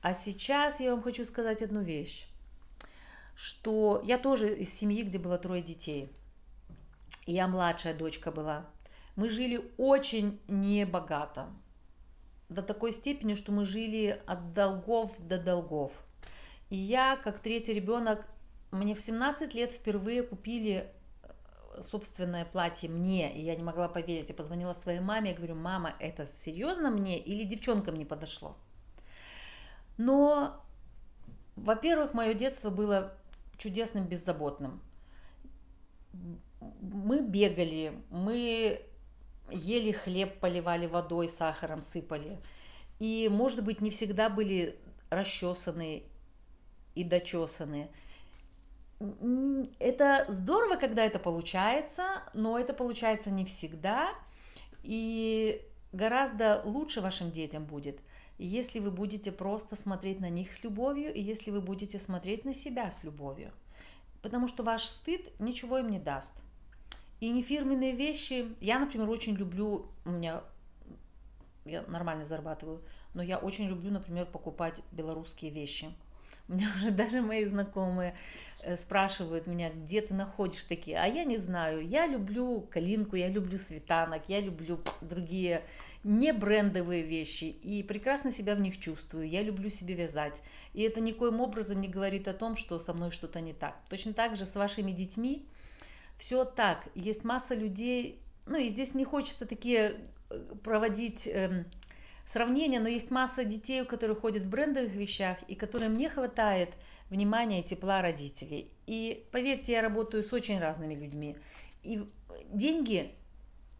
А 0.00 0.14
сейчас 0.14 0.80
я 0.80 0.92
вам 0.92 1.02
хочу 1.02 1.24
сказать 1.24 1.62
одну 1.62 1.82
вещь, 1.82 2.28
что 3.34 4.00
я 4.04 4.16
тоже 4.16 4.54
из 4.56 4.72
семьи, 4.72 5.02
где 5.02 5.18
было 5.18 5.38
трое 5.38 5.60
детей. 5.60 6.08
Я 7.26 7.48
младшая 7.48 7.94
дочка 7.94 8.30
была. 8.30 8.64
Мы 9.16 9.28
жили 9.28 9.68
очень 9.76 10.40
небогато 10.46 11.48
до 12.50 12.62
такой 12.62 12.92
степени, 12.92 13.34
что 13.34 13.52
мы 13.52 13.64
жили 13.64 14.20
от 14.26 14.52
долгов 14.52 15.12
до 15.18 15.38
долгов. 15.38 15.92
И 16.68 16.76
я, 16.76 17.16
как 17.16 17.38
третий 17.38 17.72
ребенок, 17.72 18.26
мне 18.72 18.94
в 18.94 19.00
17 19.00 19.54
лет 19.54 19.72
впервые 19.72 20.22
купили 20.22 20.92
собственное 21.80 22.44
платье 22.44 22.88
мне, 22.90 23.32
и 23.34 23.42
я 23.42 23.56
не 23.56 23.62
могла 23.62 23.88
поверить. 23.88 24.28
Я 24.28 24.34
позвонила 24.34 24.72
своей 24.72 25.00
маме, 25.00 25.30
я 25.30 25.36
говорю, 25.36 25.54
мама, 25.54 25.94
это 26.00 26.26
серьезно 26.26 26.90
мне 26.90 27.18
или 27.18 27.44
девчонкам 27.44 27.96
не 27.96 28.04
подошло? 28.04 28.56
Но, 29.96 30.60
во-первых, 31.56 32.14
мое 32.14 32.34
детство 32.34 32.70
было 32.70 33.14
чудесным, 33.58 34.06
беззаботным. 34.06 34.80
Мы 36.80 37.20
бегали, 37.20 37.92
мы 38.10 38.84
ели 39.52 39.92
хлеб, 39.92 40.38
поливали 40.40 40.86
водой, 40.86 41.28
сахаром 41.28 41.82
сыпали. 41.82 42.36
И, 42.98 43.28
может 43.30 43.64
быть, 43.64 43.80
не 43.80 43.90
всегда 43.90 44.28
были 44.28 44.78
расчесаны 45.10 46.04
и 46.94 47.04
дочесаны. 47.04 47.90
Это 49.78 50.26
здорово, 50.28 50.76
когда 50.76 51.04
это 51.04 51.18
получается, 51.18 52.22
но 52.34 52.58
это 52.58 52.74
получается 52.74 53.30
не 53.30 53.44
всегда. 53.44 54.12
И 54.82 55.62
гораздо 55.92 56.62
лучше 56.64 57.00
вашим 57.00 57.30
детям 57.30 57.64
будет, 57.64 58.00
если 58.38 58.78
вы 58.78 58.90
будете 58.90 59.32
просто 59.32 59.76
смотреть 59.76 60.20
на 60.20 60.28
них 60.28 60.52
с 60.52 60.62
любовью, 60.62 61.12
и 61.12 61.20
если 61.20 61.50
вы 61.50 61.60
будете 61.60 61.98
смотреть 61.98 62.44
на 62.44 62.54
себя 62.54 62.90
с 62.90 63.04
любовью. 63.04 63.52
Потому 64.22 64.48
что 64.48 64.62
ваш 64.62 64.84
стыд 64.84 65.38
ничего 65.38 65.78
им 65.78 65.90
не 65.90 65.98
даст. 65.98 66.42
И 67.20 67.30
не 67.30 67.42
фирменные 67.42 67.92
вещи. 67.92 68.48
Я, 68.60 68.78
например, 68.78 69.08
очень 69.08 69.34
люблю, 69.34 69.86
у 70.04 70.10
меня 70.10 70.42
я 71.66 71.82
нормально 71.82 72.24
зарабатываю, 72.24 72.82
но 73.14 73.22
я 73.22 73.38
очень 73.38 73.68
люблю, 73.68 73.90
например, 73.90 74.26
покупать 74.26 74.82
белорусские 74.92 75.50
вещи. 75.50 75.90
У 76.48 76.54
меня 76.54 76.68
уже 76.76 76.90
даже 76.90 77.20
мои 77.20 77.44
знакомые 77.44 78.16
э, 78.62 78.76
спрашивают 78.76 79.46
меня, 79.46 79.70
где 79.70 80.00
ты 80.00 80.14
находишь 80.14 80.64
такие, 80.64 80.98
а 80.98 81.06
я 81.06 81.24
не 81.24 81.38
знаю. 81.38 81.86
Я 81.86 82.06
люблю 82.06 82.66
калинку, 82.70 83.16
я 83.16 83.28
люблю 83.28 83.58
светанок, 83.58 84.22
я 84.28 84.40
люблю 84.40 84.80
другие 85.00 85.62
не 86.02 86.32
брендовые 86.32 87.02
вещи 87.02 87.44
и 87.44 87.82
прекрасно 87.82 88.30
себя 88.30 88.54
в 88.54 88.60
них 88.60 88.80
чувствую. 88.80 89.28
Я 89.28 89.42
люблю 89.42 89.68
себе 89.68 89.94
вязать. 89.94 90.42
И 90.72 90.82
это 90.82 91.00
никоим 91.00 91.40
образом 91.40 91.80
не 91.80 91.88
говорит 91.88 92.26
о 92.26 92.32
том, 92.32 92.56
что 92.56 92.78
со 92.78 92.94
мной 92.94 93.10
что-то 93.10 93.40
не 93.40 93.52
так. 93.52 93.76
Точно 93.90 94.14
так 94.14 94.36
же 94.36 94.46
с 94.46 94.54
вашими 94.54 94.92
детьми 94.92 95.46
все 96.20 96.44
так. 96.44 96.86
Есть 96.94 97.24
масса 97.24 97.54
людей, 97.54 98.20
ну 98.44 98.58
и 98.58 98.68
здесь 98.68 98.94
не 98.94 99.06
хочется 99.06 99.46
такие 99.46 100.02
э, 100.28 100.44
проводить 100.62 101.26
эм, 101.26 101.64
сравнения, 102.26 102.78
но 102.78 102.88
есть 102.88 103.10
масса 103.10 103.42
детей, 103.42 103.80
у 103.80 103.86
которых 103.86 104.20
ходят 104.20 104.42
в 104.42 104.50
брендовых 104.50 104.92
вещах 104.92 105.38
и 105.48 105.54
которым 105.54 105.94
не 105.94 106.10
хватает 106.10 106.74
внимания 107.08 107.60
и 107.60 107.64
тепла 107.64 108.02
родителей. 108.02 108.70
И 108.86 109.26
поверьте, 109.32 109.72
я 109.72 109.80
работаю 109.80 110.22
с 110.22 110.30
очень 110.34 110.60
разными 110.60 110.94
людьми. 110.94 111.38
И 111.82 112.06
деньги 112.50 113.14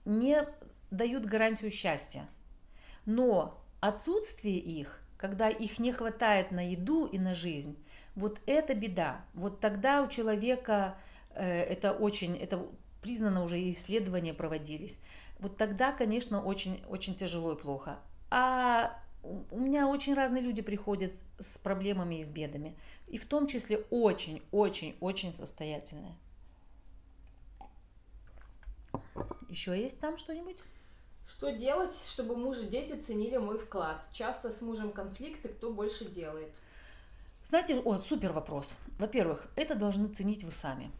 не 0.06 0.42
дают 0.90 1.26
гарантию 1.26 1.70
счастья. 1.70 2.26
Но 3.04 3.62
отсутствие 3.80 4.58
их, 4.58 4.98
когда 5.18 5.50
их 5.50 5.78
не 5.78 5.92
хватает 5.92 6.52
на 6.52 6.70
еду 6.70 7.04
и 7.04 7.18
на 7.18 7.34
жизнь, 7.34 7.76
вот 8.14 8.40
это 8.46 8.74
беда. 8.74 9.26
Вот 9.34 9.60
тогда 9.60 10.02
у 10.02 10.08
человека 10.08 10.96
это 11.34 11.92
очень, 11.92 12.36
это 12.36 12.66
признано 13.00 13.42
уже 13.42 13.68
исследования 13.70 14.34
проводились. 14.34 15.00
Вот 15.38 15.56
тогда, 15.56 15.92
конечно, 15.92 16.42
очень, 16.42 16.82
очень 16.88 17.14
тяжело 17.14 17.52
и 17.52 17.56
плохо. 17.56 17.98
А 18.30 19.00
у 19.22 19.58
меня 19.58 19.88
очень 19.88 20.14
разные 20.14 20.42
люди 20.42 20.62
приходят 20.62 21.12
с 21.38 21.58
проблемами 21.58 22.16
и 22.16 22.22
с 22.22 22.28
бедами. 22.28 22.76
И 23.08 23.18
в 23.18 23.26
том 23.26 23.46
числе 23.46 23.84
очень-очень-очень 23.90 25.32
состоятельные. 25.32 26.14
Еще 29.48 29.78
есть 29.78 30.00
там 30.00 30.16
что-нибудь? 30.16 30.56
Что 31.26 31.52
делать, 31.52 31.94
чтобы 31.94 32.36
муж 32.36 32.58
и 32.58 32.66
дети 32.66 32.92
ценили 33.00 33.36
мой 33.36 33.58
вклад? 33.58 34.06
Часто 34.12 34.50
с 34.50 34.60
мужем 34.62 34.92
конфликты, 34.92 35.48
кто 35.48 35.72
больше 35.72 36.04
делает? 36.04 36.54
Знаете, 37.42 37.80
о, 37.80 37.98
супер 37.98 38.32
вопрос. 38.32 38.76
Во-первых, 38.98 39.46
это 39.56 39.74
должны 39.74 40.08
ценить 40.08 40.44
вы 40.44 40.52
сами. 40.52 40.90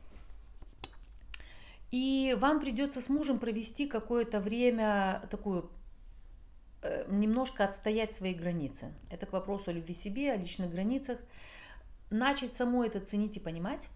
И 1.90 2.36
вам 2.38 2.60
придется 2.60 3.00
с 3.00 3.08
мужем 3.08 3.38
провести 3.38 3.86
какое-то 3.86 4.38
время 4.40 5.26
такую 5.30 5.70
э, 6.82 7.04
немножко 7.08 7.64
отстоять 7.64 8.14
свои 8.14 8.32
границы. 8.32 8.92
Это 9.10 9.26
к 9.26 9.32
вопросу 9.32 9.70
о 9.70 9.72
любви 9.72 9.94
себе, 9.94 10.32
о 10.32 10.36
личных 10.36 10.70
границах. 10.70 11.18
Начать 12.10 12.54
самой 12.54 12.88
это 12.88 13.00
ценить 13.00 13.36
и 13.36 13.40
понимать. 13.40 13.88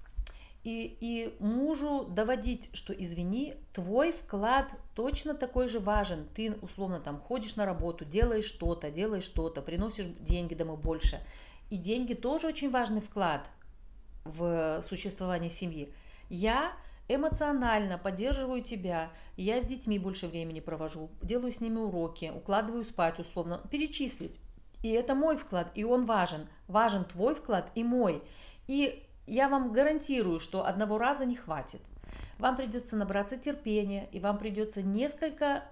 И, 0.64 0.96
и 1.00 1.36
мужу 1.40 2.04
доводить, 2.04 2.70
что 2.72 2.92
извини, 2.92 3.54
твой 3.74 4.12
вклад 4.12 4.72
точно 4.94 5.34
такой 5.34 5.68
же 5.68 5.78
важен. 5.78 6.26
Ты 6.34 6.52
условно 6.62 7.00
там 7.00 7.20
ходишь 7.20 7.56
на 7.56 7.66
работу, 7.66 8.04
делаешь 8.04 8.46
что-то, 8.46 8.90
делаешь 8.90 9.24
что-то, 9.24 9.60
приносишь 9.62 10.06
деньги 10.06 10.54
домой 10.54 10.78
больше. 10.78 11.20
И 11.70 11.76
деньги 11.76 12.14
тоже 12.14 12.48
очень 12.48 12.70
важный 12.70 13.02
вклад 13.02 13.48
в 14.24 14.82
существование 14.88 15.50
семьи. 15.50 15.92
Я 16.30 16.72
эмоционально 17.08 17.98
поддерживаю 17.98 18.62
тебя, 18.62 19.10
я 19.36 19.60
с 19.60 19.64
детьми 19.64 19.98
больше 19.98 20.26
времени 20.28 20.60
провожу, 20.60 21.10
делаю 21.22 21.52
с 21.52 21.60
ними 21.60 21.78
уроки, 21.78 22.32
укладываю 22.34 22.84
спать 22.84 23.18
условно, 23.18 23.60
перечислить. 23.70 24.38
И 24.82 24.90
это 24.90 25.14
мой 25.14 25.36
вклад, 25.36 25.70
и 25.74 25.84
он 25.84 26.04
важен. 26.04 26.46
Важен 26.68 27.04
твой 27.04 27.34
вклад 27.34 27.70
и 27.74 27.82
мой. 27.82 28.22
И 28.66 29.06
я 29.26 29.48
вам 29.48 29.72
гарантирую, 29.72 30.40
что 30.40 30.66
одного 30.66 30.98
раза 30.98 31.24
не 31.24 31.36
хватит. 31.36 31.80
Вам 32.38 32.56
придется 32.56 32.96
набраться 32.96 33.36
терпения, 33.36 34.08
и 34.12 34.20
вам 34.20 34.38
придется 34.38 34.82
несколько 34.82 35.64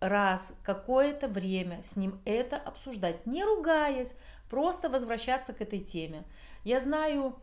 раз 0.00 0.54
какое-то 0.62 1.28
время 1.28 1.82
с 1.82 1.96
ним 1.96 2.20
это 2.24 2.56
обсуждать, 2.56 3.26
не 3.26 3.44
ругаясь, 3.44 4.14
просто 4.50 4.88
возвращаться 4.88 5.52
к 5.52 5.60
этой 5.60 5.78
теме. 5.78 6.24
Я 6.64 6.80
знаю, 6.80 7.36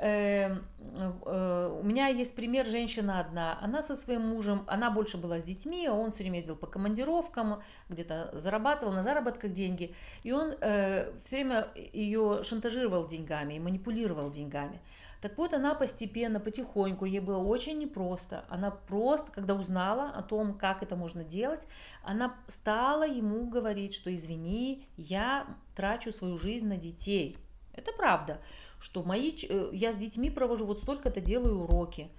у 0.00 1.82
меня 1.82 2.08
есть 2.08 2.34
пример, 2.34 2.66
женщина 2.66 3.20
одна, 3.20 3.58
она 3.60 3.82
со 3.82 3.94
своим 3.94 4.22
мужем, 4.22 4.64
она 4.66 4.90
больше 4.90 5.18
была 5.18 5.38
с 5.38 5.44
детьми, 5.44 5.88
он 5.88 6.12
все 6.12 6.22
время 6.22 6.38
ездил 6.38 6.56
по 6.56 6.66
командировкам, 6.66 7.62
где-то 7.88 8.30
зарабатывал 8.32 8.92
на 8.92 9.02
заработках 9.02 9.52
деньги, 9.52 9.94
и 10.22 10.32
он 10.32 10.54
э, 10.60 11.12
все 11.24 11.36
время 11.36 11.68
ее 11.74 12.42
шантажировал 12.42 13.06
деньгами 13.06 13.54
и 13.54 13.60
манипулировал 13.60 14.30
деньгами. 14.30 14.80
Так 15.20 15.38
вот, 15.38 15.54
она 15.54 15.74
постепенно, 15.74 16.40
потихоньку, 16.40 17.04
ей 17.04 17.20
было 17.20 17.38
очень 17.38 17.78
непросто. 17.78 18.44
Она 18.48 18.72
просто, 18.72 19.30
когда 19.30 19.54
узнала 19.54 20.10
о 20.10 20.20
том, 20.20 20.58
как 20.58 20.82
это 20.82 20.96
можно 20.96 21.22
делать, 21.22 21.68
она 22.02 22.34
стала 22.48 23.06
ему 23.06 23.46
говорить, 23.46 23.94
что 23.94 24.12
извини, 24.12 24.84
я 24.96 25.46
трачу 25.76 26.10
свою 26.10 26.38
жизнь 26.38 26.66
на 26.66 26.76
детей. 26.76 27.38
Это 27.72 27.92
правда 27.92 28.40
что 28.82 29.04
мои, 29.04 29.32
э, 29.48 29.70
я 29.72 29.92
с 29.92 29.96
детьми 29.96 30.28
провожу 30.28 30.66
вот 30.66 30.80
столько-то 30.80 31.20
делаю 31.20 31.60
уроки. 31.60 32.10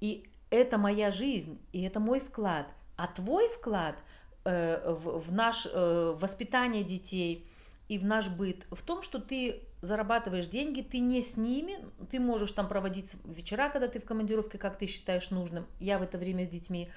И 0.00 0.26
это 0.48 0.78
моя 0.78 1.10
жизнь, 1.10 1.60
и 1.72 1.82
это 1.82 2.00
мой 2.00 2.20
вклад. 2.20 2.66
А 2.96 3.06
твой 3.06 3.48
вклад 3.50 3.96
э, 4.44 4.94
в, 4.94 5.20
в 5.20 5.32
наш 5.32 5.66
э, 5.70 6.16
воспитание 6.18 6.84
детей 6.84 7.46
и 7.88 7.98
в 7.98 8.06
наш 8.06 8.30
быт 8.30 8.66
в 8.70 8.82
том, 8.82 9.02
что 9.02 9.20
ты 9.20 9.60
зарабатываешь 9.82 10.46
деньги, 10.46 10.80
ты 10.80 10.98
не 11.00 11.20
с 11.20 11.36
ними, 11.36 11.78
ты 12.10 12.18
можешь 12.18 12.52
там 12.52 12.66
проводить 12.66 13.16
вечера, 13.24 13.68
когда 13.68 13.88
ты 13.88 14.00
в 14.00 14.04
командировке, 14.04 14.56
как 14.58 14.78
ты 14.78 14.86
считаешь 14.86 15.30
нужным, 15.30 15.66
я 15.80 15.98
в 15.98 16.02
это 16.02 16.16
время 16.16 16.44
с 16.46 16.48
детьми, 16.48 16.90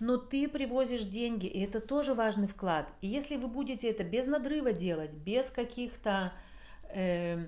но 0.00 0.16
ты 0.16 0.48
привозишь 0.48 1.04
деньги, 1.04 1.46
и 1.46 1.60
это 1.60 1.80
тоже 1.80 2.14
важный 2.14 2.46
вклад. 2.46 2.88
И 3.00 3.06
если 3.06 3.36
вы 3.36 3.48
будете 3.48 3.88
это 3.88 4.04
без 4.04 4.26
надрыва 4.26 4.72
делать, 4.72 5.14
без 5.14 5.50
каких-то 5.50 6.32
э, 6.94 7.46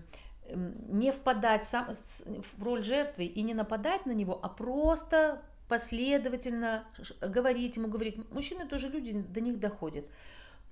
не 0.54 1.12
впадать 1.12 1.64
сам, 1.64 1.88
в 1.88 2.62
роль 2.62 2.82
жертвы 2.82 3.24
и 3.24 3.42
не 3.42 3.54
нападать 3.54 4.06
на 4.06 4.12
него, 4.12 4.38
а 4.42 4.48
просто 4.48 5.42
последовательно 5.68 6.84
говорить 7.20 7.76
ему, 7.76 7.88
говорить. 7.88 8.18
Мужчины 8.30 8.66
тоже 8.66 8.88
люди, 8.88 9.12
до 9.12 9.40
них 9.40 9.58
доходят 9.58 10.04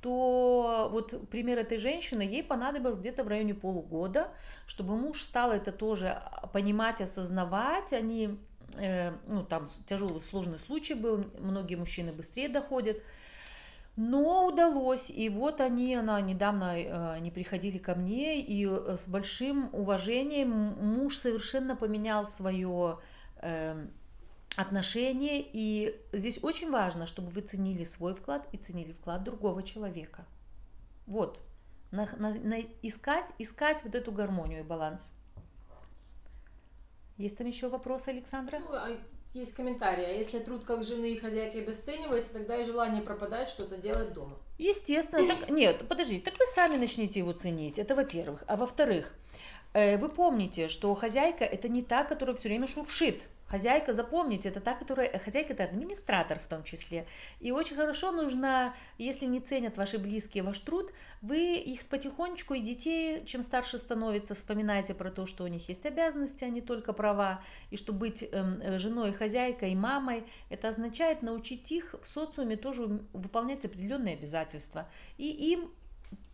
то 0.01 0.89
вот 0.91 1.29
пример 1.29 1.59
этой 1.59 1.79
женщины, 1.79 2.23
ей 2.23 2.43
понадобилось 2.43 2.97
где-то 2.97 3.23
в 3.23 3.29
районе 3.29 3.55
полугода, 3.55 4.31
чтобы 4.67 4.97
муж 4.97 5.23
стал 5.23 5.53
это 5.53 5.73
тоже 5.73 6.23
понимать, 6.53 7.01
осознавать. 7.01 7.93
Они, 7.93 8.39
э, 8.79 9.13
ну 9.27 9.45
там 9.45 9.67
тяжелый, 9.87 10.21
сложный 10.21 10.59
случай 10.59 10.95
был, 10.95 11.25
многие 11.39 11.75
мужчины 11.75 12.13
быстрее 12.13 12.49
доходят, 12.49 13.03
но 14.01 14.47
удалось, 14.47 15.11
и 15.11 15.29
вот 15.29 15.61
они, 15.61 15.95
она 15.95 16.23
недавно, 16.23 16.75
э, 16.75 17.13
они 17.13 17.31
приходили 17.31 17.77
ко 17.77 17.95
мне, 17.95 18.41
и 18.41 18.67
э, 18.67 18.97
с 18.97 19.07
большим 19.07 19.69
уважением 19.75 20.49
муж 20.49 21.19
совершенно 21.19 21.77
поменял 21.77 22.27
свое 22.27 22.99
эм, 23.43 23.91
отношение, 24.57 25.45
и 25.53 26.01
здесь 26.15 26.43
очень 26.43 26.71
важно, 26.71 27.07
чтобы 27.07 27.29
вы 27.29 27.43
ценили 27.43 27.85
свой 27.85 28.15
вклад 28.15 28.49
и 28.53 28.57
ценили 28.57 28.93
вклад 28.93 29.23
другого 29.23 29.63
человека. 29.63 30.25
Вот, 31.07 31.39
на, 31.91 32.09
на, 32.17 32.33
на 32.33 32.61
искать, 32.81 33.31
искать 33.37 33.85
вот 33.85 33.95
эту 33.95 34.13
гармонию 34.13 34.61
и 34.61 34.67
баланс. 34.67 35.13
Есть 37.19 37.37
там 37.37 37.47
еще 37.47 37.69
вопрос, 37.69 38.09
Александра? 38.09 38.61
Ну, 38.61 38.73
а 38.73 38.97
есть 39.33 39.55
комментарий, 39.55 40.05
а 40.05 40.11
если 40.11 40.39
труд 40.41 40.65
как 40.65 40.83
жены 40.83 41.13
и 41.13 41.19
хозяйки 41.19 41.59
обесценивается, 41.59 42.33
тогда 42.33 42.57
и 42.57 42.65
желание 42.65 43.03
пропадает 43.03 43.49
что-то 43.49 43.77
делать 43.77 44.13
дома. 44.13 44.37
Естественно, 44.59 45.27
так 45.27 45.51
нет, 45.51 45.85
подождите, 45.89 46.23
так 46.23 46.39
вы 46.39 46.47
сами 46.47 46.77
начнете 46.77 47.21
его 47.21 47.33
ценить, 47.33 47.79
это 47.79 47.95
во-первых. 47.95 48.43
А 48.47 48.57
во-вторых, 48.57 49.13
э, 49.73 49.97
вы 49.99 50.09
помните, 50.09 50.69
что 50.69 50.95
хозяйка 50.95 51.45
это 51.45 51.69
не 51.69 51.83
та, 51.83 52.05
которая 52.05 52.35
все 52.35 52.49
время 52.49 52.67
шуршит. 52.67 53.23
Хозяйка, 53.51 53.93
запомните, 53.93 54.49
это 54.49 54.61
та, 54.61 54.75
которая... 54.75 55.09
Э, 55.09 55.19
хозяйка 55.19 55.55
это 55.55 55.65
администратор 55.65 56.39
в 56.39 56.47
том 56.47 56.63
числе. 56.63 57.05
И 57.41 57.51
очень 57.51 57.75
хорошо 57.75 58.13
нужно, 58.13 58.75
если 58.97 59.27
не 59.27 59.41
ценят 59.41 59.77
ваши 59.77 59.99
близкие 59.99 60.45
ваш 60.45 60.61
труд, 60.61 60.93
вы 61.21 61.55
их 61.57 61.87
потихонечку 61.87 62.55
и 62.55 62.61
детей, 62.61 63.25
чем 63.27 63.43
старше 63.43 63.79
становится, 63.79 64.37
вспоминайте 64.37 64.95
про 64.95 65.11
то, 65.11 65.27
что 65.27 65.43
у 65.43 65.49
них 65.49 65.69
есть 65.69 65.85
обязанности, 65.85 66.45
а 66.45 66.49
не 66.49 66.61
только 66.61 66.93
права. 66.93 67.43
И 67.71 67.77
что 67.77 67.93
быть 67.93 68.23
эм, 68.31 68.61
э, 68.63 68.79
женой, 68.79 69.13
хозяйкой, 69.13 69.75
мамой, 69.75 70.23
это 70.49 70.69
означает 70.69 71.23
научить 71.23 71.73
их 71.73 71.97
в 72.01 72.07
социуме 72.07 72.57
тоже 72.57 73.01
выполнять 73.13 73.65
определенные 73.65 74.15
обязательства. 74.15 74.89
И 75.19 75.29
им 75.29 75.73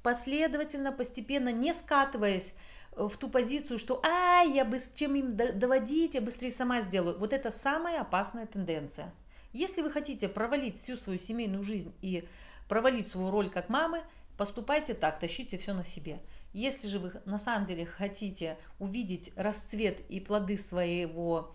последовательно, 0.03 0.93
постепенно, 0.93 1.51
не 1.51 1.73
скатываясь 1.73 2.57
в 2.97 3.17
ту 3.17 3.29
позицию, 3.29 3.79
что 3.79 4.01
а, 4.03 4.43
я 4.43 4.65
бы 4.65 4.79
чем 4.95 5.15
им 5.15 5.37
доводить, 5.37 6.15
я 6.15 6.21
быстрее 6.21 6.51
сама 6.51 6.81
сделаю. 6.81 7.19
Вот 7.19 7.33
это 7.33 7.51
самая 7.51 8.01
опасная 8.01 8.47
тенденция. 8.47 9.13
Если 9.53 9.83
вы 9.83 9.91
хотите 9.91 10.29
провалить 10.29 10.79
всю 10.79 10.97
свою 10.97 11.19
семейную 11.19 11.63
жизнь 11.63 11.95
и 12.01 12.27
провалить 12.69 13.09
свою 13.09 13.31
роль 13.31 13.51
как 13.51 13.69
мамы, 13.69 14.03
поступайте 14.37 14.95
так, 14.95 15.19
тащите 15.21 15.59
все 15.59 15.73
на 15.73 15.85
себе. 15.85 16.21
Если 16.53 16.89
же 16.89 16.99
вы 16.99 17.13
на 17.27 17.39
самом 17.39 17.67
деле 17.67 17.85
хотите 17.85 18.57
увидеть 18.79 19.33
расцвет 19.37 20.01
и 20.09 20.21
плоды 20.21 20.57
своего, 20.57 21.55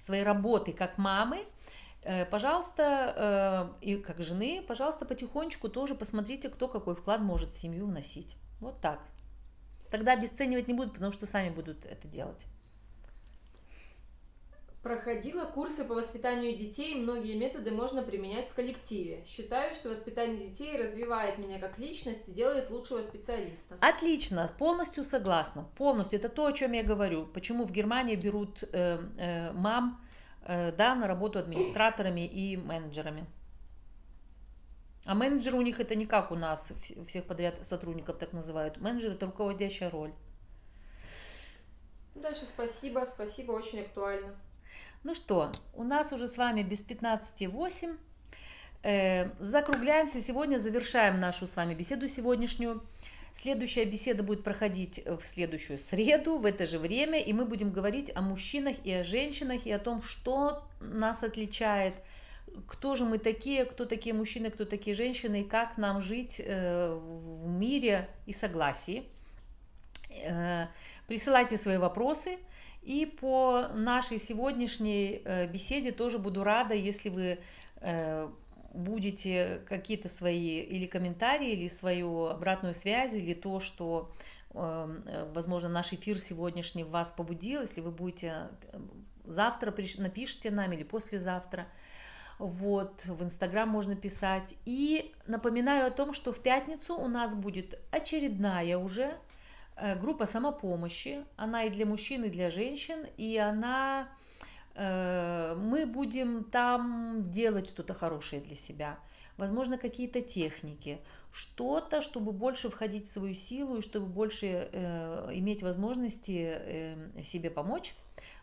своей 0.00 0.22
работы 0.22 0.72
как 0.72 0.96
мамы, 0.96 1.44
э, 2.02 2.24
пожалуйста, 2.24 3.72
э, 3.82 3.86
и 3.86 3.96
как 3.96 4.20
жены, 4.20 4.64
пожалуйста, 4.66 5.04
потихонечку 5.04 5.68
тоже 5.68 5.94
посмотрите, 5.94 6.48
кто 6.48 6.66
какой 6.66 6.94
вклад 6.94 7.20
может 7.20 7.52
в 7.52 7.58
семью 7.58 7.86
вносить. 7.86 8.36
Вот 8.60 8.80
так. 8.80 9.00
Тогда 9.90 10.12
обесценивать 10.12 10.68
не 10.68 10.74
будут, 10.74 10.94
потому 10.94 11.12
что 11.12 11.26
сами 11.26 11.50
будут 11.50 11.84
это 11.84 12.06
делать. 12.08 12.46
Проходила 14.82 15.44
курсы 15.44 15.84
по 15.84 15.94
воспитанию 15.94 16.56
детей, 16.56 16.94
многие 16.94 17.36
методы 17.36 17.72
можно 17.72 18.00
применять 18.02 18.48
в 18.48 18.54
коллективе. 18.54 19.24
Считаю, 19.26 19.74
что 19.74 19.90
воспитание 19.90 20.48
детей 20.48 20.80
развивает 20.80 21.36
меня 21.38 21.58
как 21.58 21.78
личность 21.78 22.28
и 22.28 22.32
делает 22.32 22.70
лучшего 22.70 23.02
специалиста. 23.02 23.76
Отлично, 23.80 24.50
полностью 24.56 25.04
согласна. 25.04 25.66
Полностью. 25.76 26.20
Это 26.20 26.28
то, 26.28 26.46
о 26.46 26.52
чем 26.52 26.72
я 26.72 26.84
говорю. 26.84 27.26
Почему 27.26 27.64
в 27.64 27.72
Германии 27.72 28.14
берут 28.14 28.62
э, 28.62 29.00
э, 29.18 29.52
мам 29.52 30.00
э, 30.42 30.70
да, 30.72 30.94
на 30.94 31.08
работу 31.08 31.40
администраторами 31.40 32.26
и 32.26 32.56
менеджерами. 32.56 33.26
А 35.08 35.14
менеджер 35.14 35.54
у 35.54 35.62
них 35.62 35.80
это 35.80 35.94
не 35.94 36.04
как 36.04 36.30
у 36.30 36.34
нас, 36.34 36.70
всех 37.06 37.24
подряд 37.24 37.54
сотрудников 37.66 38.18
так 38.18 38.34
называют. 38.34 38.76
Менеджер 38.76 39.12
это 39.12 39.24
руководящая 39.24 39.88
роль. 39.88 40.12
Дальше 42.14 42.42
спасибо, 42.42 43.06
спасибо, 43.10 43.52
очень 43.52 43.80
актуально. 43.80 44.34
Ну 45.04 45.14
что, 45.14 45.50
у 45.74 45.82
нас 45.82 46.12
уже 46.12 46.28
с 46.28 46.36
вами 46.36 46.62
без 46.62 46.86
15.8. 46.86 47.96
Э, 48.82 49.30
закругляемся 49.38 50.20
сегодня, 50.20 50.58
завершаем 50.58 51.18
нашу 51.20 51.46
с 51.46 51.56
вами 51.56 51.72
беседу 51.72 52.06
сегодняшнюю. 52.06 52.82
Следующая 53.32 53.86
беседа 53.86 54.22
будет 54.22 54.44
проходить 54.44 55.02
в 55.06 55.24
следующую 55.24 55.78
среду 55.78 56.36
в 56.36 56.44
это 56.44 56.66
же 56.66 56.78
время, 56.78 57.18
и 57.18 57.32
мы 57.32 57.46
будем 57.46 57.70
говорить 57.70 58.14
о 58.14 58.20
мужчинах 58.20 58.76
и 58.84 58.92
о 58.92 59.04
женщинах, 59.04 59.64
и 59.64 59.72
о 59.72 59.78
том, 59.78 60.02
что 60.02 60.64
нас 60.80 61.22
отличает– 61.22 61.94
кто 62.66 62.94
же 62.94 63.04
мы 63.04 63.18
такие, 63.18 63.64
кто 63.64 63.84
такие 63.84 64.14
мужчины, 64.14 64.50
кто 64.50 64.64
такие 64.64 64.94
женщины, 64.94 65.42
и 65.42 65.44
как 65.44 65.78
нам 65.78 66.00
жить 66.00 66.40
э, 66.44 66.94
в 66.94 67.48
мире 67.48 68.08
и 68.26 68.32
согласии. 68.32 69.04
Э, 70.24 70.66
присылайте 71.06 71.56
свои 71.56 71.76
вопросы. 71.76 72.38
И 72.82 73.04
по 73.04 73.68
нашей 73.74 74.18
сегодняшней 74.18 75.22
э, 75.24 75.46
беседе 75.46 75.92
тоже 75.92 76.18
буду 76.18 76.44
рада, 76.44 76.74
если 76.74 77.08
вы 77.08 77.38
будете 78.74 79.62
какие-то 79.68 80.08
свои 80.08 80.60
или 80.60 80.86
комментарии, 80.86 81.52
или 81.52 81.68
свою 81.68 82.26
обратную 82.26 82.74
связь, 82.74 83.14
или 83.14 83.34
то, 83.34 83.60
что, 83.60 84.10
возможно, 84.52 85.68
наш 85.68 85.92
эфир 85.92 86.18
сегодняшний 86.18 86.82
вас 86.82 87.12
побудил, 87.12 87.60
если 87.60 87.80
вы 87.80 87.92
будете 87.92 88.48
завтра 89.24 89.72
напишите 89.98 90.50
нам 90.50 90.72
или 90.72 90.82
послезавтра– 90.82 91.68
вот, 92.38 93.04
в 93.06 93.22
Инстаграм 93.24 93.68
можно 93.68 93.96
писать. 93.96 94.54
И 94.64 95.12
напоминаю 95.26 95.88
о 95.88 95.90
том, 95.90 96.12
что 96.12 96.32
в 96.32 96.40
пятницу 96.40 96.94
у 96.94 97.08
нас 97.08 97.34
будет 97.34 97.78
очередная 97.90 98.78
уже 98.78 99.16
э, 99.76 99.98
группа 99.98 100.26
самопомощи. 100.26 101.24
Она 101.36 101.64
и 101.64 101.70
для 101.70 101.86
мужчин, 101.86 102.24
и 102.24 102.30
для 102.30 102.50
женщин. 102.50 103.06
И 103.16 103.36
она... 103.36 104.08
Э, 104.74 105.56
мы 105.56 105.86
будем 105.86 106.44
там 106.44 107.30
делать 107.30 107.68
что-то 107.70 107.94
хорошее 107.94 108.40
для 108.40 108.56
себя. 108.56 108.98
Возможно, 109.36 109.78
какие-то 109.78 110.20
техники, 110.20 110.98
что-то, 111.32 112.00
чтобы 112.00 112.32
больше 112.32 112.70
входить 112.70 113.06
в 113.06 113.12
свою 113.12 113.34
силу 113.34 113.76
и 113.76 113.82
чтобы 113.82 114.06
больше 114.06 114.68
э, 114.72 115.30
иметь 115.34 115.62
возможности 115.62 116.54
э, 116.54 117.22
себе 117.22 117.50
помочь. 117.50 117.94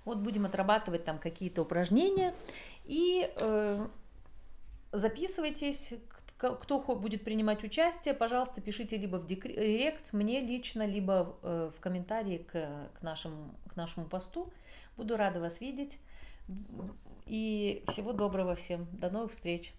Вот 0.06 0.20
будем 0.20 0.46
отрабатывать 0.46 1.04
там 1.04 1.18
какие-то 1.18 1.64
упражнения. 1.64 2.34
И 2.86 3.30
э, 3.36 3.88
записывайтесь, 4.92 5.94
кто 6.38 6.80
будет 6.80 7.24
принимать 7.24 7.64
участие, 7.64 8.14
пожалуйста, 8.14 8.62
пишите 8.62 8.98
либо 8.98 9.18
в 9.18 9.26
директ 9.26 10.14
мне 10.14 10.42
лично, 10.42 10.86
либо 10.86 11.38
э, 11.42 11.72
в 11.76 11.80
комментарии 11.80 12.40
к, 12.40 12.52
к, 13.00 13.02
нашему, 13.02 13.56
к 13.70 13.76
нашему 13.76 14.06
посту. 14.06 14.52
Буду 14.98 15.18
рада 15.18 15.40
вас 15.40 15.62
видеть. 15.62 15.98
И 17.26 17.84
всего 17.88 18.14
доброго 18.14 18.56
всем. 18.56 18.88
До 18.92 19.10
новых 19.10 19.32
встреч. 19.32 19.74